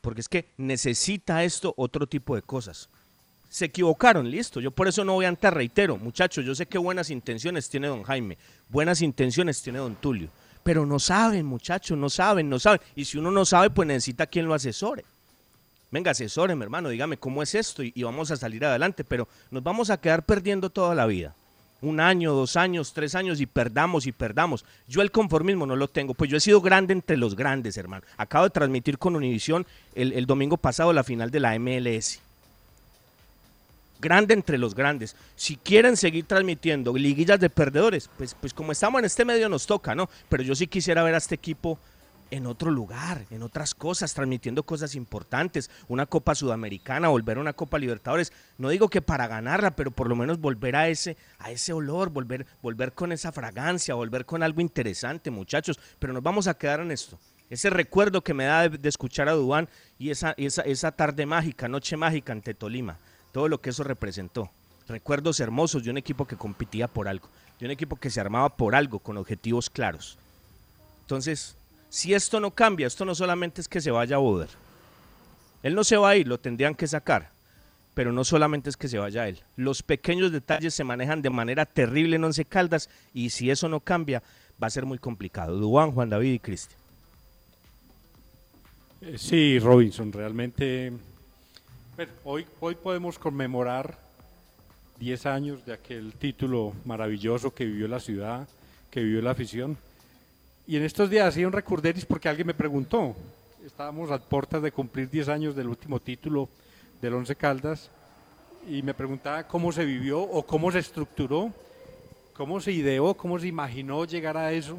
porque 0.00 0.20
es 0.20 0.28
que 0.28 0.50
necesita 0.56 1.42
esto 1.42 1.74
otro 1.76 2.06
tipo 2.06 2.36
de 2.36 2.42
cosas. 2.42 2.88
Se 3.48 3.64
equivocaron, 3.64 4.30
listo, 4.30 4.60
yo 4.60 4.70
por 4.70 4.86
eso 4.86 5.04
no 5.04 5.14
voy 5.14 5.24
a 5.24 5.28
entrar, 5.28 5.54
reitero, 5.54 5.96
muchachos, 5.96 6.44
yo 6.44 6.54
sé 6.54 6.66
que 6.66 6.78
buenas 6.78 7.10
intenciones 7.10 7.68
tiene 7.68 7.88
don 7.88 8.04
Jaime, 8.04 8.38
buenas 8.68 9.02
intenciones 9.02 9.60
tiene 9.62 9.80
don 9.80 9.96
Tulio, 9.96 10.30
pero 10.68 10.84
no 10.84 10.98
saben, 10.98 11.46
muchachos, 11.46 11.96
no 11.96 12.10
saben, 12.10 12.50
no 12.50 12.58
saben, 12.58 12.78
y 12.94 13.06
si 13.06 13.16
uno 13.16 13.30
no 13.30 13.46
sabe, 13.46 13.70
pues 13.70 13.88
necesita 13.88 14.26
quien 14.26 14.44
lo 14.44 14.52
asesore 14.52 15.02
venga, 15.90 16.12
mi 16.54 16.62
hermano, 16.62 16.90
dígame 16.90 17.16
cómo 17.16 17.42
es 17.42 17.54
esto 17.54 17.82
y, 17.82 18.02
vamos 18.02 18.30
a 18.30 18.36
salir 18.36 18.62
adelante, 18.66 19.02
pero 19.02 19.26
nos 19.50 19.62
vamos 19.62 19.88
a 19.88 19.98
quedar 19.98 20.26
perdiendo 20.26 20.68
toda 20.68 20.94
la 20.94 21.06
vida. 21.06 21.34
Un 21.80 22.00
año, 22.00 22.34
dos 22.34 22.56
años, 22.56 22.92
tres 22.92 23.14
años 23.14 23.40
y 23.40 23.46
perdamos 23.46 24.06
y 24.06 24.12
perdamos. 24.12 24.66
Yo 24.86 25.00
el 25.00 25.10
conformismo 25.10 25.64
no 25.64 25.74
lo 25.74 25.88
tengo, 25.88 26.12
pues 26.12 26.30
yo 26.30 26.36
he 26.36 26.40
sido 26.40 26.60
grande 26.60 26.92
entre 26.92 27.16
los 27.16 27.34
grandes, 27.34 27.78
hermano. 27.78 28.04
Acabo 28.18 28.44
de 28.44 28.50
transmitir 28.50 28.98
con 28.98 29.16
Univisión 29.16 29.64
el, 29.94 30.12
el 30.12 30.26
domingo 30.26 30.58
pasado 30.58 30.92
la 30.92 31.02
final 31.02 31.30
de 31.30 31.40
la 31.40 31.58
MLS. 31.58 32.20
Grande 34.00 34.34
entre 34.34 34.58
los 34.58 34.74
grandes. 34.74 35.16
Si 35.34 35.56
quieren 35.56 35.96
seguir 35.96 36.24
transmitiendo 36.24 36.92
liguillas 36.96 37.40
de 37.40 37.50
perdedores, 37.50 38.08
pues, 38.16 38.34
pues 38.34 38.54
como 38.54 38.72
estamos 38.72 39.00
en 39.00 39.06
este 39.06 39.24
medio 39.24 39.48
nos 39.48 39.66
toca, 39.66 39.94
¿no? 39.94 40.08
Pero 40.28 40.42
yo 40.42 40.54
sí 40.54 40.66
quisiera 40.66 41.02
ver 41.02 41.14
a 41.14 41.18
este 41.18 41.34
equipo 41.34 41.78
en 42.30 42.46
otro 42.46 42.70
lugar, 42.70 43.24
en 43.30 43.42
otras 43.42 43.74
cosas, 43.74 44.12
transmitiendo 44.14 44.62
cosas 44.62 44.94
importantes, 44.94 45.70
una 45.88 46.06
Copa 46.06 46.34
Sudamericana, 46.34 47.08
volver 47.08 47.38
a 47.38 47.40
una 47.40 47.52
Copa 47.52 47.78
Libertadores. 47.78 48.32
No 48.58 48.68
digo 48.68 48.88
que 48.88 49.02
para 49.02 49.26
ganarla, 49.26 49.70
pero 49.72 49.90
por 49.90 50.08
lo 50.08 50.16
menos 50.16 50.38
volver 50.38 50.76
a 50.76 50.88
ese, 50.88 51.16
a 51.38 51.50
ese 51.50 51.72
olor, 51.72 52.10
volver, 52.10 52.46
volver 52.62 52.92
con 52.92 53.12
esa 53.12 53.32
fragancia, 53.32 53.94
volver 53.94 54.26
con 54.26 54.42
algo 54.42 54.60
interesante, 54.60 55.30
muchachos. 55.30 55.78
Pero 55.98 56.12
nos 56.12 56.22
vamos 56.22 56.46
a 56.46 56.54
quedar 56.54 56.80
en 56.80 56.90
esto. 56.90 57.18
Ese 57.50 57.70
recuerdo 57.70 58.22
que 58.22 58.34
me 58.34 58.44
da 58.44 58.68
de, 58.68 58.88
escuchar 58.88 59.28
a 59.28 59.32
Dubán 59.32 59.68
y 59.98 60.10
esa, 60.10 60.34
esa, 60.36 60.62
esa 60.62 60.92
tarde 60.92 61.24
mágica, 61.24 61.66
noche 61.66 61.96
mágica 61.96 62.32
ante 62.32 62.52
Tolima, 62.52 62.98
todo 63.38 63.46
lo 63.46 63.60
que 63.60 63.70
eso 63.70 63.84
representó. 63.84 64.50
Recuerdos 64.88 65.38
hermosos 65.38 65.84
de 65.84 65.90
un 65.90 65.96
equipo 65.96 66.26
que 66.26 66.34
competía 66.34 66.88
por 66.88 67.06
algo, 67.06 67.28
de 67.60 67.66
un 67.66 67.70
equipo 67.70 67.94
que 67.94 68.10
se 68.10 68.20
armaba 68.20 68.48
por 68.56 68.74
algo, 68.74 68.98
con 68.98 69.16
objetivos 69.16 69.70
claros. 69.70 70.18
Entonces, 71.02 71.54
si 71.88 72.14
esto 72.14 72.40
no 72.40 72.50
cambia, 72.50 72.88
esto 72.88 73.04
no 73.04 73.14
solamente 73.14 73.60
es 73.60 73.68
que 73.68 73.80
se 73.80 73.92
vaya 73.92 74.16
a 74.16 74.18
Boder. 74.18 74.48
Él 75.62 75.76
no 75.76 75.84
se 75.84 75.96
va 75.96 76.08
a 76.08 76.16
ir, 76.16 76.26
lo 76.26 76.40
tendrían 76.40 76.74
que 76.74 76.88
sacar. 76.88 77.30
Pero 77.94 78.10
no 78.10 78.24
solamente 78.24 78.70
es 78.70 78.76
que 78.76 78.88
se 78.88 78.98
vaya 78.98 79.28
él. 79.28 79.40
Los 79.54 79.84
pequeños 79.84 80.32
detalles 80.32 80.74
se 80.74 80.82
manejan 80.82 81.22
de 81.22 81.30
manera 81.30 81.64
terrible 81.64 82.16
en 82.16 82.24
Once 82.24 82.44
Caldas 82.44 82.90
y 83.14 83.30
si 83.30 83.52
eso 83.52 83.68
no 83.68 83.78
cambia, 83.78 84.20
va 84.60 84.66
a 84.66 84.70
ser 84.70 84.84
muy 84.84 84.98
complicado. 84.98 85.56
Duan, 85.58 85.92
Juan 85.92 86.10
David 86.10 86.32
y 86.32 86.38
Cristian. 86.40 86.80
Eh, 89.00 89.16
sí, 89.16 89.60
Robinson, 89.60 90.10
realmente. 90.10 90.92
Hoy, 92.24 92.46
podemos 92.82 93.18
conmemorar 93.18 93.98
10 94.98 95.26
años 95.26 95.64
de 95.64 95.72
aquel 95.72 96.12
título 96.14 96.72
maravilloso 96.84 97.52
que 97.52 97.64
vivió 97.64 97.88
la 97.88 98.00
ciudad, 98.00 98.46
que 98.90 99.02
vivió 99.02 99.22
la 99.22 99.32
afición 99.32 99.76
y 100.68 100.76
en 100.76 100.84
estos 100.84 101.08
días 101.08 101.26
hacía 101.26 101.46
un 101.46 101.52
recurderis 101.54 102.04
porque 102.04 102.28
alguien 102.28 102.46
me 102.46 102.52
preguntó. 102.52 103.16
Estábamos 103.64 104.10
a 104.10 104.18
puertas 104.18 104.60
de 104.60 104.70
cumplir 104.70 105.08
10 105.08 105.28
años 105.30 105.56
del 105.56 105.66
último 105.66 105.98
título 105.98 106.46
del 107.00 107.14
Once 107.14 107.34
Caldas 107.34 107.90
y 108.68 108.82
me 108.82 108.92
preguntaba 108.92 109.48
cómo 109.48 109.72
se 109.72 109.86
vivió 109.86 110.20
o 110.20 110.44
cómo 110.44 110.70
se 110.70 110.80
estructuró, 110.80 111.50
cómo 112.34 112.60
se 112.60 112.72
ideó, 112.72 113.14
cómo 113.14 113.38
se 113.38 113.46
imaginó 113.46 114.04
llegar 114.04 114.36
a 114.36 114.52
eso, 114.52 114.76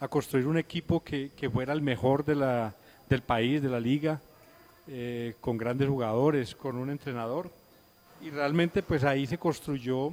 a 0.00 0.08
construir 0.08 0.46
un 0.46 0.56
equipo 0.56 1.04
que, 1.04 1.30
fuera 1.52 1.74
el 1.74 1.82
mejor 1.82 2.24
del 2.24 3.22
país, 3.22 3.60
de 3.60 3.68
la 3.68 3.78
liga, 3.78 4.22
eh, 4.88 5.34
con 5.40 5.56
grandes 5.56 5.88
jugadores, 5.88 6.54
con 6.54 6.76
un 6.76 6.90
entrenador. 6.90 7.50
Y 8.22 8.30
realmente 8.30 8.82
pues 8.82 9.04
ahí 9.04 9.26
se 9.26 9.38
construyó 9.38 10.12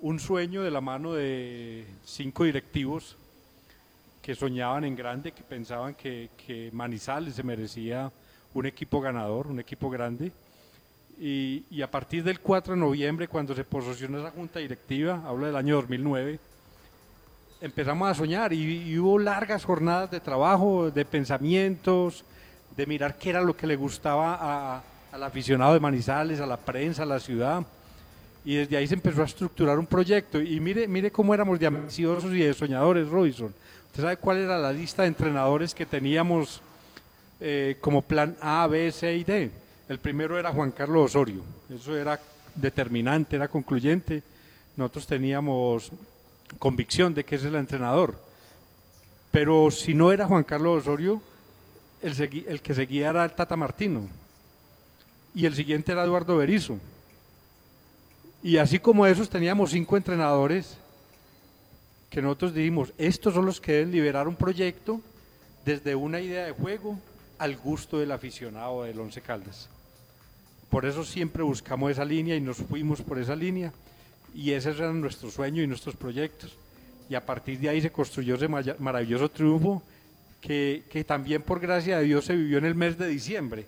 un 0.00 0.20
sueño 0.20 0.62
de 0.62 0.70
la 0.70 0.80
mano 0.80 1.14
de 1.14 1.86
cinco 2.04 2.44
directivos 2.44 3.16
que 4.22 4.34
soñaban 4.34 4.84
en 4.84 4.96
grande, 4.96 5.32
que 5.32 5.42
pensaban 5.42 5.94
que, 5.94 6.30
que 6.46 6.70
Manizales 6.72 7.34
se 7.34 7.42
merecía 7.42 8.10
un 8.54 8.66
equipo 8.66 9.00
ganador, 9.00 9.48
un 9.48 9.60
equipo 9.60 9.90
grande. 9.90 10.32
Y, 11.18 11.64
y, 11.70 11.82
a 11.82 11.90
partir 11.90 12.24
del 12.24 12.40
4 12.40 12.74
de 12.74 12.80
noviembre, 12.80 13.28
cuando 13.28 13.54
se 13.54 13.64
posicionó 13.64 14.18
esa 14.18 14.30
junta 14.30 14.58
directiva, 14.58 15.22
hablo 15.26 15.46
del 15.46 15.54
año 15.54 15.76
2009, 15.76 16.40
empezamos 17.64 18.10
a 18.10 18.14
soñar 18.14 18.52
y, 18.52 18.98
hubo 18.98 19.18
largas 19.18 19.64
jornadas 19.64 20.10
de 20.10 20.20
trabajo, 20.20 20.90
de 20.90 21.04
pensamientos, 21.06 22.24
de 22.76 22.86
mirar 22.86 23.16
qué 23.16 23.30
era 23.30 23.40
lo 23.40 23.56
que 23.56 23.66
le 23.66 23.76
gustaba 23.76 24.38
a, 24.40 24.82
al 25.12 25.22
aficionado 25.22 25.74
de 25.74 25.80
Manizales, 25.80 26.40
a 26.40 26.46
la 26.46 26.56
prensa, 26.56 27.04
a 27.04 27.06
la 27.06 27.20
ciudad. 27.20 27.64
Y 28.44 28.56
desde 28.56 28.76
ahí 28.76 28.86
se 28.86 28.94
empezó 28.94 29.22
a 29.22 29.26
estructurar 29.26 29.78
un 29.78 29.86
proyecto. 29.86 30.40
Y 30.40 30.60
mire, 30.60 30.86
mire 30.86 31.10
cómo 31.10 31.32
éramos 31.32 31.58
de 31.58 31.66
ambiciosos 31.66 32.32
y 32.32 32.40
de 32.40 32.52
soñadores, 32.52 33.08
Robinson. 33.08 33.54
¿Usted 33.86 34.02
sabe 34.02 34.16
cuál 34.16 34.38
era 34.38 34.58
la 34.58 34.72
lista 34.72 35.02
de 35.02 35.08
entrenadores 35.08 35.74
que 35.74 35.86
teníamos 35.86 36.60
eh, 37.40 37.76
como 37.80 38.02
plan 38.02 38.36
A, 38.40 38.66
B, 38.66 38.90
C 38.90 39.14
y 39.14 39.24
D? 39.24 39.50
El 39.88 39.98
primero 39.98 40.38
era 40.38 40.50
Juan 40.50 40.72
Carlos 40.72 41.10
Osorio. 41.10 41.42
Eso 41.72 41.96
era 41.96 42.18
determinante, 42.54 43.36
era 43.36 43.48
concluyente. 43.48 44.22
Nosotros 44.76 45.06
teníamos 45.06 45.92
convicción 46.58 47.14
de 47.14 47.24
que 47.24 47.36
ese 47.36 47.46
es 47.46 47.52
el 47.52 47.60
entrenador. 47.60 48.18
Pero 49.30 49.70
si 49.70 49.94
no 49.94 50.12
era 50.12 50.26
Juan 50.26 50.44
Carlos 50.44 50.82
Osorio, 50.82 51.22
el, 52.04 52.60
que 52.60 52.74
seguía 52.74 53.10
era 53.10 53.24
el 53.24 53.32
Tata 53.32 53.56
Martino. 53.56 54.06
Y 55.34 55.46
el 55.46 55.54
siguiente 55.54 55.92
era 55.92 56.04
Eduardo 56.04 56.36
Berizo. 56.36 56.78
Y 58.42 58.58
así 58.58 58.78
como 58.78 59.06
esos 59.06 59.28
teníamos 59.28 59.70
cinco 59.70 59.96
entrenadores 59.96 60.76
que 62.10 62.20
nosotros 62.20 62.54
dijimos, 62.54 62.92
estos 62.98 63.34
son 63.34 63.46
los 63.46 63.60
que 63.60 63.72
deben 63.72 63.90
liberar 63.90 64.28
un 64.28 64.36
proyecto 64.36 65.00
desde 65.64 65.94
una 65.94 66.20
idea 66.20 66.44
de 66.44 66.52
juego 66.52 66.98
al 67.38 67.56
gusto 67.56 67.98
del 67.98 68.12
aficionado 68.12 68.84
del 68.84 69.00
Once 69.00 69.20
Caldas. 69.20 69.68
Por 70.68 70.84
eso 70.84 71.04
siempre 71.04 71.42
buscamos 71.42 71.90
esa 71.90 72.04
línea 72.04 72.36
y 72.36 72.40
nos 72.40 72.58
fuimos 72.58 73.00
por 73.00 73.18
esa 73.18 73.34
línea 73.34 73.72
y 74.34 74.52
ese 74.52 74.70
era 74.70 74.92
nuestro 74.92 75.30
sueño 75.30 75.62
y 75.62 75.66
nuestros 75.66 75.96
proyectos. 75.96 76.52
Y 77.08 77.14
a 77.14 77.24
partir 77.24 77.58
de 77.58 77.70
ahí 77.70 77.80
se 77.80 77.90
construyó 77.90 78.34
ese 78.34 78.48
maravilloso 78.48 79.30
triunfo 79.30 79.82
que, 80.44 80.82
que 80.90 81.04
también 81.04 81.40
por 81.40 81.58
gracia 81.58 81.98
de 81.98 82.04
Dios 82.04 82.26
se 82.26 82.36
vivió 82.36 82.58
en 82.58 82.66
el 82.66 82.74
mes 82.74 82.98
de 82.98 83.08
diciembre. 83.08 83.64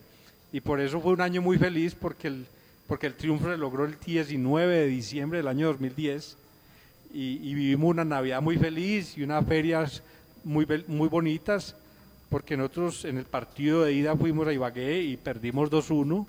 Y 0.52 0.60
por 0.60 0.78
eso 0.78 1.00
fue 1.00 1.12
un 1.12 1.22
año 1.22 1.40
muy 1.40 1.56
feliz 1.56 1.94
porque 1.94 2.28
el, 2.28 2.46
porque 2.86 3.06
el 3.06 3.14
triunfo 3.14 3.50
se 3.50 3.56
logró 3.56 3.86
el 3.86 3.98
19 3.98 4.76
de 4.76 4.86
diciembre 4.86 5.38
del 5.38 5.48
año 5.48 5.68
2010 5.68 6.36
y, 7.14 7.54
vivimos 7.54 7.92
una 7.92 8.04
Navidad 8.04 8.42
muy 8.42 8.58
feliz 8.58 9.16
y 9.16 9.22
unas 9.22 9.46
ferias 9.46 10.02
muy, 10.44 10.66
muy 10.86 11.08
bonitas, 11.08 11.74
porque 12.28 12.58
nosotros 12.58 13.06
en 13.06 13.16
el 13.16 13.24
partido 13.24 13.82
de 13.82 13.94
ida 13.94 14.14
fuimos 14.14 14.46
a 14.46 14.52
Ibagué 14.52 15.02
y 15.02 15.16
perdimos 15.16 15.70
2-1, 15.70 16.26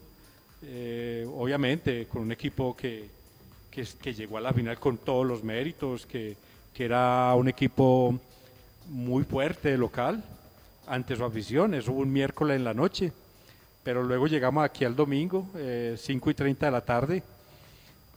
eh, 0.63 1.27
obviamente 1.35 2.05
con 2.05 2.21
un 2.21 2.31
equipo 2.31 2.73
que, 2.73 3.09
que, 3.69 4.13
llegó 4.13 4.37
a 4.37 4.41
la 4.41 4.53
final 4.53 4.79
con 4.79 4.97
todos 4.97 5.25
los 5.25 5.43
méritos, 5.43 6.05
que, 6.05 6.37
que 6.73 6.85
era 6.85 7.35
un 7.35 7.49
equipo 7.49 8.17
muy 8.87 9.25
fuerte 9.25 9.77
local 9.77 10.23
ante 10.87 11.15
su 11.15 11.23
afición, 11.23 11.73
eso 11.73 11.93
fue 11.93 12.03
un 12.03 12.11
miércoles 12.11 12.55
en 12.55 12.63
la 12.63 12.73
noche, 12.73 13.11
pero 13.83 14.03
luego 14.03 14.27
llegamos 14.27 14.63
aquí 14.63 14.85
al 14.85 14.95
domingo, 14.95 15.47
5 15.53 15.57
eh, 15.57 15.97
y 15.97 16.33
30 16.33 16.65
de 16.65 16.71
la 16.71 16.81
tarde, 16.81 17.23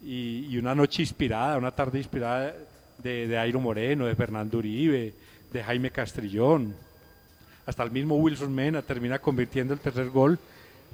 y, 0.03 0.57
una 0.57 0.75
noche 0.75 1.03
inspirada, 1.03 1.59
una 1.59 1.73
tarde 1.73 1.99
inspirada 1.99 2.55
de, 2.99 3.29
de 3.29 3.39
Airo 3.39 3.61
Moreno, 3.61 4.07
de 4.07 4.15
Fernando 4.15 4.59
Uribe, 4.59 5.13
de 5.53 5.63
Jaime 5.63 5.91
Castrillón, 5.91 6.75
hasta 7.67 7.83
el 7.83 7.91
mismo 7.91 8.17
Wilson 8.17 8.55
Mena 8.55 8.83
termina 8.83 9.19
convirtiendo 9.19 9.75
el 9.75 9.81
tercer 9.81 10.09
gol 10.11 10.39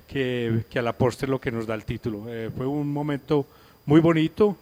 que, 0.08 0.64
que 0.68 0.78
a 0.78 0.82
la 0.82 0.92
postre 0.92 1.28
lo 1.28 1.40
que 1.40 1.50
nos 1.50 1.66
da 1.66 1.74
el 1.74 1.84
título. 1.84 2.24
Eh, 2.28 2.50
fue 2.54 2.66
un 2.66 2.92
momento 2.92 3.46
muy 3.86 4.00
bonito 4.00 4.56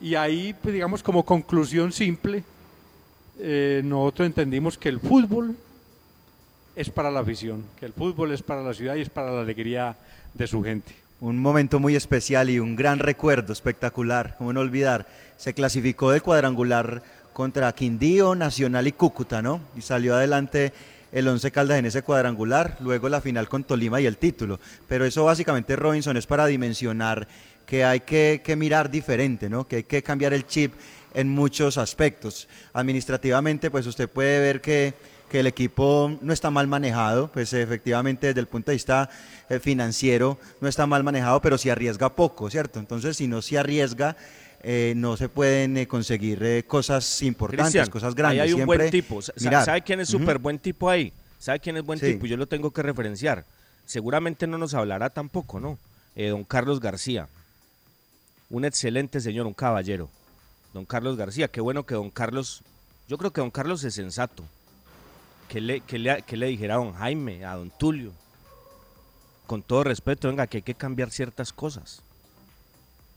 y 0.00 0.14
ahí, 0.14 0.54
pues, 0.60 0.72
digamos, 0.72 1.02
como 1.02 1.24
conclusión 1.24 1.92
simple, 1.92 2.42
eh, 3.38 3.82
nosotros 3.84 4.26
entendimos 4.26 4.78
que 4.78 4.88
el 4.88 5.00
fútbol 5.00 5.56
es 6.80 6.88
para 6.88 7.10
la 7.10 7.20
afición, 7.20 7.66
que 7.78 7.84
el 7.84 7.92
fútbol 7.92 8.32
es 8.32 8.42
para 8.42 8.62
la 8.62 8.72
ciudad 8.72 8.94
y 8.94 9.02
es 9.02 9.10
para 9.10 9.30
la 9.30 9.42
alegría 9.42 9.96
de 10.32 10.46
su 10.46 10.62
gente. 10.62 10.94
Un 11.20 11.38
momento 11.38 11.78
muy 11.78 11.94
especial 11.94 12.48
y 12.48 12.58
un 12.58 12.74
gran 12.74 12.98
recuerdo 12.98 13.52
espectacular, 13.52 14.34
como 14.38 14.54
no 14.54 14.60
olvidar. 14.60 15.06
Se 15.36 15.52
clasificó 15.52 16.10
del 16.10 16.22
cuadrangular 16.22 17.02
contra 17.34 17.70
Quindío, 17.74 18.34
Nacional 18.34 18.86
y 18.86 18.92
Cúcuta, 18.92 19.42
¿no? 19.42 19.60
Y 19.76 19.82
salió 19.82 20.14
adelante 20.14 20.72
el 21.12 21.28
Once 21.28 21.50
Caldas 21.50 21.78
en 21.78 21.84
ese 21.84 22.00
cuadrangular, 22.00 22.78
luego 22.80 23.10
la 23.10 23.20
final 23.20 23.46
con 23.50 23.64
Tolima 23.64 24.00
y 24.00 24.06
el 24.06 24.16
título. 24.16 24.58
Pero 24.88 25.04
eso 25.04 25.24
básicamente, 25.24 25.76
Robinson, 25.76 26.16
es 26.16 26.26
para 26.26 26.46
dimensionar 26.46 27.28
que 27.66 27.84
hay 27.84 28.00
que, 28.00 28.40
que 28.42 28.56
mirar 28.56 28.90
diferente, 28.90 29.50
¿no? 29.50 29.68
Que 29.68 29.76
hay 29.76 29.82
que 29.82 30.02
cambiar 30.02 30.32
el 30.32 30.46
chip 30.46 30.72
en 31.12 31.28
muchos 31.28 31.76
aspectos. 31.76 32.48
Administrativamente, 32.72 33.70
pues 33.70 33.86
usted 33.86 34.08
puede 34.08 34.40
ver 34.40 34.62
que 34.62 34.94
que 35.30 35.40
el 35.40 35.46
equipo 35.46 36.18
no 36.20 36.32
está 36.32 36.50
mal 36.50 36.66
manejado, 36.66 37.28
pues 37.28 37.52
efectivamente 37.52 38.26
desde 38.26 38.40
el 38.40 38.48
punto 38.48 38.72
de 38.72 38.74
vista 38.74 39.08
eh, 39.48 39.60
financiero 39.60 40.38
no 40.60 40.68
está 40.68 40.86
mal 40.86 41.04
manejado, 41.04 41.40
pero 41.40 41.56
se 41.56 41.70
arriesga 41.70 42.10
poco, 42.10 42.50
¿cierto? 42.50 42.80
Entonces, 42.80 43.16
si 43.16 43.28
no 43.28 43.40
se 43.40 43.56
arriesga, 43.56 44.16
eh, 44.62 44.92
no 44.96 45.16
se 45.16 45.28
pueden 45.28 45.76
eh, 45.76 45.86
conseguir 45.86 46.66
cosas 46.66 47.22
importantes, 47.22 47.88
cosas 47.88 48.14
grandes. 48.14 48.42
Ahí 48.42 48.48
hay 48.48 48.52
un 48.54 48.66
buen 48.66 48.90
tipo. 48.90 49.22
¿Sabe 49.22 49.82
quién 49.82 50.00
es 50.00 50.08
súper 50.08 50.38
buen 50.38 50.58
tipo 50.58 50.90
ahí? 50.90 51.12
¿Sabe 51.38 51.60
quién 51.60 51.76
es 51.76 51.84
buen 51.84 52.00
tipo? 52.00 52.26
Yo 52.26 52.36
lo 52.36 52.46
tengo 52.46 52.72
que 52.72 52.82
referenciar. 52.82 53.46
Seguramente 53.86 54.46
no 54.46 54.58
nos 54.58 54.74
hablará 54.74 55.10
tampoco, 55.10 55.60
¿no? 55.60 55.78
don 56.16 56.44
Carlos 56.44 56.80
García. 56.80 57.28
Un 58.50 58.64
excelente 58.64 59.20
señor, 59.20 59.46
un 59.46 59.54
caballero. 59.54 60.10
Don 60.74 60.84
Carlos 60.84 61.16
García. 61.16 61.48
Qué 61.48 61.60
bueno 61.60 61.86
que 61.86 61.94
don 61.94 62.10
Carlos. 62.10 62.62
Yo 63.08 63.16
creo 63.16 63.32
que 63.32 63.40
don 63.40 63.50
Carlos 63.50 63.82
es 63.84 63.94
sensato 63.94 64.44
que 65.50 65.60
le, 65.60 65.80
que 65.80 65.98
le, 65.98 66.22
que 66.22 66.36
le 66.36 66.46
dijera 66.46 66.74
a 66.74 66.78
don 66.78 66.92
Jaime, 66.92 67.44
a 67.44 67.56
don 67.56 67.70
Tulio, 67.70 68.12
con 69.48 69.62
todo 69.62 69.82
respeto, 69.82 70.28
venga, 70.28 70.46
que 70.46 70.58
hay 70.58 70.62
que 70.62 70.76
cambiar 70.76 71.10
ciertas 71.10 71.52
cosas. 71.52 72.02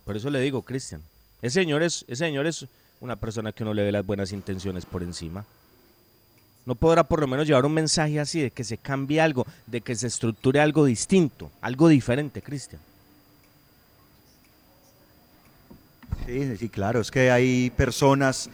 Por 0.03 0.17
eso 0.17 0.31
le 0.31 0.41
digo, 0.41 0.63
Cristian, 0.63 1.03
ese 1.43 1.61
señor 1.61 1.83
es, 1.83 2.03
ese 2.07 2.25
señor 2.25 2.47
es 2.47 2.65
una 3.01 3.17
persona 3.17 3.51
que 3.51 3.63
no 3.63 3.71
le 3.71 3.83
ve 3.83 3.91
las 3.91 4.03
buenas 4.03 4.31
intenciones 4.31 4.83
por 4.83 5.03
encima. 5.03 5.45
No 6.65 6.73
podrá 6.73 7.03
por 7.03 7.19
lo 7.19 7.27
menos 7.27 7.45
llevar 7.45 7.67
un 7.67 7.73
mensaje 7.73 8.19
así 8.19 8.41
de 8.41 8.49
que 8.49 8.63
se 8.63 8.79
cambie 8.79 9.21
algo, 9.21 9.45
de 9.67 9.81
que 9.81 9.95
se 9.95 10.07
estructure 10.07 10.59
algo 10.59 10.85
distinto, 10.85 11.51
algo 11.61 11.87
diferente, 11.87 12.41
Cristian. 12.41 12.81
Sí, 16.25 16.57
sí, 16.57 16.69
claro, 16.69 16.99
es 17.01 17.11
que 17.11 17.29
hay 17.29 17.69
personas 17.69 18.49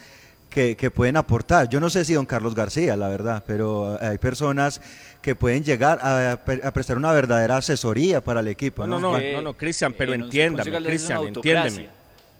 que, 0.49 0.91
pueden 0.91 1.17
aportar. 1.17 1.69
Yo 1.69 1.79
no 1.79 1.89
sé 1.89 2.03
si 2.03 2.13
don 2.13 2.25
Carlos 2.25 2.55
García, 2.55 2.97
la 2.97 3.07
verdad, 3.07 3.43
pero 3.45 3.97
hay 4.01 4.17
personas 4.17 4.81
que 5.21 5.35
pueden 5.35 5.63
llegar 5.63 5.99
a, 6.01 6.37
prestar 6.71 6.97
una 6.97 7.11
verdadera 7.11 7.57
asesoría 7.57 8.21
para 8.21 8.39
el 8.39 8.47
equipo. 8.47 8.85
No, 8.87 8.99
no, 8.99 9.19
no, 9.19 9.41
no, 9.41 9.53
Cristian, 9.53 9.93
pero 9.93 10.13
entiéndame, 10.13 10.83
Cristian, 10.83 11.27
entiéndeme. 11.27 11.89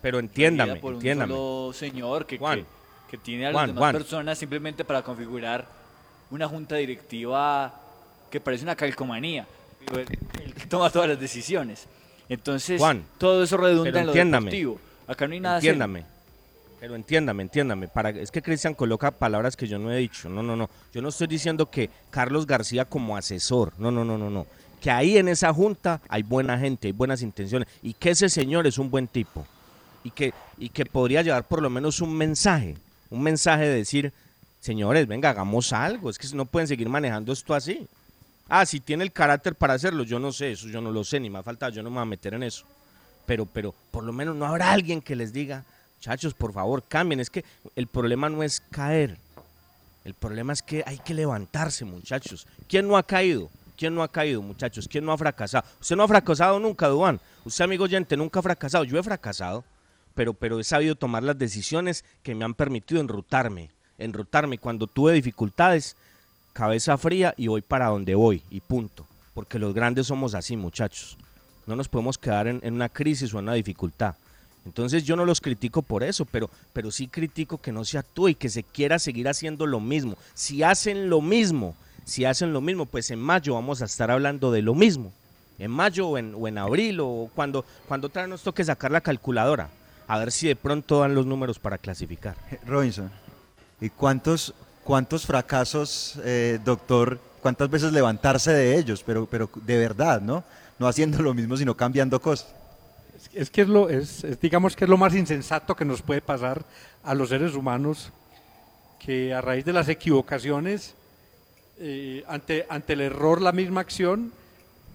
Pero 0.01 0.19
entiéndame, 0.19 0.79
entiéndame. 0.81 1.33
Un 1.33 1.73
señor 1.73 2.25
que, 2.25 2.39
que, 3.09 3.17
tiene 3.17 3.47
a 3.47 3.51
las 3.51 3.67
demás 3.67 3.93
personas 3.93 4.37
simplemente 4.37 4.85
para 4.85 5.01
configurar 5.01 5.67
una 6.31 6.47
junta 6.47 6.75
directiva 6.75 7.73
que 8.29 8.39
parece 8.39 8.63
una 8.63 8.75
calcomanía. 8.75 9.45
Él 9.93 10.53
toma 10.67 10.89
todas 10.89 11.09
las 11.09 11.19
decisiones. 11.19 11.87
Entonces, 12.29 12.81
todo 13.17 13.43
eso 13.43 13.57
redunda 13.57 13.99
en 13.99 14.07
lo 14.07 14.13
deportivo. 14.13 14.79
Acá 15.07 15.27
no 15.27 15.33
hay 15.33 15.39
nada 15.39 15.55
Entiéndame. 15.57 16.05
Pero 16.79 16.95
entiéndame, 16.95 17.43
entiéndame. 17.43 17.87
Para, 17.87 18.09
es 18.11 18.31
que 18.31 18.41
Cristian 18.41 18.73
coloca 18.73 19.11
palabras 19.11 19.57
que 19.57 19.67
yo 19.67 19.77
no 19.77 19.91
he 19.91 19.97
dicho. 19.97 20.29
No, 20.29 20.41
no, 20.41 20.55
no. 20.55 20.69
Yo 20.93 21.01
no 21.01 21.09
estoy 21.09 21.27
diciendo 21.27 21.69
que 21.69 21.89
Carlos 22.09 22.47
García 22.47 22.85
como 22.85 23.17
asesor. 23.17 23.73
No, 23.77 23.91
no, 23.91 24.05
no, 24.05 24.17
no, 24.17 24.29
no. 24.29 24.47
Que 24.81 24.89
ahí 24.89 25.17
en 25.17 25.27
esa 25.27 25.53
junta 25.53 25.99
hay 26.07 26.23
buena 26.23 26.57
gente, 26.57 26.87
hay 26.87 26.93
buenas 26.93 27.21
intenciones. 27.21 27.67
Y 27.83 27.93
que 27.93 28.11
ese 28.11 28.29
señor 28.29 28.65
es 28.65 28.77
un 28.77 28.89
buen 28.89 29.07
tipo. 29.07 29.45
Y 30.03 30.11
que, 30.11 30.33
y 30.57 30.69
que 30.69 30.85
podría 30.85 31.21
llevar 31.21 31.43
por 31.43 31.61
lo 31.61 31.69
menos 31.69 31.99
un 31.99 32.15
mensaje. 32.15 32.77
Un 33.09 33.23
mensaje 33.23 33.63
de 33.63 33.75
decir, 33.75 34.13
señores, 34.61 35.05
venga, 35.05 35.31
hagamos 35.31 35.73
algo. 35.73 36.09
Es 36.09 36.17
que 36.17 36.27
no 36.33 36.45
pueden 36.45 36.67
seguir 36.67 36.87
manejando 36.87 37.33
esto 37.33 37.53
así. 37.53 37.87
Ah, 38.47 38.65
si 38.65 38.79
tiene 38.79 39.03
el 39.03 39.11
carácter 39.11 39.53
para 39.53 39.73
hacerlo, 39.73 40.03
yo 40.03 40.17
no 40.17 40.31
sé, 40.31 40.53
eso 40.53 40.67
yo 40.69 40.81
no 40.81 40.91
lo 40.91 41.03
sé, 41.03 41.19
ni 41.19 41.29
me 41.29 41.43
falta, 41.43 41.69
yo 41.69 41.83
no 41.83 41.91
me 41.91 41.97
voy 41.97 42.01
a 42.01 42.05
meter 42.05 42.33
en 42.33 42.41
eso. 42.41 42.65
Pero, 43.27 43.45
pero 43.45 43.75
por 43.91 44.03
lo 44.03 44.11
menos 44.11 44.35
no 44.35 44.47
habrá 44.47 44.71
alguien 44.71 45.01
que 45.01 45.15
les 45.15 45.31
diga, 45.31 45.65
Muchachos, 45.99 46.33
por 46.33 46.53
favor, 46.53 46.81
cambien. 46.81 47.19
Es 47.19 47.29
que 47.29 47.43
el 47.75 47.87
problema 47.87 48.29
no 48.29 48.41
es 48.41 48.61
caer. 48.71 49.17
El 50.05 50.13
problema 50.13 50.53
es 50.53 50.61
que 50.61 50.81
hay 50.85 50.97
que 50.99 51.13
levantarse, 51.13 51.83
muchachos. 51.83 52.47
¿Quién 52.69 52.87
no 52.87 52.95
ha 52.95 53.03
caído? 53.03 53.49
¿Quién 53.77 53.93
no 53.93 54.01
ha 54.01 54.07
caído, 54.07 54.41
muchachos? 54.41 54.87
¿Quién 54.87 55.03
no 55.03 55.11
ha 55.11 55.17
fracasado? 55.17 55.65
Usted 55.81 55.97
no 55.97 56.03
ha 56.03 56.07
fracasado 56.07 56.57
nunca, 56.57 56.87
Duan. 56.87 57.19
Usted, 57.43 57.65
amigo 57.65 57.83
oyente, 57.83 58.15
nunca 58.15 58.39
ha 58.39 58.43
fracasado. 58.43 58.85
Yo 58.85 58.97
he 58.97 59.03
fracasado, 59.03 59.65
pero, 60.15 60.33
pero 60.33 60.57
he 60.61 60.63
sabido 60.63 60.95
tomar 60.95 61.23
las 61.23 61.37
decisiones 61.37 62.05
que 62.23 62.33
me 62.33 62.45
han 62.45 62.53
permitido 62.53 63.01
enrutarme. 63.01 63.69
Enrutarme. 63.97 64.57
Cuando 64.57 64.87
tuve 64.87 65.11
dificultades, 65.11 65.97
cabeza 66.53 66.97
fría 66.97 67.33
y 67.35 67.47
voy 67.47 67.61
para 67.61 67.87
donde 67.87 68.15
voy 68.15 68.41
y 68.49 68.61
punto. 68.61 69.05
Porque 69.33 69.59
los 69.59 69.73
grandes 69.73 70.07
somos 70.07 70.33
así, 70.33 70.55
muchachos. 70.55 71.17
No 71.67 71.75
nos 71.75 71.89
podemos 71.89 72.17
quedar 72.17 72.47
en, 72.47 72.61
en 72.63 72.73
una 72.73 72.87
crisis 72.87 73.33
o 73.33 73.39
en 73.39 73.45
una 73.45 73.53
dificultad. 73.53 74.15
Entonces 74.69 75.03
yo 75.03 75.15
no 75.15 75.25
los 75.25 75.41
critico 75.41 75.81
por 75.81 76.03
eso, 76.03 76.25
pero, 76.25 76.47
pero 76.73 76.91
sí 76.91 77.07
critico 77.07 77.57
que 77.57 77.71
no 77.71 77.83
se 77.83 77.97
actúe 77.97 78.29
y 78.29 78.35
que 78.35 78.49
se 78.49 78.61
quiera 78.63 78.99
seguir 78.99 79.27
haciendo 79.27 79.65
lo 79.65 79.79
mismo. 79.79 80.15
Si 80.35 80.61
hacen 80.61 81.09
lo 81.09 81.21
mismo, 81.21 81.75
si 82.05 82.25
hacen 82.25 82.53
lo 82.53 82.61
mismo, 82.61 82.85
pues 82.85 83.09
en 83.09 83.19
mayo 83.19 83.55
vamos 83.55 83.81
a 83.81 83.85
estar 83.85 84.11
hablando 84.11 84.51
de 84.51 84.61
lo 84.61 84.75
mismo. 84.75 85.11
En 85.57 85.71
mayo 85.71 86.09
o 86.09 86.17
en, 86.19 86.35
o 86.37 86.47
en 86.47 86.59
abril 86.59 86.99
o 87.01 87.31
cuando, 87.33 87.65
cuando 87.87 88.07
otra 88.07 88.21
vez 88.21 88.29
nos 88.29 88.43
toque 88.43 88.63
sacar 88.63 88.91
la 88.91 89.01
calculadora. 89.01 89.69
A 90.07 90.19
ver 90.19 90.31
si 90.31 90.47
de 90.47 90.55
pronto 90.55 90.99
dan 90.99 91.15
los 91.15 91.25
números 91.25 91.57
para 91.57 91.79
clasificar. 91.79 92.35
Robinson, 92.65 93.09
¿y 93.81 93.89
cuántos, 93.89 94.53
cuántos 94.83 95.25
fracasos, 95.25 96.19
eh, 96.23 96.59
doctor, 96.63 97.19
cuántas 97.41 97.71
veces 97.71 97.91
levantarse 97.91 98.53
de 98.53 98.77
ellos, 98.77 99.03
pero, 99.03 99.25
pero 99.25 99.49
de 99.65 99.77
verdad, 99.79 100.21
¿no? 100.21 100.43
No 100.77 100.87
haciendo 100.87 101.23
lo 101.23 101.33
mismo, 101.33 101.57
sino 101.57 101.75
cambiando 101.75 102.21
cosas 102.21 102.58
es 103.33 103.49
que 103.49 103.61
es 103.61 103.67
lo, 103.67 103.89
es, 103.89 104.25
digamos 104.39 104.75
que 104.75 104.85
es 104.85 104.89
lo 104.89 104.97
más 104.97 105.13
insensato 105.15 105.75
que 105.75 105.85
nos 105.85 106.01
puede 106.01 106.21
pasar 106.21 106.63
a 107.03 107.13
los 107.13 107.29
seres 107.29 107.55
humanos, 107.55 108.11
que 108.99 109.33
a 109.33 109.41
raíz 109.41 109.65
de 109.65 109.73
las 109.73 109.89
equivocaciones, 109.89 110.95
eh, 111.79 112.23
ante, 112.27 112.65
ante 112.69 112.93
el 112.93 113.01
error 113.01 113.41
la 113.41 113.51
misma 113.51 113.81
acción, 113.81 114.31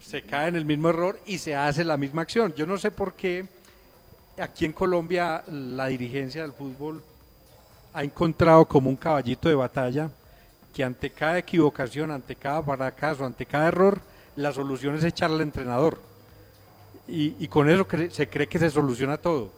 se 0.03 0.23
cae 0.23 0.49
en 0.49 0.57
el 0.57 0.65
mismo 0.65 0.91
error 0.91 1.19
y 1.27 1.39
se 1.39 1.55
hace 1.55 1.85
la 1.85 1.97
misma 1.97 2.23
acción. 2.23 2.55
Yo 2.55 2.67
no 2.67 2.77
sé 2.77 2.91
por 2.91 3.15
qué 3.15 3.47
aquí 4.39 4.65
en 4.65 4.73
Colombia 4.73 5.43
la 5.49 5.87
dirigencia 5.87 6.43
del 6.43 6.53
fútbol 6.53 7.03
ha 7.93 8.03
encontrado 8.03 8.67
como 8.67 8.91
un 8.91 8.97
caballito 8.97 9.49
de 9.49 9.55
batalla 9.55 10.11
que 10.75 10.85
ante 10.85 11.11
cada 11.11 11.39
equivocación, 11.39 12.11
ante 12.11 12.35
cada 12.35 12.63
fracaso, 12.63 13.25
ante 13.25 13.47
cada 13.47 13.69
error, 13.69 14.01
la 14.37 14.53
solución 14.53 14.97
es 14.97 15.05
echarle 15.05 15.37
al 15.37 15.43
entrenador 15.43 16.14
y, 17.07 17.49
con 17.49 17.69
eso 17.69 17.87
se 18.11 18.29
cree 18.29 18.47
que 18.47 18.59
se 18.59 18.71
soluciona 18.71 19.17
todo. 19.19 19.51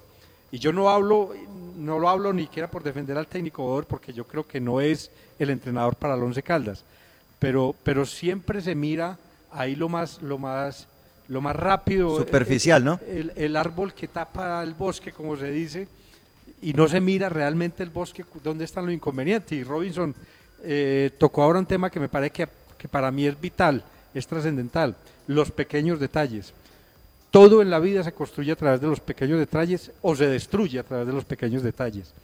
Y 0.50 0.58
yo 0.58 0.72
no 0.72 0.90
hablo, 0.90 1.32
no 1.76 1.98
lo 1.98 2.08
hablo 2.08 2.32
ni 2.32 2.42
siquiera 2.42 2.70
por 2.70 2.82
defender 2.82 3.16
al 3.16 3.26
técnico 3.26 3.84
porque 3.88 4.12
yo 4.12 4.26
creo 4.26 4.46
que 4.46 4.60
no 4.60 4.80
es 4.80 5.10
el 5.38 5.50
entrenador 5.50 5.96
para 5.96 6.14
el 6.14 6.22
Once 6.22 6.42
Caldas, 6.42 6.84
pero, 7.38 7.74
pero 7.82 8.06
siempre 8.06 8.60
se 8.60 8.74
mira 8.74 9.18
ahí 9.52 9.76
lo 9.76 9.88
más, 9.88 10.22
lo 10.22 10.38
más, 10.38 10.86
lo 11.28 11.40
más 11.40 11.56
rápido. 11.56 12.16
Superficial, 12.18 12.84
¿no? 12.84 13.00
El, 13.06 13.56
árbol 13.56 13.94
que 13.94 14.08
tapa 14.08 14.62
el 14.62 14.74
bosque, 14.74 15.12
como 15.12 15.36
se 15.36 15.50
dice, 15.50 15.88
y 16.62 16.72
no 16.72 16.88
se 16.88 17.00
mira 17.00 17.28
realmente 17.28 17.82
el 17.82 17.90
bosque, 17.90 18.24
dónde 18.42 18.64
están 18.64 18.86
los 18.86 18.94
inconvenientes. 18.94 19.52
Y 19.52 19.64
Robinson 19.64 20.14
eh, 20.62 21.10
tocó 21.18 21.42
ahora 21.42 21.58
un 21.58 21.66
tema 21.66 21.90
que 21.90 22.00
me 22.00 22.08
parece 22.08 22.30
que, 22.30 22.48
que 22.78 22.88
para 22.88 23.10
mí 23.10 23.26
es 23.26 23.38
vital, 23.40 23.84
es 24.14 24.26
trascendental, 24.26 24.96
los 25.26 25.50
pequeños 25.50 26.00
detalles. 26.00 26.52
Todo 27.36 27.60
en 27.60 27.68
la 27.68 27.80
vida 27.80 28.02
se 28.02 28.12
construye 28.12 28.50
a 28.52 28.56
través 28.56 28.80
de 28.80 28.86
los 28.86 28.98
pequeños 28.98 29.38
detalles 29.38 29.92
o 30.00 30.16
se 30.16 30.26
destruye 30.26 30.78
a 30.78 30.82
través 30.82 31.06
de 31.06 31.12
los 31.12 31.26
pequeños 31.26 31.62
detalles. 31.62 32.14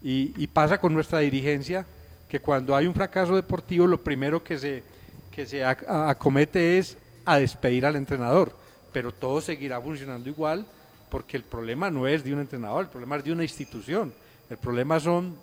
Y, 0.00 0.46
pasa 0.46 0.78
con 0.78 0.94
nuestra 0.94 1.18
dirigencia 1.18 1.84
que 2.28 2.38
cuando 2.38 2.76
hay 2.76 2.86
un 2.86 2.94
fracaso 2.94 3.34
deportivo 3.34 3.88
lo 3.88 4.00
primero 4.00 4.44
que 4.44 4.56
se, 4.56 4.84
que 5.32 5.44
se 5.44 5.64
acomete 5.64 6.78
es 6.78 6.96
a 7.24 7.38
despedir 7.38 7.84
al 7.84 7.96
entrenador, 7.96 8.52
pero 8.92 9.10
todo 9.10 9.40
seguirá 9.40 9.80
funcionando 9.80 10.28
igual 10.28 10.64
porque 11.10 11.36
el 11.36 11.42
problema 11.42 11.90
no 11.90 12.06
es 12.06 12.22
de 12.22 12.32
un 12.32 12.38
entrenador, 12.38 12.82
el 12.84 12.90
problema 12.90 13.16
es 13.16 13.24
de 13.24 13.32
una 13.32 13.42
institución, 13.42 14.12
el 14.48 14.56
problema 14.56 15.00
son, 15.00 15.34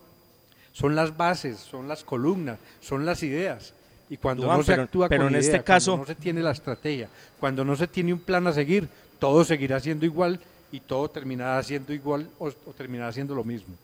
son 0.71 0.95
las 0.95 1.17
bases, 1.17 1.59
son 1.59 1.89
las 1.89 2.01
columnas, 2.05 2.59
son 2.80 3.05
las 3.05 3.21
ideas. 3.23 3.73
Y 4.09 4.15
cuando 4.15 4.47
no 4.47 4.63
se 4.63 4.73
actúa 4.73 5.09
con 5.09 5.21
en 5.23 5.36
este 5.36 5.61
caso, 5.65 5.97
no 5.97 6.05
se 6.05 6.15
tiene 6.15 6.41
la 6.41 6.51
estrategia, 6.51 7.09
cuando 7.41 7.65
no 7.65 7.75
se 7.75 7.88
tiene 7.88 8.13
un 8.13 8.19
plan 8.19 8.47
a 8.47 8.53
seguir, 8.53 8.88
todo 9.20 9.43
seguirá 9.43 9.80
siendo 9.80 10.05
igual 10.05 10.39
y 10.72 10.80
todo 10.80 11.09
terminará 11.09 11.61
siendo 11.63 11.93
igual 11.93 12.30
o, 12.39 12.51
terminará 12.74 13.11
siendo 13.11 13.36
lo 13.36 13.43
mismo. 13.43 13.76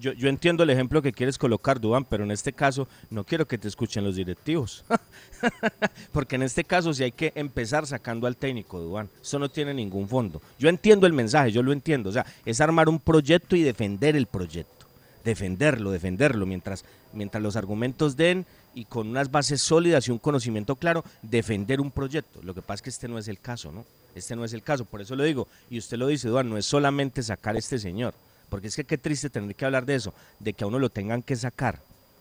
yo, 0.00 0.28
entiendo 0.28 0.62
el 0.64 0.70
ejemplo 0.70 1.00
que 1.00 1.12
quieres 1.12 1.38
colocar, 1.38 1.80
Dubán, 1.80 2.04
pero 2.04 2.24
en 2.24 2.30
este 2.30 2.52
caso 2.52 2.88
no 3.10 3.24
quiero 3.24 3.46
que 3.46 3.58
te 3.58 3.68
escuchen 3.68 4.04
los 4.04 4.16
directivos. 4.16 4.84
Porque 6.12 6.36
en 6.36 6.42
este 6.42 6.64
caso 6.64 6.92
sí 6.92 7.04
hay 7.04 7.12
que 7.12 7.32
empezar 7.34 7.86
sacando 7.86 8.26
al 8.26 8.36
técnico, 8.36 8.80
Dubán. 8.80 9.08
Eso 9.22 9.38
no 9.38 9.48
tiene 9.48 9.74
ningún 9.74 10.08
fondo. 10.08 10.40
Yo 10.58 10.68
entiendo 10.68 11.06
el 11.06 11.12
mensaje, 11.12 11.52
yo 11.52 11.62
lo 11.62 11.72
entiendo. 11.72 12.10
O 12.10 12.12
sea, 12.12 12.26
es 12.44 12.60
armar 12.60 12.88
un 12.88 12.98
proyecto 12.98 13.56
y 13.56 13.62
defender 13.62 14.16
el 14.16 14.26
proyecto. 14.26 14.86
Defenderlo, 15.24 15.90
defenderlo, 15.90 16.44
mientras, 16.44 16.84
mientras 17.12 17.42
los 17.42 17.56
argumentos 17.56 18.16
den 18.16 18.46
y 18.74 18.84
con 18.84 19.08
unas 19.08 19.30
bases 19.30 19.62
sólidas 19.62 20.08
y 20.08 20.10
un 20.10 20.18
conocimiento 20.18 20.76
claro, 20.76 21.04
defender 21.22 21.80
un 21.80 21.90
proyecto. 21.90 22.40
Lo 22.42 22.54
que 22.54 22.62
pasa 22.62 22.74
es 22.74 22.82
que 22.82 22.90
este 22.90 23.08
no 23.08 23.18
es 23.18 23.28
el 23.28 23.38
caso, 23.38 23.72
¿no? 23.72 23.84
Este 24.14 24.36
no 24.36 24.44
es 24.44 24.52
el 24.52 24.62
caso. 24.62 24.84
Por 24.84 25.00
eso 25.00 25.16
lo 25.16 25.24
digo. 25.24 25.48
Y 25.70 25.78
usted 25.78 25.96
lo 25.96 26.06
dice, 26.06 26.28
Dubán, 26.28 26.48
no 26.48 26.56
es 26.56 26.66
solamente 26.66 27.22
sacar 27.22 27.56
a 27.56 27.58
este 27.58 27.78
señor 27.78 28.14
porque 28.54 28.68
es 28.68 28.76
que 28.76 28.84
qué 28.84 28.98
triste 28.98 29.30
tener 29.30 29.54
que 29.56 29.64
hablar 29.64 29.84
de 29.84 29.96
eso, 29.96 30.14
de 30.38 30.52
que 30.52 30.62
a 30.62 30.68
uno 30.68 30.78
lo 30.78 30.88
tengan 30.88 31.22
que 31.22 31.34
sacar. 31.34 31.80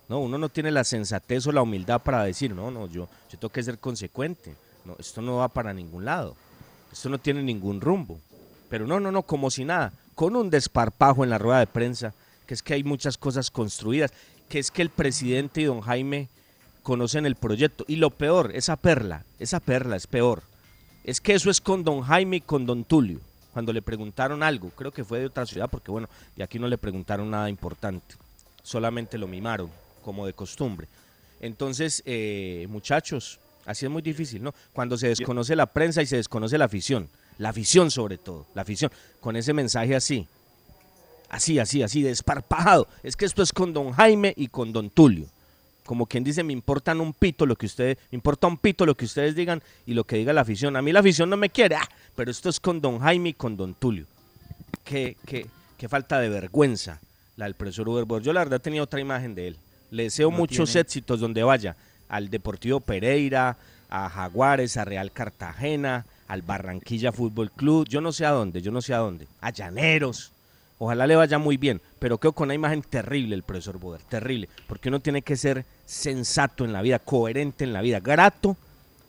No, 0.09 0.19
uno 0.19 0.39
no 0.39 0.49
tiene 0.49 0.71
la 0.71 0.83
sensatez 0.83 1.45
o 1.45 1.51
la 1.51 1.61
humildad 1.61 2.01
para 2.01 2.23
decir, 2.23 2.55
no, 2.55 2.71
no, 2.71 2.87
yo, 2.87 3.07
yo 3.31 3.37
tengo 3.37 3.51
que 3.51 3.61
ser 3.61 3.77
consecuente. 3.77 4.55
Esto 4.97 5.21
no 5.21 5.37
va 5.37 5.47
para 5.47 5.75
ningún 5.75 6.05
lado. 6.05 6.35
Esto 6.91 7.09
no 7.09 7.19
tiene 7.19 7.43
ningún 7.43 7.79
rumbo. 7.79 8.19
Pero 8.67 8.87
no, 8.87 8.99
no, 8.99 9.11
no, 9.11 9.21
como 9.21 9.51
si 9.51 9.63
nada, 9.63 9.93
con 10.15 10.35
un 10.35 10.49
desparpajo 10.49 11.23
en 11.23 11.29
la 11.29 11.37
rueda 11.37 11.59
de 11.59 11.67
prensa, 11.67 12.15
que 12.47 12.55
es 12.55 12.63
que 12.63 12.73
hay 12.73 12.83
muchas 12.83 13.15
cosas 13.15 13.51
construidas, 13.51 14.11
que 14.49 14.57
es 14.57 14.71
que 14.71 14.81
el 14.81 14.89
presidente 14.89 15.61
y 15.61 15.65
don 15.65 15.81
Jaime 15.81 16.29
conocen 16.81 17.27
el 17.27 17.35
proyecto. 17.35 17.85
Y 17.87 17.97
lo 17.97 18.09
peor, 18.09 18.51
esa 18.55 18.75
perla, 18.75 19.23
esa 19.37 19.59
perla 19.59 19.95
es 19.95 20.07
peor. 20.07 20.41
Es 21.03 21.19
que 21.19 21.33
eso 21.33 21.49
es 21.49 21.59
con 21.59 21.83
don 21.83 22.01
Jaime 22.01 22.37
y 22.37 22.41
con 22.41 22.65
don 22.65 22.83
Tulio 22.83 23.19
cuando 23.53 23.71
le 23.71 23.83
preguntaron 23.83 24.41
algo, 24.41 24.71
creo 24.71 24.91
que 24.91 25.03
fue 25.03 25.19
de 25.19 25.27
otra 25.27 25.45
ciudad, 25.45 25.69
porque 25.69 25.91
bueno, 25.91 26.09
y 26.35 26.41
aquí 26.41 26.57
no 26.57 26.67
le 26.67 26.79
preguntaron 26.79 27.29
nada 27.29 27.49
importante, 27.49 28.15
solamente 28.63 29.19
lo 29.19 29.27
mimaron, 29.27 29.69
como 30.03 30.25
de 30.25 30.33
costumbre. 30.33 30.87
Entonces, 31.39 32.01
eh, 32.05 32.65
muchachos, 32.69 33.39
así 33.65 33.85
es 33.85 33.91
muy 33.91 34.01
difícil, 34.01 34.41
¿no? 34.41 34.55
Cuando 34.73 34.97
se 34.97 35.09
desconoce 35.09 35.55
la 35.55 35.67
prensa 35.67 36.01
y 36.01 36.07
se 36.07 36.15
desconoce 36.15 36.57
la 36.57 36.65
afición, 36.65 37.07
la 37.37 37.49
afición 37.49 37.91
sobre 37.91 38.17
todo, 38.17 38.47
la 38.55 38.63
afición, 38.63 38.91
con 39.19 39.35
ese 39.35 39.53
mensaje 39.53 39.95
así, 39.95 40.27
así, 41.29 41.59
así, 41.59 41.83
así, 41.83 42.01
desparpajado. 42.01 42.87
Es 43.03 43.15
que 43.15 43.25
esto 43.25 43.43
es 43.43 43.53
con 43.53 43.71
don 43.71 43.91
Jaime 43.91 44.33
y 44.35 44.47
con 44.47 44.73
don 44.73 44.89
Tulio 44.89 45.27
como 45.85 46.05
quien 46.05 46.23
dice, 46.23 46.43
me 46.43 46.53
importan 46.53 47.01
un 47.01 47.13
pito 47.13 47.45
lo 47.45 47.55
que 47.55 47.65
ustedes, 47.65 47.97
me 48.11 48.15
importa 48.15 48.47
un 48.47 48.57
pito 48.57 48.85
lo 48.85 48.95
que 48.95 49.05
ustedes 49.05 49.35
digan 49.35 49.61
y 49.85 49.93
lo 49.93 50.03
que 50.03 50.17
diga 50.17 50.33
la 50.33 50.41
afición. 50.41 50.75
A 50.75 50.81
mí 50.81 50.91
la 50.91 50.99
afición 50.99 51.29
no 51.29 51.37
me 51.37 51.49
quiere, 51.49 51.75
ah, 51.75 51.89
pero 52.15 52.31
esto 52.31 52.49
es 52.49 52.59
con 52.59 52.81
don 52.81 52.99
Jaime 52.99 53.29
y 53.29 53.33
con 53.33 53.57
don 53.57 53.73
Tulio. 53.73 54.05
Qué, 54.83 55.17
qué, 55.25 55.47
qué 55.77 55.89
falta 55.89 56.19
de 56.19 56.29
vergüenza 56.29 56.99
la 57.35 57.45
del 57.45 57.55
profesor 57.55 57.89
Uber 57.89 58.21
Yo 58.21 58.33
la 58.33 58.41
verdad 58.41 58.61
tenía 58.61 58.83
otra 58.83 58.99
imagen 58.99 59.35
de 59.35 59.49
él. 59.49 59.57
Le 59.91 60.03
deseo 60.03 60.31
muchos 60.31 60.75
éxitos 60.75 61.19
donde 61.19 61.43
vaya. 61.43 61.75
Al 62.09 62.29
Deportivo 62.29 62.79
Pereira, 62.79 63.57
a 63.89 64.09
Jaguares, 64.09 64.77
a 64.77 64.85
Real 64.85 65.11
Cartagena, 65.11 66.05
al 66.27 66.41
Barranquilla 66.41 67.11
Fútbol 67.11 67.51
Club, 67.51 67.87
yo 67.87 68.01
no 68.01 68.11
sé 68.11 68.25
a 68.25 68.31
dónde, 68.31 68.61
yo 68.61 68.71
no 68.71 68.81
sé 68.81 68.93
a 68.93 68.99
dónde, 68.99 69.27
a 69.41 69.51
Llaneros, 69.51 70.31
Ojalá 70.79 71.07
le 71.07 71.15
vaya 71.15 71.37
muy 71.37 71.57
bien, 71.57 71.81
pero 71.99 72.17
creo 72.17 72.33
con 72.33 72.47
una 72.47 72.55
imagen 72.55 72.81
terrible 72.81 73.35
el 73.35 73.43
profesor 73.43 73.79
Boder, 73.79 74.01
terrible, 74.01 74.49
porque 74.67 74.89
uno 74.89 74.99
tiene 74.99 75.21
que 75.21 75.35
ser 75.37 75.65
sensato 75.85 76.65
en 76.65 76.73
la 76.73 76.81
vida, 76.81 76.99
coherente 76.99 77.63
en 77.63 77.73
la 77.73 77.81
vida, 77.81 77.99
grato, 77.99 78.57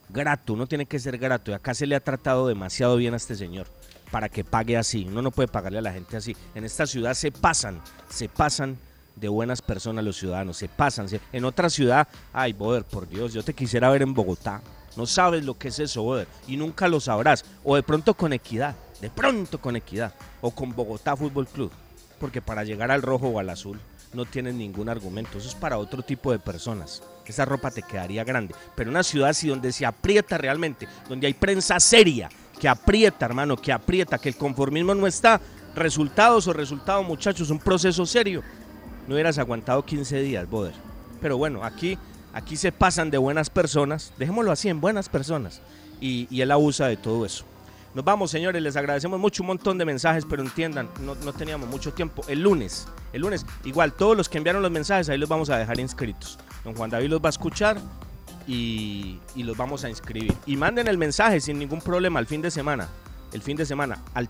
grato, 0.09 0.53
uno 0.53 0.67
tiene 0.67 0.87
que 0.87 0.99
ser 0.99 1.19
grato. 1.19 1.51
Y 1.51 1.55
acá 1.55 1.75
se 1.75 1.87
le 1.87 1.97
ha 1.97 2.01
tratado 2.01 2.47
demasiado 2.47 2.97
bien 2.97 3.15
a 3.15 3.17
este 3.17 3.35
señor 3.35 3.67
para 4.11 4.29
que 4.29 4.45
pague 4.45 4.77
así. 4.77 5.05
Uno 5.09 5.23
no 5.23 5.31
puede 5.31 5.49
pagarle 5.49 5.79
a 5.79 5.83
la 5.83 5.93
gente 5.93 6.17
así. 6.17 6.37
En 6.55 6.65
esta 6.65 6.87
ciudad 6.87 7.15
se 7.15 7.33
pasan, 7.33 7.81
se 8.09 8.29
pasan 8.29 8.79
de 9.17 9.29
buenas 9.29 9.63
personas 9.63 10.05
los 10.05 10.17
ciudadanos, 10.17 10.57
se 10.57 10.69
pasan. 10.69 11.09
En 11.33 11.45
otra 11.45 11.71
ciudad, 11.71 12.07
ay, 12.33 12.53
Boder, 12.53 12.85
por 12.85 13.09
Dios, 13.09 13.33
yo 13.33 13.43
te 13.43 13.55
quisiera 13.55 13.91
ver 13.91 14.03
en 14.03 14.15
Bogotá. 14.15 14.61
No 14.97 15.07
sabes 15.07 15.45
lo 15.45 15.59
que 15.59 15.69
es 15.69 15.81
eso, 15.81 16.03
Boder, 16.03 16.29
y 16.47 16.57
nunca 16.57 16.87
lo 16.87 17.01
sabrás. 17.01 17.45
O 17.65 17.75
de 17.75 17.83
pronto 17.83 18.15
con 18.15 18.33
equidad 18.33 18.77
de 19.01 19.11
pronto 19.11 19.61
con 19.61 19.77
Equidad 19.77 20.15
o 20.41 20.51
con 20.51 20.75
Bogotá 20.75 21.17
Fútbol 21.17 21.47
Club, 21.47 21.73
porque 22.19 22.43
para 22.43 22.65
llegar 22.65 22.91
al 22.91 23.03
rojo 23.03 23.29
o 23.29 23.39
al 23.39 23.51
azul 23.51 23.81
no 24.13 24.25
tienen 24.25 24.59
ningún 24.59 24.89
argumento, 24.89 25.39
eso 25.39 25.49
es 25.49 25.55
para 25.55 25.79
otro 25.79 26.03
tipo 26.03 26.31
de 26.33 26.39
personas. 26.39 27.03
Esa 27.27 27.45
ropa 27.45 27.71
te 27.71 27.83
quedaría 27.83 28.23
grande, 28.23 28.55
pero 28.77 28.91
una 28.91 29.03
ciudad 29.03 29.31
así 29.31 29.49
donde 29.49 29.73
se 29.73 29.87
aprieta 29.87 30.39
realmente, 30.39 30.87
donde 31.09 31.27
hay 31.27 31.35
prensa 31.35 31.81
seria, 31.81 32.29
que 32.61 32.69
aprieta, 32.69 33.27
hermano, 33.27 33.57
que 33.57 33.73
aprieta, 33.73 34.19
que 34.19 34.29
el 34.29 34.37
conformismo 34.37 34.95
no 34.95 35.07
está, 35.07 35.41
resultados 35.75 36.47
o 36.47 36.53
resultados, 36.53 37.05
muchachos, 37.05 37.51
un 37.51 37.59
proceso 37.59 38.07
serio. 38.07 38.43
No 39.09 39.15
hubieras 39.15 39.39
aguantado 39.39 39.85
15 39.85 40.21
días, 40.21 40.49
Boder. 40.49 40.75
Pero 41.21 41.37
bueno, 41.37 41.65
aquí, 41.65 41.99
aquí 42.33 42.57
se 42.57 42.73
pasan 42.73 43.11
de 43.11 43.19
buenas 43.19 43.51
personas, 43.51 44.13
dejémoslo 44.19 44.53
así, 44.53 44.69
en 44.69 44.81
buenas 44.81 45.09
personas, 45.09 45.61
y, 46.01 46.29
y 46.31 46.43
él 46.43 46.51
abusa 46.51 46.87
de 46.87 46.97
todo 46.97 47.25
eso. 47.27 47.45
Nos 47.95 48.05
vamos, 48.05 48.31
señores, 48.31 48.61
les 48.61 48.77
agradecemos 48.77 49.21
mucho 49.21 49.43
un 49.43 49.49
montón 49.49 49.79
de 49.79 49.85
mensajes, 49.85 50.27
pero 50.29 50.43
entiendan, 50.43 50.89
no, 51.01 51.33
teníamos 51.33 51.69
mucho 51.69 51.93
tiempo. 51.93 52.25
El 52.27 52.43
lunes, 52.43 52.89
el 53.13 53.23
lunes, 53.23 53.47
igual, 53.65 53.93
todos 53.93 54.17
los 54.17 54.29
que 54.29 54.39
enviaron 54.39 54.63
los 54.63 54.71
mensajes, 54.71 55.09
ahí 55.09 55.19
los 55.19 55.29
vamos 55.29 55.49
a 55.49 55.59
dejar 55.59 55.79
inscritos. 55.79 56.39
Don 56.65 56.75
Juan 56.75 56.91
David 56.91 57.09
los 57.09 57.21
va 57.21 57.29
a 57.29 57.31
escuchar 57.31 57.79
y, 58.49 59.21
y 59.37 59.45
los 59.45 59.57
vamos 59.57 59.85
a 59.85 59.89
inscribir. 59.89 60.35
Y 60.45 60.57
manden 60.57 60.89
el 60.89 60.99
mensaje 60.99 61.41
sin 61.41 61.59
ningún 61.59 61.81
problema 61.81 62.19
al 62.19 62.27
fin 62.27 62.43
de 62.43 62.51
semana 62.51 62.89
el 63.33 63.43
fin 63.43 63.57
de 63.57 63.67
semana 63.67 63.99
al 64.15 64.29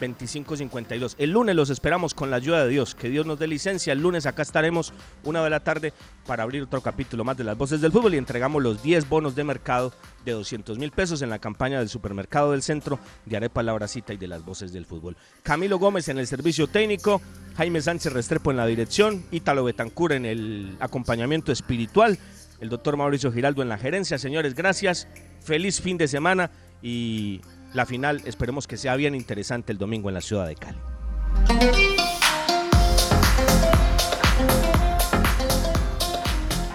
314-655-2552. 0.00 1.14
El 1.18 1.30
lunes 1.30 1.54
los 1.54 1.70
esperamos 1.70 2.14
con 2.14 2.30
la 2.30 2.36
ayuda 2.36 2.64
de 2.64 2.70
Dios. 2.70 2.94
Que 2.94 3.08
Dios 3.08 3.26
nos 3.26 3.38
dé 3.38 3.46
licencia. 3.46 3.92
El 3.92 4.00
lunes 4.00 4.26
acá 4.26 4.42
estaremos 4.42 4.92
una 5.24 5.44
de 5.44 5.50
la 5.50 5.60
tarde 5.60 5.92
para 6.26 6.42
abrir 6.42 6.62
otro 6.62 6.80
capítulo 6.80 7.24
más 7.24 7.36
de 7.36 7.44
las 7.44 7.56
voces 7.56 7.80
del 7.80 7.92
fútbol 7.92 8.14
y 8.14 8.18
entregamos 8.18 8.62
los 8.62 8.82
10 8.82 9.08
bonos 9.08 9.34
de 9.34 9.44
mercado 9.44 9.92
de 10.24 10.32
200 10.32 10.78
mil 10.78 10.90
pesos 10.90 11.22
en 11.22 11.30
la 11.30 11.38
campaña 11.38 11.78
del 11.78 11.88
supermercado 11.88 12.52
del 12.52 12.62
centro 12.62 12.98
de 13.26 13.36
Arepa 13.36 13.62
La 13.62 13.74
Horacita 13.74 14.12
y 14.12 14.16
de 14.16 14.28
las 14.28 14.44
voces 14.44 14.72
del 14.72 14.86
fútbol. 14.86 15.16
Camilo 15.42 15.78
Gómez 15.78 16.08
en 16.08 16.18
el 16.18 16.26
servicio 16.26 16.66
técnico, 16.66 17.20
Jaime 17.56 17.80
Sánchez 17.80 18.12
Restrepo 18.12 18.50
en 18.50 18.56
la 18.56 18.66
dirección, 18.66 19.24
Ítalo 19.30 19.64
Betancur 19.64 20.12
en 20.12 20.26
el 20.26 20.76
acompañamiento 20.80 21.52
espiritual 21.52 22.18
el 22.60 22.68
doctor 22.68 22.96
Mauricio 22.96 23.32
Giraldo 23.32 23.62
en 23.62 23.68
la 23.68 23.78
gerencia. 23.78 24.18
Señores, 24.18 24.54
gracias. 24.54 25.08
Feliz 25.42 25.80
fin 25.80 25.96
de 25.96 26.06
semana 26.06 26.50
y 26.82 27.40
la 27.72 27.86
final 27.86 28.20
esperemos 28.24 28.66
que 28.66 28.76
sea 28.76 28.96
bien 28.96 29.14
interesante 29.14 29.72
el 29.72 29.78
domingo 29.78 30.08
en 30.08 30.14
la 30.14 30.20
ciudad 30.20 30.46
de 30.46 30.56
Cali. 30.56 30.78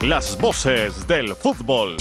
Las 0.01 0.37
voces 0.39 1.07
del 1.07 1.35
fútbol. 1.35 1.97